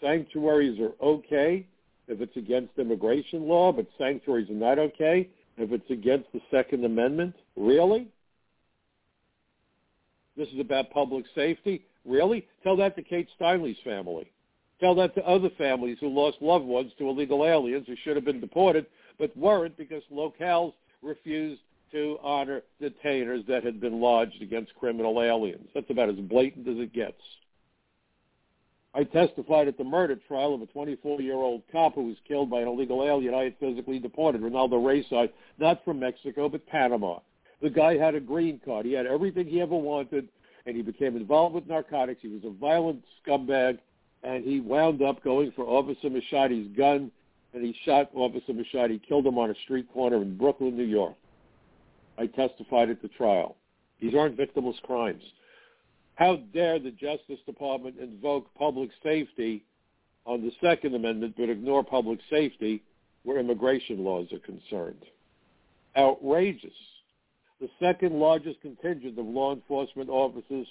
Sanctuaries 0.00 0.78
are 0.80 0.92
okay 1.02 1.66
if 2.08 2.20
it's 2.20 2.36
against 2.36 2.78
immigration 2.78 3.48
law, 3.48 3.72
but 3.72 3.86
sanctuaries 3.98 4.50
are 4.50 4.54
not 4.54 4.78
okay 4.78 5.28
if 5.56 5.72
it's 5.72 5.90
against 5.90 6.30
the 6.32 6.40
Second 6.50 6.84
Amendment. 6.84 7.34
Really? 7.56 8.08
This 10.36 10.48
is 10.48 10.60
about 10.60 10.90
public 10.90 11.24
safety? 11.34 11.84
Really? 12.04 12.46
Tell 12.62 12.76
that 12.76 12.94
to 12.96 13.02
Kate 13.02 13.28
Steinle's 13.36 13.76
family. 13.82 14.30
Tell 14.80 14.94
that 14.96 15.14
to 15.14 15.26
other 15.26 15.50
families 15.56 15.98
who 16.00 16.08
lost 16.08 16.38
loved 16.40 16.66
ones 16.66 16.92
to 16.98 17.08
illegal 17.08 17.46
aliens 17.46 17.86
who 17.86 17.96
should 18.02 18.16
have 18.16 18.24
been 18.24 18.40
deported 18.40 18.86
but 19.18 19.34
weren't 19.36 19.76
because 19.76 20.02
locales 20.12 20.74
refused 21.02 21.62
to 21.92 22.18
honor 22.22 22.62
detainers 22.82 23.46
that 23.46 23.64
had 23.64 23.80
been 23.80 24.00
lodged 24.00 24.42
against 24.42 24.74
criminal 24.74 25.22
aliens. 25.22 25.68
That's 25.74 25.88
about 25.88 26.10
as 26.10 26.16
blatant 26.16 26.68
as 26.68 26.78
it 26.78 26.92
gets. 26.92 27.20
I 28.94 29.04
testified 29.04 29.68
at 29.68 29.76
the 29.76 29.84
murder 29.84 30.16
trial 30.26 30.54
of 30.54 30.62
a 30.62 30.66
24-year-old 30.66 31.62
cop 31.70 31.94
who 31.94 32.06
was 32.06 32.16
killed 32.26 32.50
by 32.50 32.60
an 32.60 32.68
illegal 32.68 33.06
alien 33.06 33.34
I 33.34 33.44
had 33.44 33.56
physically 33.60 33.98
deported, 33.98 34.40
Ronaldo 34.40 34.82
Rayside, 34.82 35.30
not 35.58 35.84
from 35.84 36.00
Mexico, 36.00 36.48
but 36.48 36.66
Panama. 36.66 37.18
The 37.60 37.70
guy 37.70 37.98
had 37.98 38.14
a 38.14 38.20
green 38.20 38.60
card. 38.64 38.86
He 38.86 38.92
had 38.92 39.06
everything 39.06 39.46
he 39.46 39.60
ever 39.60 39.76
wanted, 39.76 40.28
and 40.64 40.74
he 40.74 40.82
became 40.82 41.14
involved 41.14 41.54
with 41.54 41.66
narcotics. 41.66 42.22
He 42.22 42.28
was 42.28 42.44
a 42.44 42.50
violent 42.50 43.04
scumbag, 43.22 43.78
and 44.22 44.44
he 44.44 44.60
wound 44.60 45.02
up 45.02 45.22
going 45.22 45.52
for 45.52 45.64
Officer 45.64 46.08
Machadi's 46.08 46.74
gun, 46.76 47.10
and 47.52 47.64
he 47.64 47.74
shot 47.84 48.10
Officer 48.14 48.52
Machadi, 48.52 49.00
killed 49.06 49.26
him 49.26 49.38
on 49.38 49.50
a 49.50 49.54
street 49.64 49.90
corner 49.92 50.16
in 50.16 50.36
Brooklyn, 50.36 50.76
New 50.76 50.84
York. 50.84 51.14
I 52.18 52.26
testified 52.26 52.90
at 52.90 53.02
the 53.02 53.08
trial. 53.08 53.56
These 54.00 54.14
aren't 54.14 54.36
victimless 54.36 54.80
crimes. 54.82 55.22
How 56.14 56.36
dare 56.52 56.78
the 56.78 56.90
Justice 56.90 57.40
Department 57.44 57.96
invoke 58.00 58.52
public 58.54 58.90
safety 59.02 59.64
on 60.24 60.42
the 60.42 60.52
Second 60.60 60.94
Amendment 60.94 61.34
but 61.36 61.48
ignore 61.48 61.84
public 61.84 62.18
safety 62.30 62.82
where 63.22 63.38
immigration 63.38 64.02
laws 64.02 64.32
are 64.32 64.38
concerned? 64.38 65.02
Outrageous. 65.96 66.72
The 67.60 67.68
second 67.80 68.18
largest 68.18 68.60
contingent 68.60 69.18
of 69.18 69.26
law 69.26 69.54
enforcement 69.54 70.10
officers 70.10 70.66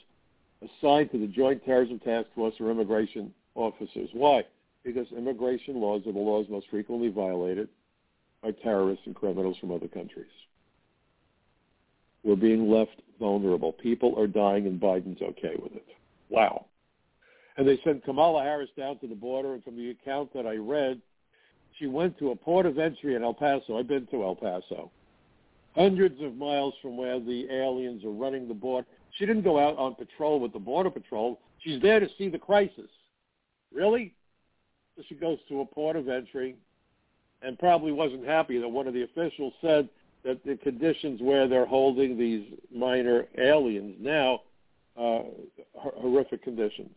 assigned 0.62 1.12
to 1.12 1.20
the 1.20 1.28
Joint 1.28 1.64
Terrorism 1.66 1.99
Task 1.99 2.28
Force 2.36 2.53
are 2.60 2.72
immigration 2.72 3.34
officers. 3.56 4.10
Why? 4.14 4.43
Because 4.84 5.08
immigration 5.16 5.82
laws 5.82 6.03
are 6.06 6.14
the 6.14 6.20
laws 6.20 6.45
most 6.49 6.68
frequently 6.70 7.10
violated 7.10 7.70
by 8.43 8.51
terrorists 8.51 9.06
and 9.06 9.16
criminals 9.16 9.58
from 9.60 9.72
other 9.72 9.88
countries. 9.88 10.28
We're 12.24 12.36
being 12.36 12.70
left 12.70 13.01
vulnerable. 13.20 13.74
People 13.74 14.18
are 14.20 14.28
dying 14.28 14.68
and 14.68 14.80
Biden's 14.80 15.22
okay 15.22 15.56
with 15.62 15.74
it. 15.74 15.86
Wow. 16.30 16.66
And 17.58 17.68
they 17.68 17.80
sent 17.84 18.03
Kamala 18.03 18.43
Harris 18.43 18.70
down 18.78 18.99
to 18.99 19.08
the 19.08 19.16
border, 19.16 19.53
and 19.53 19.64
from 19.64 19.78
the 19.78 19.91
account 19.91 20.34
that 20.34 20.45
I 20.45 20.56
read, 20.56 21.01
she 21.80 21.88
went 21.88 22.18
to 22.20 22.32
a 22.32 22.36
port 22.36 22.66
of 22.66 22.80
entry 22.80 23.16
in 23.16 23.24
El 23.24 23.34
Paso. 23.34 23.78
I've 23.78 23.88
been 23.88 24.08
to 24.08 24.24
El 24.24 24.36
Paso. 24.36 24.91
Hundreds 25.76 26.22
of 26.22 26.36
miles 26.36 26.74
from 26.82 26.97
where 26.97 27.20
the 27.20 27.47
aliens 27.51 28.03
are 28.03 28.12
running 28.12 28.47
the 28.47 28.53
border. 28.53 28.88
She 29.18 29.26
didn't 29.26 29.43
go 29.43 29.59
out 29.59 29.78
on 29.78 29.95
patrol 29.95 30.39
with 30.39 30.53
the 30.53 30.59
Border 30.59 30.89
Patrol. 30.89 31.39
She's 31.59 31.82
there 31.82 31.99
to 31.99 32.07
see 32.18 32.30
the 32.30 32.38
crisis. 32.38 32.89
Really? 33.74 34.13
So 34.95 35.03
she 35.07 35.16
goes 35.16 35.38
to 35.49 35.61
a 35.61 35.66
port 35.66 35.95
of 35.95 36.09
entry 36.09 36.55
and 37.41 37.57
probably 37.57 37.91
wasn't 37.91 38.26
happy 38.26 38.59
that 38.59 38.68
one 38.68 38.88
of 38.88 38.93
the 38.93 39.03
officials 39.03 39.53
said 39.61 39.89
that 40.24 40.43
the 40.43 40.57
conditions 40.57 41.22
where 41.22 41.47
they're 41.47 41.66
holding 41.66 42.18
these 42.18 42.45
minor 42.74 43.28
aliens 43.38 43.95
now, 43.99 44.41
uh, 44.99 45.22
horrific 45.76 46.43
conditions. 46.43 46.95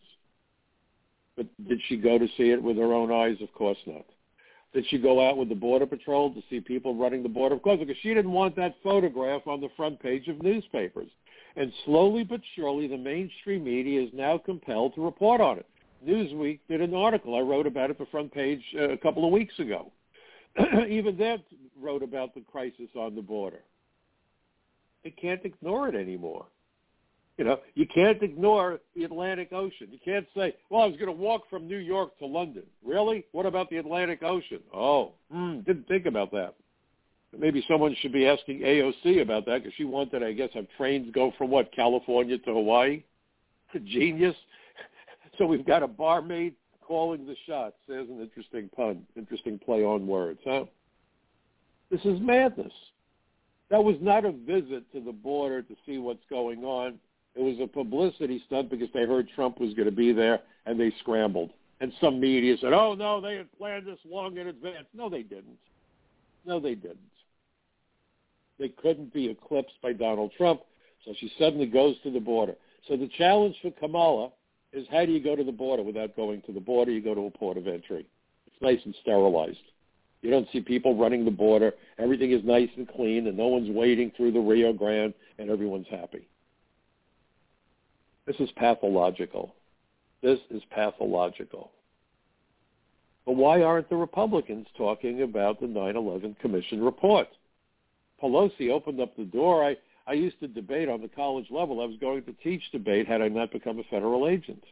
But 1.36 1.46
did 1.68 1.80
she 1.88 1.96
go 1.96 2.18
to 2.18 2.26
see 2.36 2.50
it 2.50 2.62
with 2.62 2.76
her 2.78 2.92
own 2.92 3.12
eyes? 3.12 3.36
Of 3.40 3.52
course 3.52 3.78
not. 3.86 4.06
Did 4.74 4.86
she 4.88 4.98
go 4.98 5.26
out 5.26 5.36
with 5.36 5.48
the 5.48 5.54
Border 5.54 5.86
Patrol 5.86 6.32
to 6.34 6.42
see 6.50 6.60
people 6.60 6.94
running 6.94 7.22
the 7.22 7.28
border? 7.28 7.54
Of 7.54 7.62
course, 7.62 7.78
because 7.78 7.96
she 8.02 8.12
didn't 8.12 8.32
want 8.32 8.54
that 8.56 8.74
photograph 8.82 9.46
on 9.46 9.60
the 9.60 9.70
front 9.76 10.00
page 10.00 10.28
of 10.28 10.42
newspapers. 10.42 11.08
And 11.58 11.72
slowly 11.84 12.22
but 12.22 12.40
surely, 12.54 12.86
the 12.86 12.96
mainstream 12.96 13.64
media 13.64 14.00
is 14.00 14.10
now 14.14 14.38
compelled 14.38 14.94
to 14.94 15.04
report 15.04 15.40
on 15.40 15.58
it. 15.58 15.66
Newsweek 16.06 16.60
did 16.68 16.80
an 16.80 16.94
article. 16.94 17.34
I 17.34 17.40
wrote 17.40 17.66
about 17.66 17.90
it 17.90 17.98
the 17.98 18.06
front 18.06 18.32
page 18.32 18.62
uh, 18.78 18.90
a 18.90 18.96
couple 18.96 19.26
of 19.26 19.32
weeks 19.32 19.58
ago. 19.58 19.90
Even 20.88 21.18
that 21.18 21.40
wrote 21.80 22.04
about 22.04 22.32
the 22.36 22.42
crisis 22.42 22.88
on 22.96 23.16
the 23.16 23.22
border. 23.22 23.58
They 25.02 25.10
can't 25.10 25.44
ignore 25.44 25.88
it 25.88 25.96
anymore. 25.96 26.46
You 27.38 27.44
know, 27.44 27.58
you 27.74 27.86
can't 27.92 28.22
ignore 28.22 28.78
the 28.94 29.02
Atlantic 29.02 29.52
Ocean. 29.52 29.88
You 29.90 29.98
can't 30.04 30.26
say, 30.36 30.54
well, 30.70 30.82
I 30.82 30.86
was 30.86 30.94
going 30.96 31.06
to 31.06 31.12
walk 31.12 31.42
from 31.50 31.66
New 31.66 31.78
York 31.78 32.16
to 32.20 32.26
London. 32.26 32.64
Really? 32.84 33.24
What 33.32 33.46
about 33.46 33.68
the 33.68 33.78
Atlantic 33.78 34.22
Ocean? 34.22 34.60
Oh, 34.72 35.12
hmm, 35.32 35.60
didn't 35.60 35.88
think 35.88 36.06
about 36.06 36.30
that. 36.32 36.54
Maybe 37.36 37.64
someone 37.68 37.94
should 38.00 38.12
be 38.12 38.26
asking 38.26 38.60
AOC 38.60 39.20
about 39.20 39.44
that 39.46 39.58
because 39.58 39.74
she 39.76 39.84
wanted, 39.84 40.22
I 40.22 40.32
guess, 40.32 40.50
have 40.54 40.66
trains 40.76 41.10
go 41.14 41.32
from 41.36 41.50
what, 41.50 41.72
California 41.72 42.38
to 42.38 42.52
Hawaii? 42.52 43.02
Genius. 43.84 44.36
So 45.36 45.46
we've 45.46 45.64
got 45.64 45.84
a 45.84 45.86
barmaid 45.86 46.54
calling 46.82 47.24
the 47.24 47.36
shots. 47.46 47.76
There's 47.86 48.08
an 48.08 48.20
interesting 48.20 48.68
pun, 48.74 49.06
interesting 49.14 49.56
play 49.56 49.84
on 49.84 50.04
words, 50.04 50.40
huh? 50.44 50.64
This 51.92 52.00
is 52.04 52.18
madness. 52.20 52.72
That 53.70 53.84
was 53.84 53.94
not 54.00 54.24
a 54.24 54.32
visit 54.32 54.90
to 54.92 55.00
the 55.00 55.12
border 55.12 55.62
to 55.62 55.76
see 55.86 55.98
what's 55.98 56.24
going 56.28 56.64
on. 56.64 56.98
It 57.36 57.42
was 57.42 57.56
a 57.62 57.68
publicity 57.68 58.42
stunt 58.46 58.68
because 58.68 58.88
they 58.92 59.04
heard 59.04 59.28
Trump 59.36 59.60
was 59.60 59.74
going 59.74 59.88
to 59.88 59.94
be 59.94 60.12
there 60.12 60.40
and 60.66 60.80
they 60.80 60.92
scrambled. 61.00 61.50
And 61.80 61.92
some 62.00 62.18
media 62.18 62.56
said, 62.60 62.72
oh, 62.72 62.94
no, 62.94 63.20
they 63.20 63.36
had 63.36 63.52
planned 63.56 63.86
this 63.86 63.98
long 64.04 64.36
in 64.38 64.48
advance. 64.48 64.86
No, 64.92 65.08
they 65.08 65.22
didn't. 65.22 65.58
No, 66.44 66.58
they 66.58 66.74
didn't. 66.74 66.98
They 68.58 68.68
couldn't 68.68 69.12
be 69.12 69.28
eclipsed 69.28 69.80
by 69.82 69.92
Donald 69.92 70.32
Trump, 70.36 70.62
so 71.04 71.14
she 71.18 71.32
suddenly 71.38 71.66
goes 71.66 71.96
to 72.02 72.10
the 72.10 72.20
border. 72.20 72.54
So 72.88 72.96
the 72.96 73.08
challenge 73.16 73.56
for 73.62 73.70
Kamala 73.72 74.30
is 74.72 74.86
how 74.90 75.04
do 75.06 75.12
you 75.12 75.22
go 75.22 75.36
to 75.36 75.44
the 75.44 75.52
border 75.52 75.82
without 75.82 76.16
going 76.16 76.42
to 76.42 76.52
the 76.52 76.60
border? 76.60 76.90
You 76.90 77.02
go 77.02 77.14
to 77.14 77.26
a 77.26 77.30
port 77.30 77.56
of 77.56 77.66
entry. 77.66 78.06
It's 78.46 78.62
nice 78.62 78.80
and 78.84 78.94
sterilized. 79.02 79.58
You 80.22 80.30
don't 80.30 80.48
see 80.52 80.60
people 80.60 80.96
running 80.96 81.24
the 81.24 81.30
border. 81.30 81.72
Everything 81.98 82.32
is 82.32 82.42
nice 82.44 82.68
and 82.76 82.88
clean, 82.88 83.28
and 83.28 83.36
no 83.36 83.46
one's 83.46 83.70
wading 83.70 84.12
through 84.16 84.32
the 84.32 84.40
Rio 84.40 84.72
Grande, 84.72 85.14
and 85.38 85.50
everyone's 85.50 85.86
happy. 85.88 86.26
This 88.26 88.36
is 88.40 88.50
pathological. 88.56 89.54
This 90.22 90.40
is 90.50 90.62
pathological. 90.70 91.70
But 93.24 93.36
why 93.36 93.62
aren't 93.62 93.88
the 93.88 93.96
Republicans 93.96 94.66
talking 94.76 95.22
about 95.22 95.60
the 95.60 95.66
9-11 95.66 96.38
Commission 96.40 96.82
report? 96.82 97.28
Pelosi 98.22 98.70
opened 98.70 99.00
up 99.00 99.16
the 99.16 99.24
door. 99.24 99.64
I, 99.64 99.76
I 100.06 100.14
used 100.14 100.40
to 100.40 100.48
debate 100.48 100.88
on 100.88 101.00
the 101.00 101.08
college 101.08 101.46
level. 101.50 101.80
I 101.80 101.84
was 101.84 101.96
going 102.00 102.24
to 102.24 102.32
teach 102.44 102.62
debate 102.72 103.06
had 103.06 103.22
I 103.22 103.28
not 103.28 103.52
become 103.52 103.78
a 103.78 103.84
federal 103.84 104.28
agent. 104.28 104.62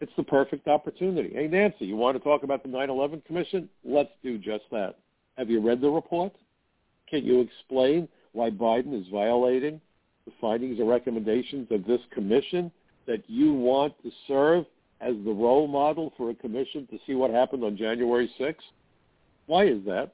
It's 0.00 0.12
the 0.16 0.22
perfect 0.22 0.68
opportunity. 0.68 1.30
Hey, 1.34 1.48
Nancy, 1.48 1.86
you 1.86 1.96
want 1.96 2.16
to 2.16 2.22
talk 2.22 2.44
about 2.44 2.62
the 2.62 2.68
9-11 2.68 3.24
Commission? 3.24 3.68
Let's 3.84 4.10
do 4.22 4.38
just 4.38 4.64
that. 4.70 4.96
Have 5.36 5.50
you 5.50 5.60
read 5.60 5.80
the 5.80 5.88
report? 5.88 6.32
Can 7.08 7.24
you 7.24 7.40
explain 7.40 8.08
why 8.32 8.50
Biden 8.50 8.98
is 8.98 9.06
violating 9.10 9.80
the 10.24 10.32
findings 10.40 10.78
and 10.78 10.88
recommendations 10.88 11.68
of 11.70 11.84
this 11.86 12.00
commission 12.12 12.70
that 13.06 13.22
you 13.28 13.54
want 13.54 13.94
to 14.02 14.10
serve 14.26 14.64
as 15.00 15.14
the 15.24 15.32
role 15.32 15.66
model 15.66 16.12
for 16.16 16.30
a 16.30 16.34
commission 16.34 16.86
to 16.88 16.98
see 17.06 17.14
what 17.14 17.30
happened 17.30 17.64
on 17.64 17.76
January 17.76 18.30
6th? 18.38 18.56
Why 19.46 19.64
is 19.64 19.84
that? 19.86 20.12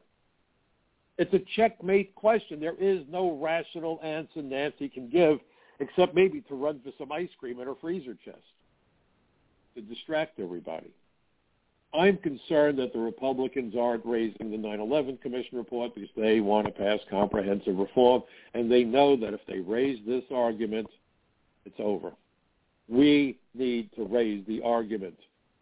It's 1.19 1.33
a 1.33 1.41
checkmate 1.57 2.15
question. 2.15 2.61
There 2.61 2.77
is 2.79 3.05
no 3.09 3.39
rational 3.41 4.01
answer 4.03 4.43
Nancy 4.43 4.89
can 4.89 5.09
give 5.09 5.39
except 5.81 6.15
maybe 6.15 6.41
to 6.43 6.55
run 6.55 6.81
for 6.85 6.93
some 6.99 7.13
ice 7.13 7.29
cream 7.39 7.61
in 7.61 7.67
her 7.67 7.75
freezer 7.81 8.17
chest 8.25 8.39
to 9.75 9.83
distract 9.83 10.41
everybody. 10.41 10.91
I'm 11.93 12.17
concerned 12.19 12.79
that 12.81 12.93
the 12.93 12.99
Republicans 12.99 13.75
aren't 13.79 14.05
raising 14.05 14.51
the 14.51 14.57
9-11 14.57 15.21
Commission 15.21 15.57
report 15.57 15.95
because 15.95 16.11
they 16.17 16.41
want 16.41 16.67
to 16.67 16.73
pass 16.73 16.99
comprehensive 17.09 17.77
reform, 17.77 18.23
and 18.55 18.71
they 18.71 18.83
know 18.83 19.17
that 19.17 19.33
if 19.33 19.41
they 19.47 19.61
raise 19.61 20.01
this 20.05 20.25
argument, 20.33 20.89
it's 21.65 21.79
over. 21.79 22.13
We 22.89 23.39
need 23.55 23.91
to 23.97 24.05
raise 24.05 24.45
the 24.47 24.61
argument. 24.63 25.15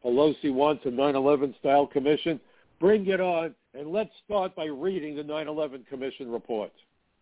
Pelosi 0.02 0.52
wants 0.52 0.84
a 0.86 0.88
9-11 0.88 1.58
style 1.58 1.86
commission. 1.86 2.40
Bring 2.82 3.06
it 3.06 3.20
on, 3.20 3.54
and 3.74 3.92
let's 3.92 4.10
start 4.24 4.56
by 4.56 4.64
reading 4.64 5.14
the 5.14 5.22
9-11 5.22 5.86
Commission 5.86 6.28
report. 6.28 6.72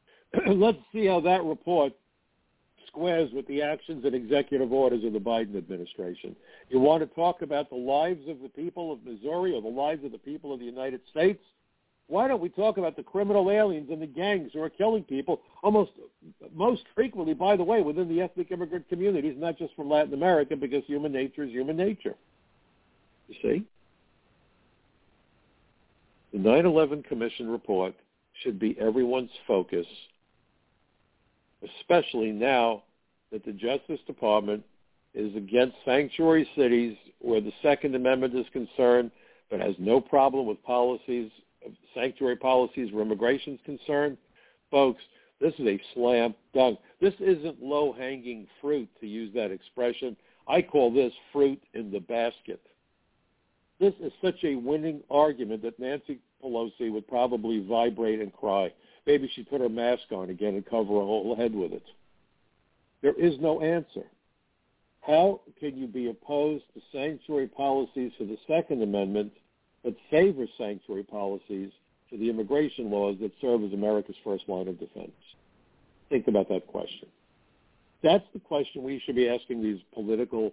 let's 0.47 0.79
see 0.91 1.05
how 1.05 1.21
that 1.21 1.45
report 1.45 1.93
squares 2.87 3.31
with 3.35 3.47
the 3.47 3.61
actions 3.61 4.07
and 4.07 4.15
executive 4.15 4.73
orders 4.73 5.05
of 5.05 5.13
the 5.13 5.19
Biden 5.19 5.59
administration. 5.59 6.35
You 6.71 6.81
want 6.81 7.03
to 7.03 7.15
talk 7.15 7.43
about 7.43 7.69
the 7.69 7.77
lives 7.77 8.27
of 8.27 8.41
the 8.41 8.49
people 8.49 8.91
of 8.91 9.05
Missouri 9.05 9.55
or 9.55 9.61
the 9.61 9.69
lives 9.69 10.03
of 10.03 10.13
the 10.13 10.19
people 10.19 10.55
of 10.55 10.61
the 10.61 10.65
United 10.65 11.03
States? 11.11 11.43
Why 12.07 12.27
don't 12.27 12.41
we 12.41 12.49
talk 12.49 12.79
about 12.79 12.97
the 12.97 13.03
criminal 13.03 13.51
aliens 13.51 13.91
and 13.91 14.01
the 14.01 14.07
gangs 14.07 14.53
who 14.55 14.63
are 14.63 14.71
killing 14.71 15.05
people 15.05 15.43
almost 15.63 15.91
most 16.55 16.85
frequently, 16.95 17.35
by 17.35 17.59
the 17.59 17.65
way, 17.65 17.83
within 17.83 18.09
the 18.09 18.23
ethnic 18.23 18.51
immigrant 18.51 18.89
communities, 18.89 19.37
not 19.37 19.59
just 19.59 19.75
from 19.77 19.91
Latin 19.91 20.15
America, 20.15 20.57
because 20.57 20.85
human 20.87 21.13
nature 21.13 21.43
is 21.43 21.51
human 21.51 21.77
nature. 21.77 22.15
You 23.29 23.35
see? 23.43 23.67
The 26.43 26.49
9-11 26.49 27.05
Commission 27.05 27.51
report 27.51 27.95
should 28.43 28.59
be 28.59 28.75
everyone's 28.81 29.31
focus, 29.47 29.87
especially 31.63 32.33
now 32.33 32.85
that 33.31 33.45
the 33.45 33.53
Justice 33.53 34.01
Department 34.07 34.65
is 35.13 35.37
against 35.37 35.77
sanctuary 35.85 36.49
cities 36.57 36.97
where 37.19 37.43
the 37.43 37.53
Second 37.61 37.95
Amendment 37.95 38.35
is 38.35 38.47
concerned, 38.55 39.11
but 39.51 39.61
has 39.61 39.75
no 39.79 40.01
problem 40.01 40.47
with 40.47 40.63
policies, 40.63 41.31
sanctuary 41.95 42.37
policies 42.37 42.91
where 42.91 43.05
immigration 43.05 43.55
is 43.55 43.61
concerned. 43.67 44.17
Folks, 44.71 45.03
this 45.43 45.53
is 45.59 45.67
a 45.67 45.79
slam 45.93 46.35
dunk. 46.55 46.79
This 47.03 47.15
isn't 47.21 47.63
low-hanging 47.63 48.47
fruit, 48.63 48.89
to 49.01 49.07
use 49.07 49.31
that 49.35 49.51
expression. 49.51 50.17
I 50.49 50.63
call 50.63 50.91
this 50.91 51.13
fruit 51.35 51.63
in 51.75 51.91
the 51.91 52.01
basket. 52.01 52.63
This 53.79 53.93
is 54.01 54.13
such 54.23 54.43
a 54.45 54.55
winning 54.55 55.03
argument 55.11 55.61
that 55.63 55.79
Nancy 55.79 56.19
Pelosi 56.43 56.91
would 56.91 57.07
probably 57.09 57.65
vibrate 57.67 58.21
and 58.21 58.33
cry. 58.33 58.73
Maybe 59.07 59.31
she'd 59.35 59.49
put 59.49 59.61
her 59.61 59.69
mask 59.69 60.13
on 60.13 60.31
again 60.31 60.55
and 60.55 60.65
cover 60.65 60.95
her 60.95 61.01
whole 61.01 61.35
head 61.37 61.55
with 61.55 61.73
it. 61.73 61.85
There 63.03 63.19
is 63.19 63.35
no 63.41 63.61
answer. 63.61 64.05
How 65.01 65.41
can 65.59 65.77
you 65.77 65.87
be 65.87 66.11
opposed 66.11 66.65
to 66.75 66.81
sanctuary 66.93 67.49
policies 67.49 68.13
for 68.19 68.25
the 68.25 68.37
Second 68.47 68.83
Amendment 68.83 69.33
but 69.83 69.95
favor 70.11 70.45
sanctuary 70.59 71.05
policies 71.05 71.71
for 72.11 72.17
the 72.19 72.29
immigration 72.29 72.91
laws 72.91 73.17
that 73.21 73.33
serve 73.41 73.65
as 73.65 73.73
America's 73.73 74.17
first 74.23 74.49
line 74.49 74.69
of 74.69 74.79
defense? 74.79 75.13
Think 76.11 76.29
about 76.29 76.49
that 76.49 76.67
question. 76.67 77.09
That's 78.03 78.25
the 78.33 78.41
question 78.41 78.83
we 78.83 79.01
should 79.05 79.17
be 79.17 79.29
asking 79.29 79.63
these 79.63 79.81
political 79.95 80.53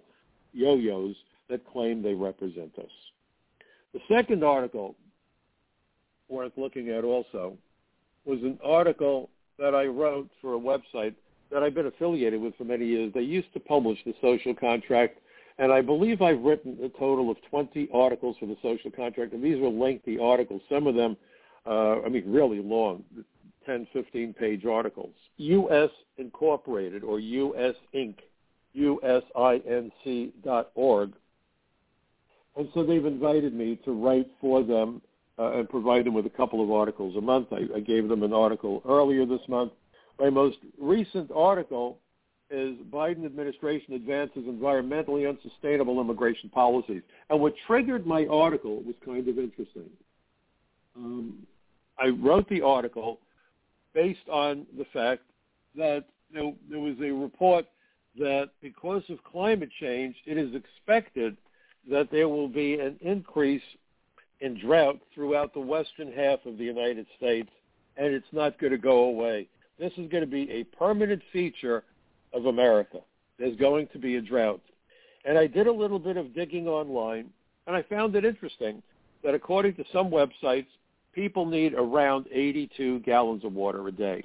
yo-yos 0.53 1.15
that 1.49 1.67
claim 1.71 2.01
they 2.01 2.13
represent 2.13 2.77
us. 2.77 2.91
The 3.93 3.99
second 4.07 4.43
article 4.43 4.95
worth 6.29 6.53
looking 6.57 6.89
at 6.89 7.03
also 7.03 7.57
was 8.25 8.39
an 8.41 8.59
article 8.63 9.29
that 9.57 9.73
I 9.73 9.85
wrote 9.85 10.29
for 10.41 10.55
a 10.55 10.59
website 10.59 11.15
that 11.51 11.63
I've 11.63 11.73
been 11.73 11.87
affiliated 11.87 12.41
with 12.41 12.55
for 12.55 12.65
many 12.65 12.85
years. 12.85 13.11
They 13.13 13.21
used 13.21 13.51
to 13.53 13.59
publish 13.59 13.97
the 14.05 14.13
social 14.21 14.53
contract, 14.53 15.19
and 15.57 15.71
I 15.71 15.81
believe 15.81 16.21
I've 16.21 16.41
written 16.41 16.77
a 16.83 16.89
total 16.89 17.31
of 17.31 17.37
20 17.49 17.89
articles 17.93 18.35
for 18.39 18.45
the 18.45 18.57
social 18.61 18.91
contract, 18.91 19.33
and 19.33 19.43
these 19.43 19.59
were 19.59 19.69
lengthy 19.69 20.19
articles. 20.19 20.61
Some 20.69 20.87
of 20.87 20.95
them, 20.95 21.15
uh, 21.65 22.01
I 22.01 22.09
mean, 22.09 22.23
really 22.27 22.61
long, 22.61 23.03
10, 23.65 23.87
15-page 23.95 24.65
articles. 24.65 25.13
U.S. 25.37 25.89
Incorporated, 26.17 27.03
or 27.03 27.19
U.S. 27.19 27.75
Inc., 27.95 28.15
U-S-I-N-C 28.73 30.33
dot 30.43 30.69
org, 30.75 31.13
and 32.57 32.67
so 32.73 32.83
they've 32.83 33.05
invited 33.05 33.53
me 33.53 33.79
to 33.85 33.91
write 33.91 34.27
for 34.41 34.63
them 34.63 35.01
uh, 35.39 35.51
and 35.53 35.69
provide 35.69 36.05
them 36.05 36.13
with 36.13 36.25
a 36.25 36.31
couple 36.31 36.63
of 36.63 36.71
articles 36.71 37.15
a 37.15 37.21
month. 37.21 37.47
I, 37.51 37.77
I 37.77 37.79
gave 37.79 38.07
them 38.07 38.23
an 38.23 38.33
article 38.33 38.81
earlier 38.87 39.25
this 39.25 39.41
month. 39.47 39.71
My 40.19 40.29
most 40.29 40.57
recent 40.79 41.31
article 41.33 41.99
is 42.49 42.75
Biden 42.91 43.25
administration 43.25 43.93
advances 43.93 44.43
environmentally 44.43 45.29
unsustainable 45.29 45.99
immigration 45.99 46.49
policies. 46.49 47.01
And 47.29 47.41
what 47.41 47.53
triggered 47.67 48.05
my 48.07 48.25
article 48.25 48.81
was 48.83 48.95
kind 49.05 49.27
of 49.27 49.37
interesting. 49.37 49.89
Um, 50.95 51.45
I 51.99 52.07
wrote 52.07 52.47
the 52.49 52.61
article 52.61 53.19
based 53.93 54.27
on 54.31 54.65
the 54.77 54.85
fact 54.93 55.23
that 55.75 56.05
you 56.31 56.39
know, 56.39 56.55
there 56.69 56.79
was 56.79 56.95
a 57.01 57.11
report 57.11 57.65
that 58.17 58.49
because 58.61 59.03
of 59.09 59.23
climate 59.23 59.69
change, 59.79 60.15
it 60.25 60.37
is 60.37 60.55
expected 60.55 61.37
that 61.89 62.09
there 62.11 62.27
will 62.27 62.47
be 62.47 62.79
an 62.79 62.97
increase 63.01 63.61
in 64.41 64.59
drought 64.59 64.99
throughout 65.13 65.53
the 65.53 65.59
western 65.59 66.11
half 66.11 66.45
of 66.45 66.57
the 66.57 66.63
United 66.63 67.05
States, 67.17 67.49
and 67.97 68.13
it's 68.13 68.27
not 68.31 68.59
going 68.59 68.71
to 68.71 68.77
go 68.77 69.05
away. 69.05 69.47
This 69.79 69.93
is 69.97 70.09
going 70.09 70.21
to 70.21 70.27
be 70.27 70.49
a 70.51 70.63
permanent 70.63 71.21
feature 71.31 71.83
of 72.33 72.45
America. 72.45 72.99
There's 73.39 73.57
going 73.57 73.87
to 73.93 73.99
be 73.99 74.15
a 74.15 74.21
drought. 74.21 74.61
And 75.25 75.37
I 75.37 75.47
did 75.47 75.67
a 75.67 75.71
little 75.71 75.99
bit 75.99 76.17
of 76.17 76.33
digging 76.33 76.67
online, 76.67 77.29
and 77.65 77.75
I 77.75 77.83
found 77.83 78.15
it 78.15 78.25
interesting 78.25 78.81
that 79.23 79.33
according 79.33 79.75
to 79.75 79.83
some 79.91 80.09
websites, 80.09 80.67
people 81.13 81.45
need 81.45 81.73
around 81.73 82.27
82 82.31 82.99
gallons 82.99 83.43
of 83.43 83.53
water 83.53 83.87
a 83.87 83.91
day 83.91 84.23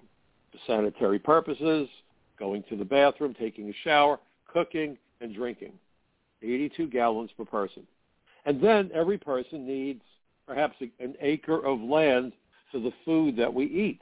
for 0.52 0.58
sanitary 0.66 1.18
purposes, 1.18 1.88
going 2.38 2.62
to 2.68 2.76
the 2.76 2.84
bathroom, 2.84 3.34
taking 3.34 3.68
a 3.68 3.74
shower, 3.82 4.18
cooking, 4.46 4.98
and 5.20 5.34
drinking. 5.34 5.72
82 6.42 6.88
gallons 6.88 7.30
per 7.36 7.44
person. 7.44 7.86
And 8.44 8.60
then 8.60 8.90
every 8.92 9.18
person 9.18 9.66
needs 9.66 10.02
perhaps 10.46 10.76
an 10.98 11.14
acre 11.20 11.64
of 11.64 11.80
land 11.80 12.32
for 12.70 12.78
the 12.78 12.92
food 13.04 13.36
that 13.36 13.52
we 13.52 13.66
eat. 13.66 14.00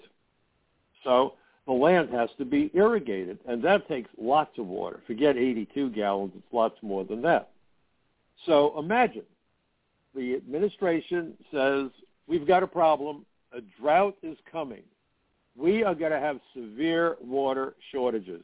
So 1.04 1.34
the 1.66 1.72
land 1.72 2.10
has 2.10 2.30
to 2.38 2.44
be 2.44 2.70
irrigated, 2.74 3.38
and 3.46 3.62
that 3.62 3.86
takes 3.88 4.10
lots 4.18 4.58
of 4.58 4.66
water. 4.66 5.00
Forget 5.06 5.36
82 5.36 5.90
gallons, 5.90 6.32
it's 6.36 6.52
lots 6.52 6.76
more 6.82 7.04
than 7.04 7.22
that. 7.22 7.50
So 8.46 8.78
imagine 8.78 9.24
the 10.14 10.34
administration 10.34 11.34
says, 11.52 11.90
we've 12.26 12.46
got 12.46 12.62
a 12.62 12.66
problem, 12.66 13.26
a 13.52 13.60
drought 13.80 14.16
is 14.22 14.38
coming. 14.50 14.82
We 15.56 15.84
are 15.84 15.94
going 15.94 16.12
to 16.12 16.20
have 16.20 16.40
severe 16.54 17.16
water 17.20 17.74
shortages. 17.92 18.42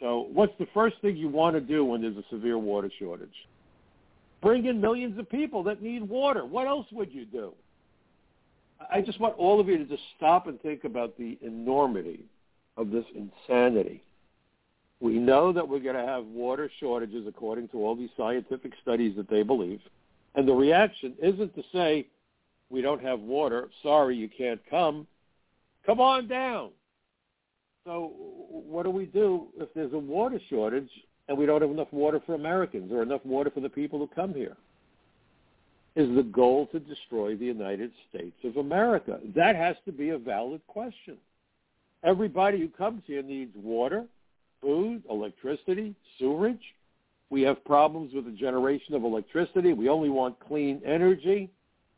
So 0.00 0.28
what's 0.32 0.56
the 0.58 0.66
first 0.72 0.96
thing 1.02 1.16
you 1.16 1.28
want 1.28 1.54
to 1.54 1.60
do 1.60 1.84
when 1.84 2.00
there's 2.00 2.16
a 2.16 2.24
severe 2.30 2.58
water 2.58 2.90
shortage? 2.98 3.46
Bring 4.44 4.66
in 4.66 4.78
millions 4.78 5.18
of 5.18 5.28
people 5.30 5.62
that 5.62 5.82
need 5.82 6.06
water. 6.06 6.44
What 6.44 6.66
else 6.66 6.86
would 6.92 7.10
you 7.10 7.24
do? 7.24 7.54
I 8.92 9.00
just 9.00 9.18
want 9.18 9.38
all 9.38 9.58
of 9.58 9.68
you 9.68 9.78
to 9.78 9.86
just 9.86 10.02
stop 10.18 10.48
and 10.48 10.60
think 10.60 10.84
about 10.84 11.16
the 11.16 11.38
enormity 11.40 12.26
of 12.76 12.90
this 12.90 13.06
insanity. 13.14 14.02
We 15.00 15.14
know 15.14 15.50
that 15.50 15.66
we're 15.66 15.78
going 15.78 15.96
to 15.96 16.04
have 16.04 16.26
water 16.26 16.70
shortages 16.78 17.26
according 17.26 17.68
to 17.68 17.78
all 17.78 17.96
these 17.96 18.10
scientific 18.18 18.72
studies 18.82 19.16
that 19.16 19.30
they 19.30 19.42
believe. 19.42 19.80
And 20.34 20.46
the 20.46 20.52
reaction 20.52 21.14
isn't 21.22 21.54
to 21.54 21.62
say, 21.72 22.06
we 22.68 22.82
don't 22.82 23.02
have 23.02 23.20
water. 23.20 23.70
Sorry, 23.82 24.14
you 24.14 24.28
can't 24.28 24.60
come. 24.68 25.06
Come 25.86 26.00
on 26.00 26.28
down. 26.28 26.68
So 27.86 28.12
what 28.50 28.82
do 28.82 28.90
we 28.90 29.06
do 29.06 29.46
if 29.58 29.72
there's 29.74 29.94
a 29.94 29.98
water 29.98 30.38
shortage 30.50 30.90
and 31.28 31.38
we 31.38 31.46
don't 31.46 31.62
have 31.62 31.70
enough 31.70 31.92
water 31.92 32.20
for 32.24 32.34
Americans 32.34 32.92
or 32.92 33.02
enough 33.02 33.24
water 33.24 33.50
for 33.50 33.60
the 33.60 33.68
people 33.68 33.98
who 33.98 34.08
come 34.08 34.34
here? 34.34 34.56
Is 35.96 36.14
the 36.16 36.24
goal 36.24 36.66
to 36.72 36.80
destroy 36.80 37.36
the 37.36 37.44
United 37.44 37.92
States 38.08 38.36
of 38.42 38.56
America? 38.56 39.20
That 39.34 39.54
has 39.54 39.76
to 39.84 39.92
be 39.92 40.10
a 40.10 40.18
valid 40.18 40.60
question. 40.66 41.16
Everybody 42.02 42.58
who 42.58 42.68
comes 42.68 43.02
here 43.06 43.22
needs 43.22 43.52
water, 43.56 44.04
food, 44.60 45.02
electricity, 45.08 45.94
sewerage. 46.18 46.74
We 47.30 47.42
have 47.42 47.64
problems 47.64 48.12
with 48.12 48.26
the 48.26 48.32
generation 48.32 48.94
of 48.94 49.04
electricity. 49.04 49.72
We 49.72 49.88
only 49.88 50.10
want 50.10 50.38
clean 50.40 50.82
energy. 50.84 51.48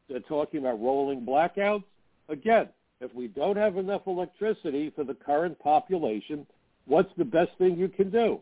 They're 0.08 0.20
talking 0.20 0.60
about 0.60 0.80
rolling 0.80 1.24
blackouts. 1.26 1.84
Again, 2.28 2.68
if 3.00 3.14
we 3.14 3.28
don't 3.28 3.56
have 3.56 3.76
enough 3.76 4.02
electricity 4.06 4.92
for 4.94 5.04
the 5.04 5.14
current 5.14 5.58
population, 5.58 6.46
what's 6.86 7.10
the 7.16 7.24
best 7.24 7.50
thing 7.58 7.76
you 7.76 7.88
can 7.88 8.10
do? 8.10 8.40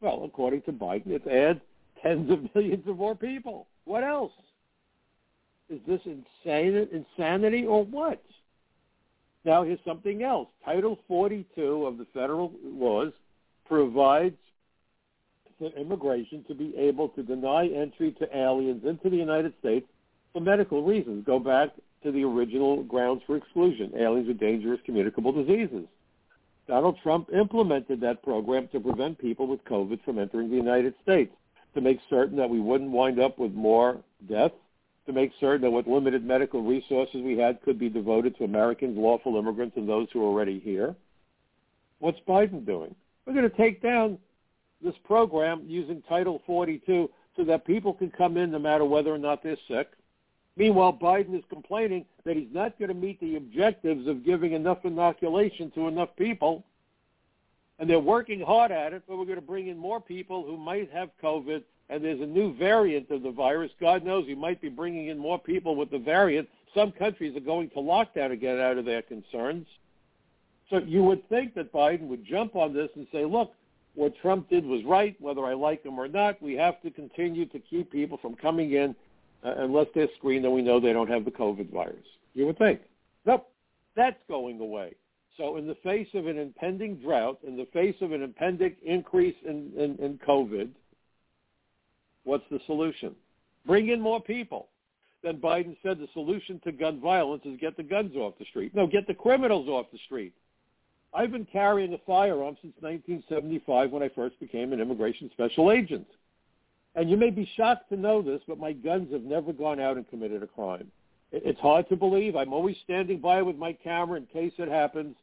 Well, 0.00 0.22
according 0.24 0.62
to 0.62 0.72
Biden, 0.72 1.08
it's 1.08 1.26
add 1.26 1.60
tens 2.02 2.30
of 2.30 2.38
millions 2.54 2.86
of 2.86 2.96
more 2.96 3.14
people. 3.14 3.66
What 3.84 4.04
else? 4.04 4.32
Is 5.68 5.80
this 5.86 6.00
insane, 6.04 6.88
insanity 6.92 7.64
or 7.66 7.84
what? 7.84 8.22
Now 9.44 9.62
here's 9.62 9.78
something 9.86 10.22
else. 10.22 10.48
Title 10.64 10.98
42 11.06 11.86
of 11.86 11.96
the 11.98 12.06
federal 12.12 12.52
laws 12.62 13.12
provides 13.66 14.36
for 15.58 15.70
immigration 15.78 16.44
to 16.48 16.54
be 16.54 16.74
able 16.76 17.08
to 17.10 17.22
deny 17.22 17.66
entry 17.68 18.12
to 18.18 18.36
aliens 18.36 18.82
into 18.84 19.10
the 19.10 19.16
United 19.16 19.52
States 19.60 19.86
for 20.32 20.40
medical 20.40 20.82
reasons. 20.82 21.24
Go 21.24 21.38
back 21.38 21.70
to 22.02 22.10
the 22.10 22.24
original 22.24 22.82
grounds 22.82 23.22
for 23.26 23.36
exclusion, 23.36 23.92
aliens 23.96 24.28
with 24.28 24.40
dangerous 24.40 24.80
communicable 24.84 25.32
diseases. 25.32 25.86
Donald 26.70 26.96
Trump 27.02 27.28
implemented 27.34 28.00
that 28.00 28.22
program 28.22 28.68
to 28.68 28.78
prevent 28.78 29.18
people 29.18 29.48
with 29.48 29.64
COVID 29.64 30.04
from 30.04 30.20
entering 30.20 30.48
the 30.48 30.56
United 30.56 30.94
States, 31.02 31.34
to 31.74 31.80
make 31.80 31.98
certain 32.08 32.36
that 32.36 32.48
we 32.48 32.60
wouldn't 32.60 32.92
wind 32.92 33.18
up 33.18 33.40
with 33.40 33.52
more 33.52 33.98
deaths, 34.28 34.54
to 35.06 35.12
make 35.12 35.32
certain 35.40 35.62
that 35.62 35.70
what 35.72 35.88
limited 35.88 36.24
medical 36.24 36.62
resources 36.62 37.22
we 37.24 37.36
had 37.36 37.60
could 37.62 37.76
be 37.76 37.88
devoted 37.88 38.38
to 38.38 38.44
Americans, 38.44 38.96
lawful 38.96 39.36
immigrants, 39.36 39.76
and 39.76 39.88
those 39.88 40.06
who 40.12 40.22
are 40.22 40.26
already 40.26 40.60
here. 40.60 40.94
What's 41.98 42.20
Biden 42.20 42.64
doing? 42.64 42.94
We're 43.26 43.34
going 43.34 43.50
to 43.50 43.56
take 43.56 43.82
down 43.82 44.16
this 44.80 44.94
program 45.04 45.64
using 45.66 46.04
Title 46.08 46.40
42 46.46 47.10
so 47.36 47.44
that 47.46 47.66
people 47.66 47.94
can 47.94 48.12
come 48.12 48.36
in 48.36 48.52
no 48.52 48.60
matter 48.60 48.84
whether 48.84 49.12
or 49.12 49.18
not 49.18 49.42
they're 49.42 49.56
sick, 49.66 49.88
Meanwhile, 50.60 50.98
Biden 51.00 51.34
is 51.34 51.42
complaining 51.48 52.04
that 52.26 52.36
he's 52.36 52.52
not 52.52 52.78
going 52.78 52.90
to 52.90 52.94
meet 52.94 53.18
the 53.18 53.36
objectives 53.36 54.06
of 54.06 54.26
giving 54.26 54.52
enough 54.52 54.84
inoculation 54.84 55.70
to 55.70 55.88
enough 55.88 56.10
people. 56.18 56.64
And 57.78 57.88
they're 57.88 57.98
working 57.98 58.42
hard 58.42 58.70
at 58.70 58.92
it, 58.92 59.02
but 59.08 59.16
we're 59.16 59.24
going 59.24 59.40
to 59.40 59.40
bring 59.40 59.68
in 59.68 59.78
more 59.78 60.02
people 60.02 60.44
who 60.44 60.58
might 60.58 60.92
have 60.92 61.08
COVID. 61.22 61.62
And 61.88 62.04
there's 62.04 62.20
a 62.20 62.26
new 62.26 62.54
variant 62.58 63.10
of 63.10 63.22
the 63.22 63.30
virus. 63.30 63.70
God 63.80 64.04
knows 64.04 64.26
he 64.26 64.34
might 64.34 64.60
be 64.60 64.68
bringing 64.68 65.06
in 65.06 65.16
more 65.16 65.38
people 65.38 65.76
with 65.76 65.90
the 65.90 65.98
variant. 65.98 66.46
Some 66.74 66.92
countries 66.92 67.34
are 67.38 67.40
going 67.40 67.70
to 67.70 67.76
lockdown 67.76 68.28
to 68.28 68.36
get 68.36 68.58
out 68.58 68.76
of 68.76 68.84
their 68.84 69.00
concerns. 69.00 69.66
So 70.68 70.76
you 70.76 71.02
would 71.04 71.26
think 71.30 71.54
that 71.54 71.72
Biden 71.72 72.06
would 72.08 72.26
jump 72.26 72.54
on 72.54 72.74
this 72.74 72.90
and 72.96 73.06
say, 73.10 73.24
look, 73.24 73.54
what 73.94 74.12
Trump 74.20 74.50
did 74.50 74.66
was 74.66 74.84
right, 74.84 75.16
whether 75.22 75.42
I 75.46 75.54
like 75.54 75.82
him 75.84 75.98
or 75.98 76.06
not. 76.06 76.42
We 76.42 76.52
have 76.56 76.82
to 76.82 76.90
continue 76.90 77.46
to 77.46 77.58
keep 77.58 77.90
people 77.90 78.18
from 78.18 78.34
coming 78.34 78.72
in 78.74 78.94
Uh, 79.42 79.54
unless 79.58 79.86
they're 79.94 80.08
screened 80.18 80.44
and 80.44 80.52
we 80.52 80.60
know 80.60 80.78
they 80.78 80.92
don't 80.92 81.08
have 81.08 81.24
the 81.24 81.30
COVID 81.30 81.72
virus. 81.72 82.04
You 82.34 82.46
would 82.46 82.58
think. 82.58 82.80
Nope, 83.24 83.50
that's 83.96 84.20
going 84.28 84.60
away. 84.60 84.94
So 85.36 85.56
in 85.56 85.66
the 85.66 85.76
face 85.76 86.08
of 86.12 86.26
an 86.26 86.38
impending 86.38 86.96
drought, 86.96 87.38
in 87.46 87.56
the 87.56 87.66
face 87.72 87.96
of 88.02 88.12
an 88.12 88.22
impending 88.22 88.76
increase 88.84 89.36
in, 89.46 89.72
in, 89.76 89.96
in 89.96 90.18
COVID, 90.26 90.68
what's 92.24 92.44
the 92.50 92.60
solution? 92.66 93.14
Bring 93.66 93.88
in 93.88 94.00
more 94.00 94.20
people. 94.20 94.68
Then 95.22 95.38
Biden 95.38 95.76
said 95.82 95.98
the 95.98 96.08
solution 96.12 96.60
to 96.64 96.72
gun 96.72 97.00
violence 97.00 97.42
is 97.44 97.58
get 97.58 97.76
the 97.76 97.82
guns 97.82 98.16
off 98.16 98.34
the 98.38 98.44
street. 98.46 98.74
No, 98.74 98.86
get 98.86 99.06
the 99.06 99.14
criminals 99.14 99.68
off 99.68 99.86
the 99.92 99.98
street. 100.06 100.34
I've 101.12 101.32
been 101.32 101.46
carrying 101.46 101.92
a 101.92 101.98
firearm 102.06 102.56
since 102.62 102.74
1975 102.80 103.90
when 103.90 104.02
I 104.02 104.08
first 104.10 104.38
became 104.40 104.72
an 104.72 104.80
immigration 104.80 105.30
special 105.32 105.72
agent. 105.72 106.06
And 106.94 107.08
you 107.08 107.16
may 107.16 107.30
be 107.30 107.48
shocked 107.56 107.88
to 107.90 107.96
know 107.96 108.20
this, 108.20 108.40
but 108.48 108.58
my 108.58 108.72
guns 108.72 109.12
have 109.12 109.22
never 109.22 109.52
gone 109.52 109.80
out 109.80 109.96
and 109.96 110.08
committed 110.08 110.42
a 110.42 110.46
crime. 110.46 110.90
It's 111.32 111.60
hard 111.60 111.88
to 111.88 111.96
believe. 111.96 112.34
I'm 112.34 112.52
always 112.52 112.76
standing 112.82 113.20
by 113.20 113.42
with 113.42 113.56
my 113.56 113.72
camera 113.72 114.16
in 114.16 114.26
case 114.26 114.52
it 114.58 114.68
happens, 114.68 115.14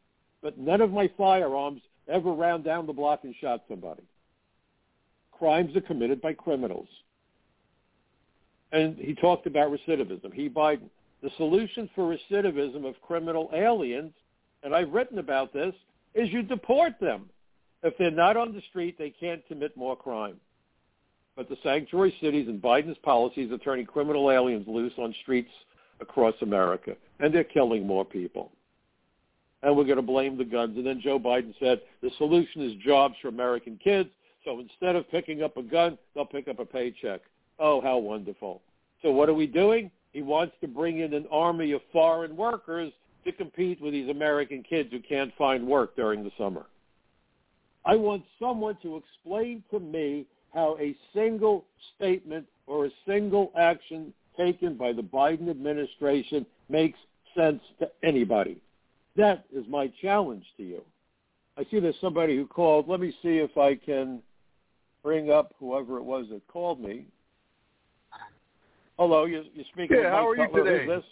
but 0.41 0.57
none 0.57 0.79
of 0.79 0.91
my 0.91 1.09
firearms 1.17 1.81
ever 2.07 2.31
ran 2.31 2.61
down 2.61 2.87
the 2.87 2.93
block 2.93 3.21
and 3.23 3.35
shot 3.41 3.63
somebody. 3.67 4.03
Crimes 5.33 5.75
are 5.75 5.81
committed 5.81 6.21
by 6.21 6.33
criminals. 6.33 6.87
And 8.71 8.97
he 8.97 9.13
talked 9.13 9.47
about 9.47 9.71
recidivism. 9.71 10.33
He, 10.33 10.49
Biden. 10.49 10.89
The 11.21 11.31
solution 11.35 11.89
for 11.95 12.15
recidivism 12.15 12.87
of 12.87 13.01
criminal 13.01 13.49
aliens, 13.53 14.13
and 14.63 14.73
I've 14.73 14.93
written 14.93 15.19
about 15.19 15.51
this, 15.51 15.73
is 16.13 16.29
you 16.31 16.43
deport 16.43 16.99
them. 16.99 17.29
If 17.83 17.97
they're 17.97 18.11
not 18.11 18.37
on 18.37 18.53
the 18.53 18.61
street, 18.69 18.97
they 18.97 19.09
can't 19.09 19.45
commit 19.47 19.75
more 19.75 19.95
crime 19.95 20.39
but 21.37 21.47
the 21.47 21.57
sanctuary 21.61 22.13
cities 22.19 22.47
and 22.47 22.59
Biden's 22.59 22.97
policies 23.03 23.51
are 23.51 23.59
turning 23.59 23.85
criminal 23.85 24.31
aliens 24.31 24.65
loose 24.67 24.91
on 24.97 25.13
streets 25.21 25.51
across 26.01 26.33
America, 26.41 26.95
and 27.19 27.33
they're 27.33 27.43
killing 27.43 27.85
more 27.85 28.03
people. 28.03 28.51
And 29.61 29.77
we're 29.77 29.85
going 29.85 29.97
to 29.97 30.01
blame 30.01 30.37
the 30.37 30.45
guns. 30.45 30.77
And 30.77 30.85
then 30.85 30.99
Joe 31.01 31.19
Biden 31.19 31.53
said 31.59 31.81
the 32.01 32.09
solution 32.17 32.63
is 32.63 32.73
jobs 32.83 33.15
for 33.21 33.27
American 33.27 33.79
kids. 33.83 34.09
So 34.45 34.59
instead 34.59 34.95
of 34.95 35.09
picking 35.09 35.43
up 35.43 35.57
a 35.57 35.63
gun, 35.63 35.97
they'll 36.13 36.25
pick 36.25 36.47
up 36.47 36.59
a 36.59 36.65
paycheck. 36.65 37.21
Oh, 37.59 37.81
how 37.81 37.97
wonderful. 37.97 38.61
So 39.01 39.11
what 39.11 39.29
are 39.29 39.33
we 39.33 39.47
doing? 39.47 39.91
He 40.13 40.21
wants 40.21 40.55
to 40.61 40.67
bring 40.67 40.99
in 40.99 41.13
an 41.13 41.25
army 41.31 41.71
of 41.71 41.81
foreign 41.91 42.35
workers 42.35 42.91
to 43.25 43.31
compete 43.31 43.81
with 43.81 43.93
these 43.93 44.09
American 44.09 44.63
kids 44.63 44.89
who 44.91 44.99
can't 44.99 45.31
find 45.37 45.67
work 45.67 45.95
during 45.95 46.23
the 46.23 46.31
summer. 46.37 46.65
I 47.85 47.95
want 47.95 48.23
someone 48.39 48.77
to 48.83 48.97
explain 48.97 49.63
to 49.71 49.79
me 49.79 50.25
how 50.57 50.75
a 50.81 50.95
single 51.13 51.65
statement 51.95 52.43
or 52.65 52.87
a 52.87 52.89
single 53.07 53.51
action 53.55 54.11
taken 54.35 54.73
by 54.73 54.91
the 54.91 55.03
Biden 55.03 55.51
administration 55.51 56.47
makes 56.67 56.97
sense 57.35 57.61
to 57.77 57.87
anybody. 58.03 58.59
That 59.15 59.45
is 59.55 59.65
my 59.69 59.91
challenge 60.01 60.45
to 60.57 60.63
you. 60.63 60.81
I 61.59 61.65
see 61.69 61.79
there's 61.79 61.95
somebody 62.01 62.35
who 62.35 62.47
called. 62.47 62.89
Let 62.89 62.99
me 62.99 63.11
see 63.21 63.37
if 63.37 63.55
I 63.55 63.75
can 63.75 64.19
bring 65.03 65.29
up 65.29 65.53
whoever 65.59 65.97
it 65.97 66.03
was 66.03 66.25
that 66.31 66.41
called 66.47 66.81
me. 66.81 67.05
Hello, 68.97 69.25
you're, 69.25 69.43
you're 69.53 69.65
speaking. 69.71 69.97
Yeah, 70.01 70.09
how 70.09 70.27
are 70.27 70.35
you 70.35 70.47
today? 70.47 70.85
Who's 70.87 70.95
this? 70.95 71.05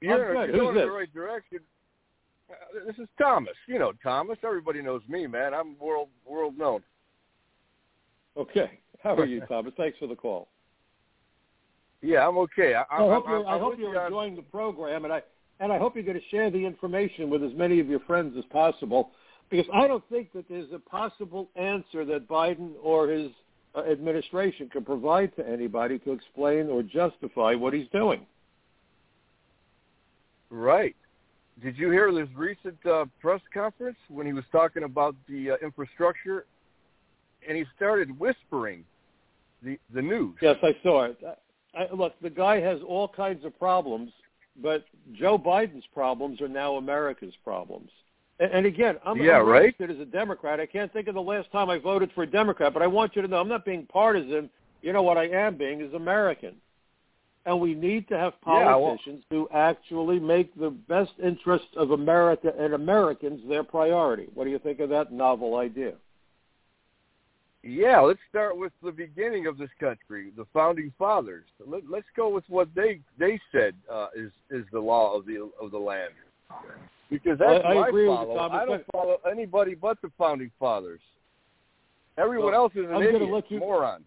You're 0.00 0.36
I'm 0.36 0.46
good. 0.46 0.56
going 0.56 0.74
Who's 0.74 0.82
in 0.82 0.88
the 0.88 0.92
right 0.92 1.14
direction. 1.14 1.60
Uh, 2.50 2.84
this 2.84 2.96
is 2.98 3.08
Thomas. 3.16 3.54
You 3.68 3.78
know 3.78 3.92
Thomas. 4.02 4.38
Everybody 4.44 4.82
knows 4.82 5.02
me, 5.08 5.28
man. 5.28 5.54
I'm 5.54 5.78
world 5.78 6.08
world 6.26 6.58
known. 6.58 6.82
Okay. 8.38 8.80
How 9.02 9.14
are 9.14 9.26
you, 9.26 9.40
Thomas? 9.48 9.72
Thanks 9.76 9.98
for 9.98 10.06
the 10.06 10.14
call. 10.14 10.48
Yeah, 12.00 12.26
I'm 12.28 12.38
okay. 12.38 12.74
I, 12.74 12.82
I, 12.82 13.04
I 13.04 13.14
hope 13.14 13.24
you're, 13.26 13.46
I, 13.46 13.56
I 13.56 13.58
hope 13.58 13.74
you're 13.78 14.04
enjoying 14.04 14.36
the 14.36 14.42
program, 14.42 15.04
and 15.04 15.12
I 15.12 15.22
and 15.60 15.72
I 15.72 15.78
hope 15.78 15.96
you're 15.96 16.04
going 16.04 16.20
to 16.20 16.28
share 16.30 16.50
the 16.50 16.64
information 16.64 17.28
with 17.30 17.42
as 17.42 17.52
many 17.54 17.80
of 17.80 17.88
your 17.88 17.98
friends 18.00 18.36
as 18.38 18.44
possible, 18.52 19.10
because 19.50 19.66
I 19.74 19.88
don't 19.88 20.08
think 20.08 20.32
that 20.32 20.48
there's 20.48 20.72
a 20.72 20.78
possible 20.78 21.50
answer 21.56 22.04
that 22.04 22.28
Biden 22.28 22.72
or 22.80 23.08
his 23.08 23.32
uh, 23.74 23.82
administration 23.82 24.68
can 24.68 24.84
provide 24.84 25.34
to 25.36 25.48
anybody 25.48 25.98
to 26.00 26.12
explain 26.12 26.68
or 26.68 26.84
justify 26.84 27.54
what 27.54 27.72
he's 27.74 27.88
doing. 27.92 28.24
Right. 30.50 30.94
Did 31.62 31.76
you 31.76 31.90
hear 31.90 32.12
this 32.12 32.28
recent 32.36 32.78
uh, 32.86 33.06
press 33.20 33.40
conference 33.52 33.98
when 34.08 34.26
he 34.26 34.32
was 34.32 34.44
talking 34.52 34.84
about 34.84 35.16
the 35.28 35.50
uh, 35.50 35.56
infrastructure, 35.60 36.46
and 37.48 37.56
he 37.56 37.64
started 37.74 38.18
whispering 38.20 38.84
the 39.62 39.78
the 39.94 40.02
news? 40.02 40.36
Yes, 40.40 40.56
I 40.62 40.76
saw 40.82 41.04
it. 41.04 41.18
I, 41.74 41.86
look, 41.92 42.14
the 42.20 42.30
guy 42.30 42.60
has 42.60 42.78
all 42.86 43.08
kinds 43.08 43.44
of 43.44 43.58
problems, 43.58 44.12
but 44.62 44.84
Joe 45.12 45.38
Biden's 45.38 45.84
problems 45.92 46.40
are 46.40 46.48
now 46.48 46.76
America's 46.76 47.34
problems. 47.44 47.90
And, 48.40 48.52
and 48.52 48.66
again, 48.66 48.96
I'm, 49.04 49.20
yeah, 49.20 49.38
I'm 49.38 49.46
right? 49.46 49.62
registered 49.62 49.90
as 49.90 49.98
a 49.98 50.04
Democrat. 50.04 50.60
I 50.60 50.66
can't 50.66 50.92
think 50.92 51.08
of 51.08 51.14
the 51.14 51.22
last 51.22 51.50
time 51.52 51.70
I 51.70 51.78
voted 51.78 52.10
for 52.14 52.22
a 52.22 52.26
Democrat, 52.26 52.72
but 52.72 52.82
I 52.82 52.86
want 52.86 53.16
you 53.16 53.22
to 53.22 53.28
know 53.28 53.40
I'm 53.40 53.48
not 53.48 53.64
being 53.64 53.86
partisan. 53.86 54.48
You 54.82 54.92
know 54.92 55.02
what 55.02 55.18
I 55.18 55.28
am 55.28 55.56
being 55.56 55.80
is 55.80 55.92
American. 55.94 56.54
And 57.46 57.60
we 57.60 57.74
need 57.74 58.08
to 58.08 58.18
have 58.18 58.38
politicians 58.42 59.24
yeah, 59.30 59.38
well, 59.38 59.48
who 59.50 59.56
actually 59.56 60.20
make 60.20 60.54
the 60.58 60.70
best 60.70 61.12
interests 61.22 61.68
of 61.76 61.92
America 61.92 62.52
and 62.58 62.74
Americans 62.74 63.40
their 63.48 63.64
priority. 63.64 64.26
What 64.34 64.44
do 64.44 64.50
you 64.50 64.58
think 64.58 64.80
of 64.80 64.90
that 64.90 65.12
novel 65.12 65.56
idea? 65.56 65.94
Yeah, 67.62 68.00
let's 68.00 68.20
start 68.30 68.56
with 68.56 68.72
the 68.82 68.92
beginning 68.92 69.46
of 69.46 69.58
this 69.58 69.70
country, 69.80 70.30
the 70.36 70.46
founding 70.52 70.92
fathers. 70.96 71.44
Let, 71.66 71.82
us 71.82 72.04
go 72.16 72.28
with 72.28 72.44
what 72.48 72.68
they 72.74 73.00
they 73.18 73.40
said 73.50 73.74
uh, 73.92 74.08
is 74.14 74.30
is 74.50 74.64
the 74.72 74.78
law 74.78 75.16
of 75.16 75.26
the 75.26 75.50
of 75.60 75.72
the 75.72 75.78
land, 75.78 76.12
because 77.10 77.38
that's 77.38 77.64
I, 77.64 77.72
I 77.74 77.88
agree 77.88 78.08
I 78.08 78.14
follow. 78.14 78.44
With. 78.44 78.52
I 78.52 78.64
don't 78.64 78.84
follow 78.92 79.16
anybody 79.30 79.74
but 79.74 80.00
the 80.02 80.10
founding 80.16 80.52
fathers. 80.58 81.00
Everyone 82.16 82.52
well, 82.52 82.62
else 82.62 82.72
is 82.76 82.84
an 82.84 82.94
I'm 82.94 83.02
idiot, 83.02 83.30
let 83.30 83.50
you, 83.50 83.58
moron. 83.58 84.04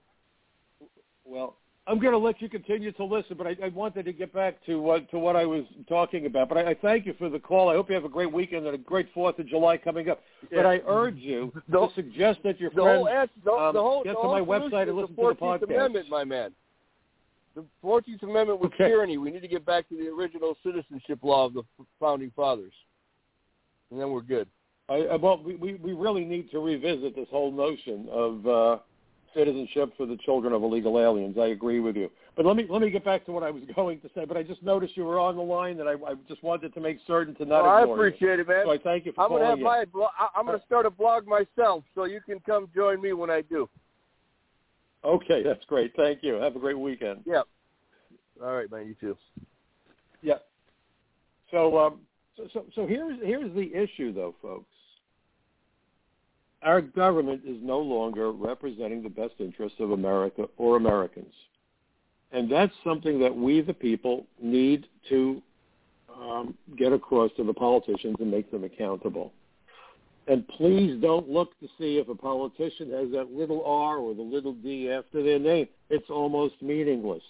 Well, 1.26 1.56
I'm 1.88 2.00
going 2.00 2.12
to 2.14 2.18
let 2.18 2.42
you 2.42 2.48
continue 2.48 2.92
to 2.92 3.04
listen, 3.04 3.36
but 3.38 3.48
I, 3.48 3.56
I 3.64 3.70
wanted 3.70 4.06
to 4.06 4.14
get 4.14 4.32
back 4.32 4.64
to 4.68 4.80
what 4.80 5.10
to 5.12 5.18
what 5.18 5.36
I 5.36 5.46
was 5.46 5.64
talking 5.90 6.28
about. 6.28 6.48
But 6.48 6.60
I, 6.60 6.72
I 6.72 6.74
thank 6.76 7.08
you 7.08 7.16
for 7.18 7.28
the 7.28 7.40
call. 7.40 7.70
I 7.70 7.74
hope 7.74 7.90
you 7.90 7.96
have 7.96 8.06
a 8.06 8.10
great 8.10 8.32
weekend 8.32 8.68
and 8.68 8.76
a 8.76 8.78
great 8.78 9.08
Fourth 9.14 9.40
of 9.40 9.48
July 9.48 9.78
coming 9.78 10.08
up. 10.10 10.22
Yeah. 10.52 10.60
But 10.60 10.66
I 10.68 10.82
urge 10.88 11.18
you 11.18 11.52
to 11.72 11.90
suggest 11.96 12.40
that 12.44 12.60
your 12.60 12.70
the 12.70 12.82
friends 12.82 13.32
whole 13.46 13.60
um, 13.60 13.74
the 13.74 13.82
whole, 13.82 14.04
get 14.04 14.16
the 14.16 14.22
to 14.22 14.28
my 14.28 14.42
website 14.42 14.88
and 14.90 14.96
listen 14.96 15.16
the 15.16 15.24
to 15.24 15.30
the 15.30 15.46
podcast. 15.46 15.64
Amendment, 15.64 16.10
my 16.10 16.24
man. 16.24 16.52
The 17.56 17.66
Fourteenth 17.82 18.22
Amendment 18.24 18.60
was 18.60 18.72
Okay. 18.76 18.88
tyranny. 18.88 19.18
We 19.18 19.32
need 19.32 19.42
to 19.42 19.48
get 19.48 19.66
back 19.66 19.90
to 19.90 19.98
the 19.98 20.08
original 20.08 20.56
citizenship 20.64 21.20
law 21.24 21.48
of 21.48 21.56
the 21.56 21.64
founding 22.00 22.32
fathers, 22.36 22.74
and 23.90 24.00
then 24.00 24.12
we're 24.12 24.22
good. 24.22 24.48
I, 24.88 25.16
well, 25.16 25.42
we, 25.42 25.56
we 25.56 25.74
we 25.76 25.94
really 25.94 26.26
need 26.26 26.52
to 26.52 26.60
revisit 26.60 27.16
this 27.16 27.28
whole 27.32 27.52
notion 27.52 28.08
of 28.12 28.48
uh, 28.48 28.78
citizenship 29.34 29.94
for 29.98 30.06
the 30.06 30.18
children 30.18 30.54
of 30.54 30.64
illegal 30.64 31.00
aliens. 31.00 31.38
I 31.40 31.48
agree 31.48 31.80
with 31.80 31.96
you. 31.96 32.10
But 32.36 32.46
let 32.46 32.56
me 32.56 32.66
let 32.70 32.82
me 32.82 32.90
get 32.90 33.04
back 33.04 33.26
to 33.26 33.32
what 33.32 33.44
I 33.44 33.52
was 33.52 33.64
going 33.76 34.00
to 34.02 34.10
say. 34.16 34.26
But 34.26 34.38
I 34.38 34.44
just 34.44 34.64
noticed 34.64 34.96
you 34.98 35.06
were 35.06 35.20
on 35.20 35.36
the 35.36 35.42
line, 35.42 35.80
and 35.80 35.90
I, 35.90 35.94
I 35.94 36.16
just 36.28 36.44
wanted 36.44 36.74
to 36.74 36.80
make 36.80 37.00
certain 37.08 37.36
to 37.36 37.46
not 37.46 37.64
Well, 37.64 37.72
I 37.72 37.82
ignore 37.82 37.98
you. 37.98 38.04
appreciate 38.04 38.40
it, 38.40 38.48
man. 38.48 38.66
So 38.66 38.72
I 38.72 38.78
thank 38.78 39.06
you 39.06 39.14
for 39.14 39.24
I'm 39.24 39.30
gonna 39.30 39.46
have 39.46 39.60
my. 39.60 39.86
Blo- 39.86 40.08
I'm 40.36 40.46
gonna 40.46 40.62
start 40.66 40.86
a 40.86 40.90
blog 40.90 41.28
myself, 41.28 41.84
so 41.96 42.06
you 42.06 42.22
can 42.26 42.40
come 42.42 42.68
join 42.74 43.02
me 43.02 43.14
when 43.14 43.30
I 43.30 43.42
do. 43.42 43.70
Okay, 45.04 45.42
that's 45.44 45.66
great. 45.66 45.94
Thank 45.96 46.22
you. 46.22 46.36
Have 46.36 46.56
a 46.56 46.60
great 46.60 46.78
weekend. 46.78 47.22
Yeah. 47.26 47.42
All 48.42 48.56
right, 48.56 48.72
man. 48.72 48.88
You 48.88 48.96
too. 48.96 49.18
Yeah. 50.22 50.36
So, 51.50 51.78
um, 51.78 52.00
so, 52.38 52.48
so, 52.54 52.66
so 52.76 52.88
here's 52.88 53.20
here's 53.22 53.54
the 53.56 53.74
issue, 53.76 54.14
though, 54.14 54.36
folks. 54.42 54.70
Our 56.64 56.82
government 56.82 57.42
is 57.46 57.58
no 57.62 57.80
longer 57.80 58.32
representing 58.32 59.02
the 59.02 59.10
best 59.10 59.34
interests 59.40 59.80
of 59.80 59.92
America 59.92 60.48
or 60.58 60.78
Americans, 60.78 61.34
and 62.32 62.52
that's 62.52 62.74
something 62.84 63.20
that 63.20 63.36
we, 63.36 63.62
the 63.62 63.74
people, 63.74 64.26
need 64.42 64.86
to 65.10 65.42
um, 66.16 66.56
get 66.78 66.94
across 66.94 67.32
to 67.38 67.44
the 67.44 67.54
politicians 67.54 68.16
and 68.20 68.30
make 68.30 68.52
them 68.52 68.64
accountable. 68.64 69.34
And 70.28 70.48
please 70.50 71.02
don't 71.02 71.28
look 71.28 71.60
to 71.62 71.68
see 71.80 71.98
if 71.98 72.08
a 72.08 72.16
politician 72.16 72.92
has 72.92 73.12
that 73.12 73.32
little 73.32 73.66
R 73.66 73.98
or 73.98 74.14
the 74.14 74.22
little 74.22 74.54
D 74.54 74.92
after 74.92 75.24
their 75.24 75.40
name. 75.40 75.68
It's 75.90 76.10
almost 76.12 76.62
meaningless 76.62 77.24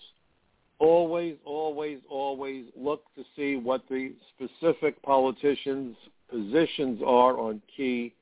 always, 0.81 1.35
always, 1.45 1.99
always 2.09 2.65
look 2.75 3.03
to 3.15 3.23
see 3.35 3.55
what 3.55 3.83
the 3.87 4.13
specific 4.35 5.01
politicians' 5.03 5.95
positions 6.29 7.01
are 7.05 7.39
on 7.39 7.61
key 7.77 8.13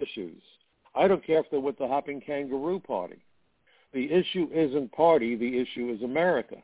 issues. 0.00 0.42
I 0.96 1.06
don't 1.08 1.24
care 1.24 1.40
if 1.40 1.50
they're 1.50 1.60
with 1.60 1.78
the 1.78 1.86
Hopping 1.86 2.20
Kangaroo 2.20 2.80
Party. 2.80 3.22
The 3.92 4.10
issue 4.10 4.48
isn't 4.52 4.92
party, 4.92 5.36
the 5.36 5.58
issue 5.58 5.90
is 5.94 6.02
America. 6.02 6.56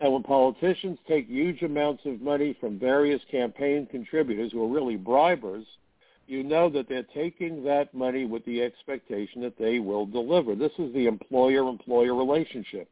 And 0.00 0.12
when 0.12 0.22
politicians 0.22 0.98
take 1.06 1.28
huge 1.28 1.62
amounts 1.62 2.04
of 2.04 2.20
money 2.20 2.56
from 2.60 2.78
various 2.78 3.22
campaign 3.30 3.86
contributors 3.86 4.52
who 4.52 4.62
are 4.64 4.68
really 4.68 4.98
bribers, 4.98 5.64
you 6.26 6.42
know 6.42 6.68
that 6.70 6.88
they're 6.88 7.06
taking 7.14 7.62
that 7.64 7.94
money 7.94 8.24
with 8.24 8.44
the 8.44 8.62
expectation 8.62 9.40
that 9.42 9.58
they 9.58 9.78
will 9.78 10.06
deliver. 10.06 10.54
This 10.54 10.72
is 10.78 10.92
the 10.92 11.06
employer-employer 11.06 12.14
relationship. 12.14 12.88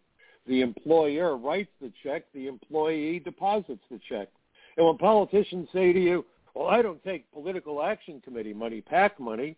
The 0.47 0.61
employer 0.61 1.37
writes 1.37 1.71
the 1.81 1.93
check, 2.03 2.25
the 2.35 2.47
employee 2.47 3.21
deposits 3.21 3.83
the 3.91 4.01
check. 4.09 4.29
And 4.77 4.87
when 4.87 4.99
politicians 4.99 5.69
say 5.73 5.93
to 5.93 6.01
you, 6.01 6.25
well, 6.55 6.69
I 6.69 6.83
don't 6.83 7.03
take 7.05 7.33
political 7.33 7.83
action 7.83 8.21
committee 8.25 8.55
money, 8.55 8.81
PAC 8.81 9.19
money, 9.19 9.57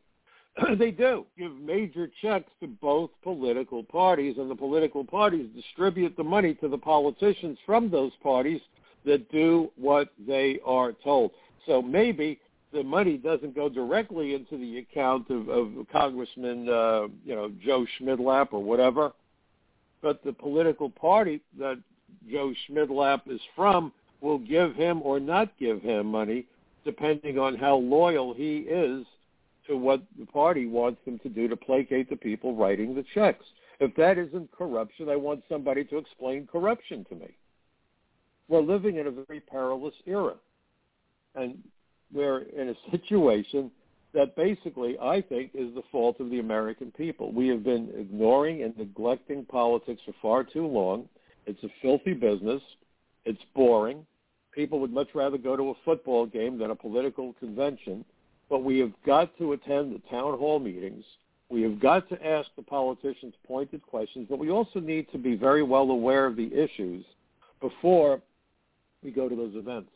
they 0.78 0.90
do 0.90 1.26
give 1.36 1.52
major 1.56 2.08
checks 2.22 2.50
to 2.60 2.66
both 2.66 3.10
political 3.22 3.82
parties, 3.82 4.36
and 4.38 4.50
the 4.50 4.54
political 4.54 5.04
parties 5.04 5.48
distribute 5.54 6.16
the 6.16 6.24
money 6.24 6.54
to 6.54 6.68
the 6.68 6.78
politicians 6.78 7.58
from 7.66 7.90
those 7.90 8.12
parties 8.22 8.60
that 9.04 9.30
do 9.30 9.70
what 9.76 10.08
they 10.26 10.60
are 10.64 10.92
told. 10.92 11.32
So 11.66 11.82
maybe 11.82 12.40
the 12.72 12.82
money 12.82 13.16
doesn't 13.16 13.54
go 13.54 13.68
directly 13.68 14.34
into 14.34 14.56
the 14.56 14.78
account 14.78 15.30
of, 15.30 15.48
of 15.48 15.70
Congressman, 15.92 16.68
uh, 16.68 17.08
you 17.24 17.34
know, 17.34 17.52
Joe 17.64 17.86
Schmidlap 17.98 18.48
or 18.52 18.62
whatever, 18.62 19.12
but 20.02 20.22
the 20.24 20.32
political 20.32 20.90
party 20.90 21.40
that 21.58 21.78
Joe 22.30 22.52
Schmidlap 22.68 23.22
is 23.26 23.40
from 23.56 23.92
will 24.20 24.38
give 24.38 24.74
him 24.74 25.02
or 25.02 25.20
not 25.20 25.52
give 25.58 25.82
him 25.82 26.06
money, 26.06 26.46
depending 26.84 27.38
on 27.38 27.56
how 27.56 27.76
loyal 27.76 28.34
he 28.34 28.58
is 28.58 29.04
to 29.66 29.76
what 29.76 30.02
the 30.18 30.26
party 30.26 30.66
wants 30.66 31.00
them 31.04 31.18
to 31.20 31.28
do 31.28 31.48
to 31.48 31.56
placate 31.56 32.10
the 32.10 32.16
people 32.16 32.54
writing 32.54 32.94
the 32.94 33.04
checks. 33.14 33.44
If 33.80 33.94
that 33.96 34.18
isn't 34.18 34.52
corruption, 34.52 35.08
I 35.08 35.16
want 35.16 35.42
somebody 35.48 35.84
to 35.84 35.98
explain 35.98 36.46
corruption 36.46 37.04
to 37.08 37.14
me. 37.16 37.36
We're 38.48 38.60
living 38.60 38.96
in 38.96 39.06
a 39.06 39.10
very 39.10 39.40
perilous 39.40 39.94
era. 40.06 40.34
And 41.34 41.58
we're 42.12 42.42
in 42.42 42.68
a 42.68 42.90
situation 42.90 43.70
that 44.12 44.36
basically, 44.36 44.96
I 45.00 45.20
think, 45.20 45.50
is 45.54 45.74
the 45.74 45.82
fault 45.90 46.20
of 46.20 46.30
the 46.30 46.38
American 46.38 46.92
people. 46.92 47.32
We 47.32 47.48
have 47.48 47.64
been 47.64 47.90
ignoring 47.98 48.62
and 48.62 48.76
neglecting 48.78 49.44
politics 49.44 50.00
for 50.06 50.14
far 50.22 50.44
too 50.44 50.66
long. 50.66 51.08
It's 51.46 51.62
a 51.64 51.68
filthy 51.82 52.14
business. 52.14 52.62
It's 53.24 53.42
boring. 53.54 54.06
People 54.52 54.78
would 54.78 54.92
much 54.92 55.08
rather 55.14 55.36
go 55.36 55.56
to 55.56 55.70
a 55.70 55.74
football 55.84 56.26
game 56.26 56.58
than 56.58 56.70
a 56.70 56.76
political 56.76 57.32
convention. 57.34 58.04
But 58.48 58.62
we 58.62 58.78
have 58.78 58.92
got 59.06 59.36
to 59.38 59.52
attend 59.52 59.94
the 59.94 60.02
town 60.10 60.38
hall 60.38 60.58
meetings. 60.58 61.04
We 61.48 61.62
have 61.62 61.80
got 61.80 62.08
to 62.08 62.26
ask 62.26 62.48
the 62.56 62.62
politicians 62.62 63.34
pointed 63.46 63.82
questions, 63.82 64.26
but 64.28 64.38
we 64.38 64.50
also 64.50 64.80
need 64.80 65.10
to 65.12 65.18
be 65.18 65.36
very 65.36 65.62
well 65.62 65.90
aware 65.90 66.26
of 66.26 66.36
the 66.36 66.52
issues 66.52 67.04
before 67.60 68.20
we 69.02 69.10
go 69.10 69.28
to 69.28 69.36
those 69.36 69.54
events. 69.54 69.90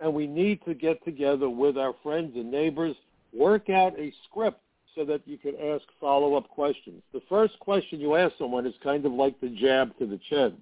And 0.00 0.12
we 0.12 0.26
need 0.26 0.60
to 0.64 0.74
get 0.74 1.04
together 1.04 1.48
with 1.48 1.78
our 1.78 1.94
friends 2.02 2.32
and 2.36 2.50
neighbors, 2.50 2.96
work 3.32 3.70
out 3.70 3.98
a 3.98 4.12
script 4.28 4.60
so 4.94 5.04
that 5.04 5.22
you 5.26 5.38
can 5.38 5.54
ask 5.56 5.82
follow-up 6.00 6.48
questions. 6.48 7.02
The 7.12 7.22
first 7.28 7.58
question 7.60 8.00
you 8.00 8.16
ask 8.16 8.34
someone 8.38 8.66
is 8.66 8.74
kind 8.82 9.04
of 9.06 9.12
like 9.12 9.40
the 9.40 9.48
jab 9.48 9.96
to 9.98 10.06
the 10.06 10.20
chin. 10.28 10.56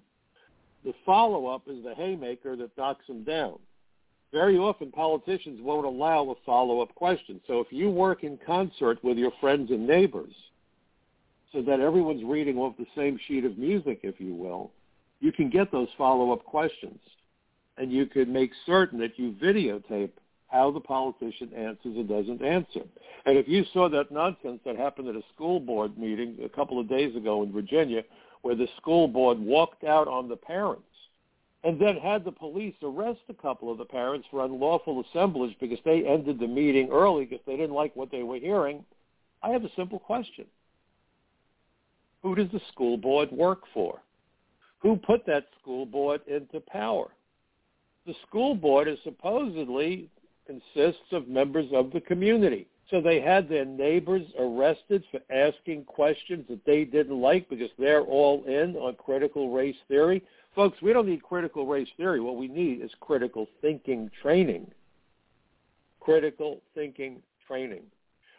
The 0.85 0.95
follow-up 1.05 1.63
is 1.69 1.83
the 1.85 1.95
haymaker 1.95 2.57
that 2.57 2.77
knocks 2.77 3.07
them 3.07 3.25
down. 3.25 3.59
Very 4.33 4.57
often 4.57 4.91
politicians 4.91 5.61
won't 5.63 5.85
allow 5.85 6.31
a 6.31 6.35
follow-up 6.47 6.95
question. 6.95 7.41
So 7.47 7.61
if 7.61 7.67
you 7.71 7.91
work 7.91 8.25
in 8.25 8.39
concert 8.47 9.03
with 9.05 9.19
your 9.19 9.33
friends 9.41 9.71
and 9.71 9.87
neighbors 9.87 10.33
so 11.53 11.61
that 11.63 11.81
everyone's 11.81 12.25
reading 12.25 12.57
off 12.57 12.75
the 12.79 12.87
same 12.97 13.19
sheet 13.29 13.45
of 13.45 13.59
music, 13.59 14.01
if 14.03 14.19
you 14.19 14.35
will, 14.35 14.71
you 15.21 15.33
can 15.33 15.51
get 15.51 15.71
those 15.71 15.89
follow-up 15.99 16.45
questions. 16.45 16.99
And 17.77 17.93
you 17.93 18.07
could 18.07 18.29
make 18.29 18.53
certain 18.65 18.99
that 19.01 19.19
you 19.19 19.33
videotape 19.43 20.11
how 20.49 20.71
the 20.71 20.81
politician 20.81 21.53
answers 21.55 21.97
or 21.97 22.05
doesn't 22.05 22.43
answer. 22.43 22.83
And 23.27 23.37
if 23.39 23.49
you 23.49 23.65
saw 23.73 23.89
that 23.91 24.11
nonsense 24.11 24.61
that 24.65 24.77
happened 24.77 25.09
at 25.09 25.17
a 25.17 25.23
school 25.35 25.61
board 25.61 25.97
meeting 25.99 26.39
a 26.45 26.49
couple 26.49 26.79
of 26.79 26.89
days 26.89 27.15
ago 27.17 27.43
in 27.43 27.53
Virginia, 27.53 28.03
where 28.43 28.55
the 28.55 28.69
school 28.77 29.09
board 29.09 29.39
walked 29.39 29.85
out 29.85 30.09
on 30.09 30.29
the 30.29 30.37
parents 30.37 30.83
and 31.65 31.81
then 31.81 31.97
had 31.97 32.25
the 32.25 32.33
police 32.33 32.75
arrest 32.83 33.21
a 33.29 33.35
couple 33.35 33.71
of 33.71 33.79
the 33.79 33.85
parents 33.85 34.27
for 34.31 34.45
unlawful 34.45 35.05
assemblage 35.09 35.57
because 35.61 35.79
they 35.85 36.05
ended 36.05 36.39
the 36.39 36.47
meeting 36.47 36.89
early 36.91 37.25
because 37.25 37.45
they 37.47 37.57
didn't 37.57 37.75
like 37.75 37.95
what 37.95 38.11
they 38.11 38.23
were 38.23 38.39
hearing, 38.39 38.85
I 39.43 39.51
have 39.51 39.65
a 39.65 39.71
simple 39.77 39.99
question. 39.99 40.47
Who 42.23 42.35
does 42.35 42.51
the 42.53 42.61
school 42.73 42.97
board 42.97 43.31
work 43.31 43.63
for? 43.73 44.01
Who 44.81 44.97
put 44.97 45.25
that 45.27 45.47
school 45.61 45.87
board 45.87 46.23
into 46.27 46.61
power? 46.61 47.09
The 48.07 48.15
school 48.27 48.55
board 48.55 48.89
is 48.89 48.99
supposedly 49.05 50.09
consists 50.47 51.13
of 51.13 51.29
members 51.29 51.67
of 51.73 51.93
the 51.93 52.01
community. 52.01 52.67
So 52.93 53.01
they 53.01 53.23
had 53.23 53.49
their 53.49 53.65
neighbors 53.65 54.27
arrested 54.39 55.03
for 55.11 55.21
asking 55.35 55.85
questions 55.85 56.45
that 56.51 56.63
they 56.67 56.85
didn't 56.85 57.19
like 57.19 57.49
because 57.49 57.71
they're 57.79 58.03
all 58.03 58.45
in 58.45 58.77
on 58.77 58.97
critical 58.97 59.51
race 59.51 59.77
theory. 59.89 60.23
Folks, 60.55 60.77
we 60.83 60.93
don't 60.93 61.09
need 61.09 61.23
critical 61.23 61.67
race 61.67 61.89
theory. 61.97 62.21
What 62.21 62.37
we 62.37 62.49
need 62.49 62.83
is 62.83 62.91
critical 63.01 63.49
thinking 63.63 64.11
training. 64.21 64.71
Critical 66.01 66.61
thinking 66.75 67.23
training. 67.47 67.85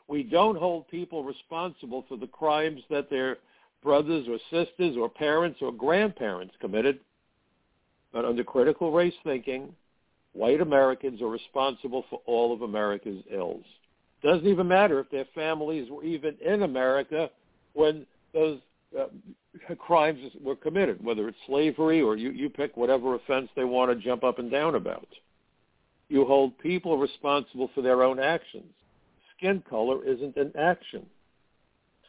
We 0.07 0.21
don't 0.21 0.59
hold 0.59 0.87
people 0.87 1.23
responsible 1.23 2.05
for 2.07 2.15
the 2.15 2.27
crimes 2.27 2.81
that 2.91 3.09
their 3.09 3.37
brothers 3.81 4.27
or 4.29 4.37
sisters 4.51 4.95
or 4.95 5.09
parents 5.09 5.63
or 5.63 5.71
grandparents 5.71 6.53
committed. 6.61 6.99
But 8.11 8.23
under 8.23 8.43
critical 8.43 8.91
race 8.91 9.15
thinking, 9.23 9.73
white 10.33 10.61
Americans 10.61 11.23
are 11.23 11.29
responsible 11.29 12.05
for 12.11 12.21
all 12.27 12.53
of 12.53 12.61
America's 12.61 13.23
ills. 13.31 13.65
Doesn't 14.23 14.47
even 14.47 14.67
matter 14.67 14.99
if 14.99 15.09
their 15.09 15.25
families 15.35 15.89
were 15.91 16.03
even 16.03 16.35
in 16.43 16.63
America 16.63 17.29
when 17.73 18.05
those 18.33 18.59
uh, 18.97 19.05
crimes 19.77 20.19
were 20.41 20.55
committed, 20.55 21.03
whether 21.03 21.27
it's 21.27 21.37
slavery 21.45 22.01
or 22.01 22.15
you, 22.15 22.31
you 22.31 22.49
pick 22.49 22.77
whatever 22.77 23.15
offense 23.15 23.49
they 23.55 23.65
want 23.65 23.91
to 23.91 24.03
jump 24.03 24.23
up 24.23 24.39
and 24.39 24.49
down 24.49 24.75
about. 24.75 25.07
You 26.09 26.25
hold 26.25 26.57
people 26.59 26.97
responsible 26.97 27.69
for 27.75 27.81
their 27.81 28.03
own 28.03 28.19
actions. 28.19 28.71
Skin 29.37 29.63
color 29.69 30.05
isn't 30.05 30.37
an 30.37 30.53
action. 30.57 31.05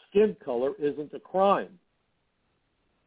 Skin 0.09 0.37
color 0.45 0.73
isn't 0.79 1.13
a 1.15 1.21
crime. 1.21 1.79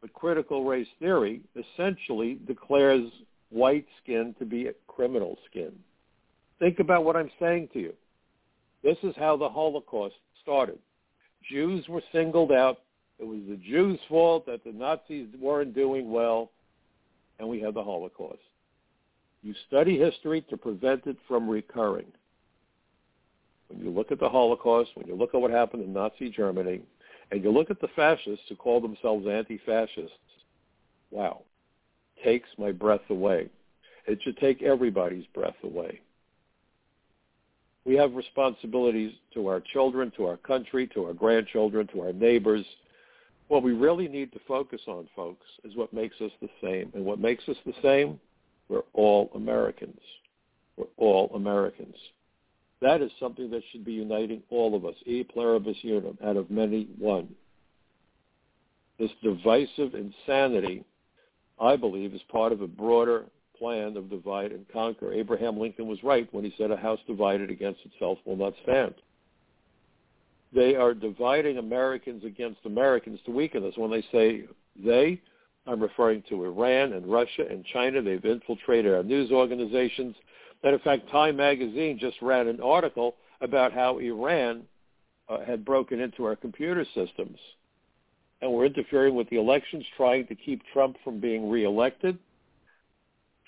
But 0.00 0.12
critical 0.12 0.64
race 0.64 0.88
theory 0.98 1.40
essentially 1.56 2.38
declares 2.46 3.10
white 3.50 3.86
skin 4.02 4.34
to 4.38 4.44
be 4.44 4.66
a 4.66 4.74
criminal 4.86 5.38
skin. 5.50 5.72
Think 6.58 6.78
about 6.78 7.04
what 7.04 7.16
I'm 7.16 7.30
saying 7.40 7.70
to 7.72 7.78
you. 7.80 7.94
This 8.82 8.98
is 9.02 9.14
how 9.16 9.36
the 9.36 9.48
Holocaust 9.48 10.14
started. 10.42 10.78
Jews 11.50 11.88
were 11.88 12.02
singled 12.12 12.52
out. 12.52 12.78
It 13.18 13.24
was 13.26 13.40
the 13.48 13.56
Jews' 13.56 13.98
fault 14.08 14.46
that 14.46 14.62
the 14.64 14.72
Nazis 14.72 15.26
weren't 15.40 15.74
doing 15.74 16.10
well, 16.10 16.50
and 17.38 17.48
we 17.48 17.60
had 17.60 17.74
the 17.74 17.82
Holocaust. 17.82 18.38
You 19.42 19.54
study 19.66 19.98
history 19.98 20.42
to 20.50 20.56
prevent 20.56 21.06
it 21.06 21.16
from 21.26 21.48
recurring. 21.48 22.06
When 23.68 23.80
you 23.80 23.90
look 23.90 24.10
at 24.12 24.20
the 24.20 24.28
Holocaust, 24.28 24.90
when 24.94 25.06
you 25.06 25.14
look 25.14 25.34
at 25.34 25.40
what 25.40 25.50
happened 25.50 25.82
in 25.84 25.92
Nazi 25.92 26.30
Germany, 26.30 26.80
and 27.30 27.44
you 27.44 27.50
look 27.50 27.70
at 27.70 27.80
the 27.80 27.88
fascists 27.88 28.46
who 28.48 28.56
call 28.56 28.80
themselves 28.80 29.26
anti-fascists, 29.26 30.12
wow, 31.10 31.42
takes 32.24 32.48
my 32.56 32.72
breath 32.72 33.10
away. 33.10 33.48
It 34.06 34.22
should 34.22 34.38
take 34.38 34.62
everybody's 34.62 35.26
breath 35.34 35.56
away. 35.62 36.00
We 37.88 37.94
have 37.94 38.14
responsibilities 38.14 39.14
to 39.32 39.46
our 39.46 39.60
children, 39.60 40.12
to 40.18 40.26
our 40.26 40.36
country, 40.36 40.86
to 40.88 41.06
our 41.06 41.14
grandchildren, 41.14 41.86
to 41.94 42.02
our 42.02 42.12
neighbors. 42.12 42.62
What 43.48 43.62
we 43.62 43.72
really 43.72 44.08
need 44.08 44.30
to 44.32 44.40
focus 44.46 44.82
on, 44.86 45.08
folks, 45.16 45.46
is 45.64 45.74
what 45.74 45.94
makes 45.94 46.20
us 46.20 46.30
the 46.42 46.50
same. 46.62 46.92
And 46.94 47.02
what 47.02 47.18
makes 47.18 47.48
us 47.48 47.56
the 47.64 47.72
same? 47.82 48.20
We're 48.68 48.82
all 48.92 49.30
Americans. 49.34 49.98
We're 50.76 50.84
all 50.98 51.30
Americans. 51.34 51.94
That 52.82 53.00
is 53.00 53.10
something 53.18 53.50
that 53.52 53.62
should 53.72 53.86
be 53.86 53.94
uniting 53.94 54.42
all 54.50 54.74
of 54.74 54.84
us, 54.84 54.94
e 55.06 55.24
pluribus 55.24 55.78
unum, 55.82 56.18
out 56.22 56.36
of 56.36 56.50
many 56.50 56.88
one. 56.98 57.34
This 58.98 59.10
divisive 59.22 59.94
insanity, 59.94 60.84
I 61.58 61.76
believe, 61.76 62.12
is 62.12 62.20
part 62.30 62.52
of 62.52 62.60
a 62.60 62.68
broader 62.68 63.24
plan 63.58 63.96
of 63.96 64.10
divide 64.10 64.52
and 64.52 64.66
conquer. 64.72 65.12
Abraham 65.12 65.58
Lincoln 65.58 65.86
was 65.86 66.02
right 66.02 66.28
when 66.32 66.44
he 66.44 66.54
said 66.56 66.70
a 66.70 66.76
house 66.76 67.00
divided 67.06 67.50
against 67.50 67.80
itself 67.84 68.18
will 68.24 68.36
not 68.36 68.54
stand. 68.62 68.94
They 70.54 70.76
are 70.76 70.94
dividing 70.94 71.58
Americans 71.58 72.24
against 72.24 72.64
Americans 72.64 73.20
to 73.26 73.32
weaken 73.32 73.64
us. 73.66 73.74
When 73.76 73.90
they 73.90 74.04
say 74.12 74.44
they, 74.82 75.20
I'm 75.66 75.80
referring 75.80 76.22
to 76.30 76.44
Iran 76.44 76.94
and 76.94 77.06
Russia 77.06 77.44
and 77.48 77.64
China. 77.66 78.00
They've 78.00 78.24
infiltrated 78.24 78.94
our 78.94 79.02
news 79.02 79.30
organizations. 79.30 80.16
And 80.62 80.72
in 80.72 80.80
fact, 80.80 81.10
Time 81.10 81.36
magazine 81.36 81.98
just 82.00 82.16
ran 82.22 82.48
an 82.48 82.60
article 82.60 83.16
about 83.40 83.72
how 83.72 83.98
Iran 83.98 84.62
uh, 85.28 85.44
had 85.44 85.64
broken 85.64 86.00
into 86.00 86.24
our 86.24 86.36
computer 86.36 86.86
systems 86.94 87.38
and 88.40 88.50
were 88.52 88.64
interfering 88.64 89.14
with 89.14 89.28
the 89.30 89.36
elections, 89.36 89.84
trying 89.96 90.26
to 90.28 90.34
keep 90.34 90.62
Trump 90.72 90.96
from 91.04 91.20
being 91.20 91.50
reelected 91.50 92.18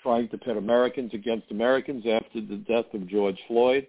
trying 0.01 0.27
to 0.29 0.37
pit 0.37 0.57
Americans 0.57 1.11
against 1.13 1.51
Americans 1.51 2.05
after 2.07 2.41
the 2.41 2.63
death 2.67 2.85
of 2.93 3.07
George 3.07 3.37
Floyd. 3.47 3.87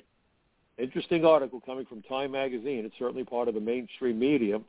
Interesting 0.79 1.25
article 1.25 1.61
coming 1.65 1.87
from 1.87 2.03
Time 2.03 2.33
Magazine. 2.33 2.85
It's 2.85 2.95
certainly 2.99 3.25
part 3.25 3.49
of 3.49 3.55
the 3.55 3.61
mainstream 3.61 4.19
media. 4.19 4.61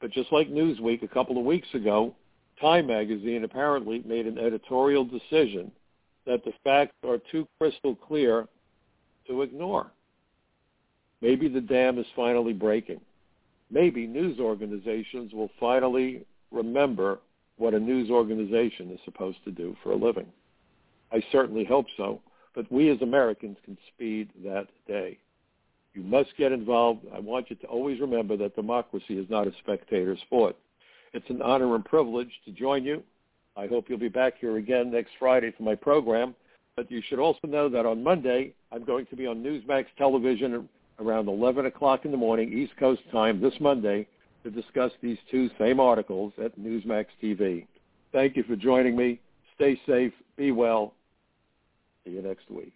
But 0.00 0.12
just 0.12 0.32
like 0.32 0.48
Newsweek 0.48 1.02
a 1.02 1.08
couple 1.08 1.38
of 1.38 1.44
weeks 1.44 1.68
ago, 1.74 2.14
Time 2.60 2.86
Magazine 2.86 3.44
apparently 3.44 4.02
made 4.06 4.26
an 4.26 4.38
editorial 4.38 5.04
decision 5.04 5.70
that 6.26 6.44
the 6.44 6.52
facts 6.64 6.94
are 7.06 7.18
too 7.30 7.46
crystal 7.58 7.94
clear 7.94 8.46
to 9.26 9.42
ignore. 9.42 9.90
Maybe 11.20 11.48
the 11.48 11.60
dam 11.60 11.98
is 11.98 12.06
finally 12.14 12.52
breaking. 12.52 13.00
Maybe 13.70 14.06
news 14.06 14.38
organizations 14.38 15.32
will 15.32 15.50
finally 15.58 16.24
remember 16.50 17.18
what 17.56 17.74
a 17.74 17.80
news 17.80 18.10
organization 18.10 18.90
is 18.90 19.00
supposed 19.04 19.38
to 19.44 19.50
do 19.50 19.76
for 19.82 19.92
a 19.92 19.96
living. 19.96 20.26
I 21.12 21.22
certainly 21.32 21.64
hope 21.64 21.86
so. 21.96 22.20
But 22.54 22.70
we 22.72 22.90
as 22.90 23.00
Americans 23.02 23.56
can 23.64 23.78
speed 23.94 24.30
that 24.44 24.68
day. 24.86 25.18
You 25.94 26.02
must 26.02 26.36
get 26.36 26.52
involved. 26.52 27.06
I 27.14 27.18
want 27.20 27.50
you 27.50 27.56
to 27.56 27.66
always 27.66 28.00
remember 28.00 28.36
that 28.36 28.56
democracy 28.56 29.18
is 29.18 29.28
not 29.30 29.46
a 29.46 29.52
spectator 29.62 30.16
sport. 30.26 30.56
It's 31.12 31.28
an 31.30 31.42
honor 31.42 31.74
and 31.74 31.84
privilege 31.84 32.30
to 32.44 32.52
join 32.52 32.84
you. 32.84 33.02
I 33.56 33.66
hope 33.66 33.88
you'll 33.88 33.98
be 33.98 34.08
back 34.08 34.34
here 34.38 34.58
again 34.58 34.90
next 34.90 35.10
Friday 35.18 35.52
for 35.56 35.62
my 35.62 35.74
program. 35.74 36.34
But 36.76 36.90
you 36.90 37.02
should 37.08 37.18
also 37.18 37.48
know 37.48 37.68
that 37.68 37.86
on 37.86 38.04
Monday, 38.04 38.54
I'm 38.70 38.84
going 38.84 39.06
to 39.06 39.16
be 39.16 39.26
on 39.26 39.42
Newsmax 39.42 39.86
television 39.96 40.68
around 41.00 41.28
11 41.28 41.66
o'clock 41.66 42.04
in 42.04 42.12
the 42.12 42.16
morning, 42.16 42.52
East 42.52 42.76
Coast 42.76 43.02
time, 43.10 43.40
this 43.40 43.54
Monday, 43.60 44.06
to 44.44 44.50
discuss 44.50 44.92
these 45.02 45.18
two 45.30 45.50
same 45.58 45.80
articles 45.80 46.32
at 46.42 46.58
Newsmax 46.58 47.06
TV. 47.20 47.66
Thank 48.12 48.36
you 48.36 48.44
for 48.44 48.54
joining 48.56 48.96
me. 48.96 49.20
Stay 49.56 49.80
safe. 49.86 50.12
Be 50.36 50.52
well. 50.52 50.94
See 52.08 52.14
you 52.14 52.22
next 52.22 52.50
week. 52.50 52.72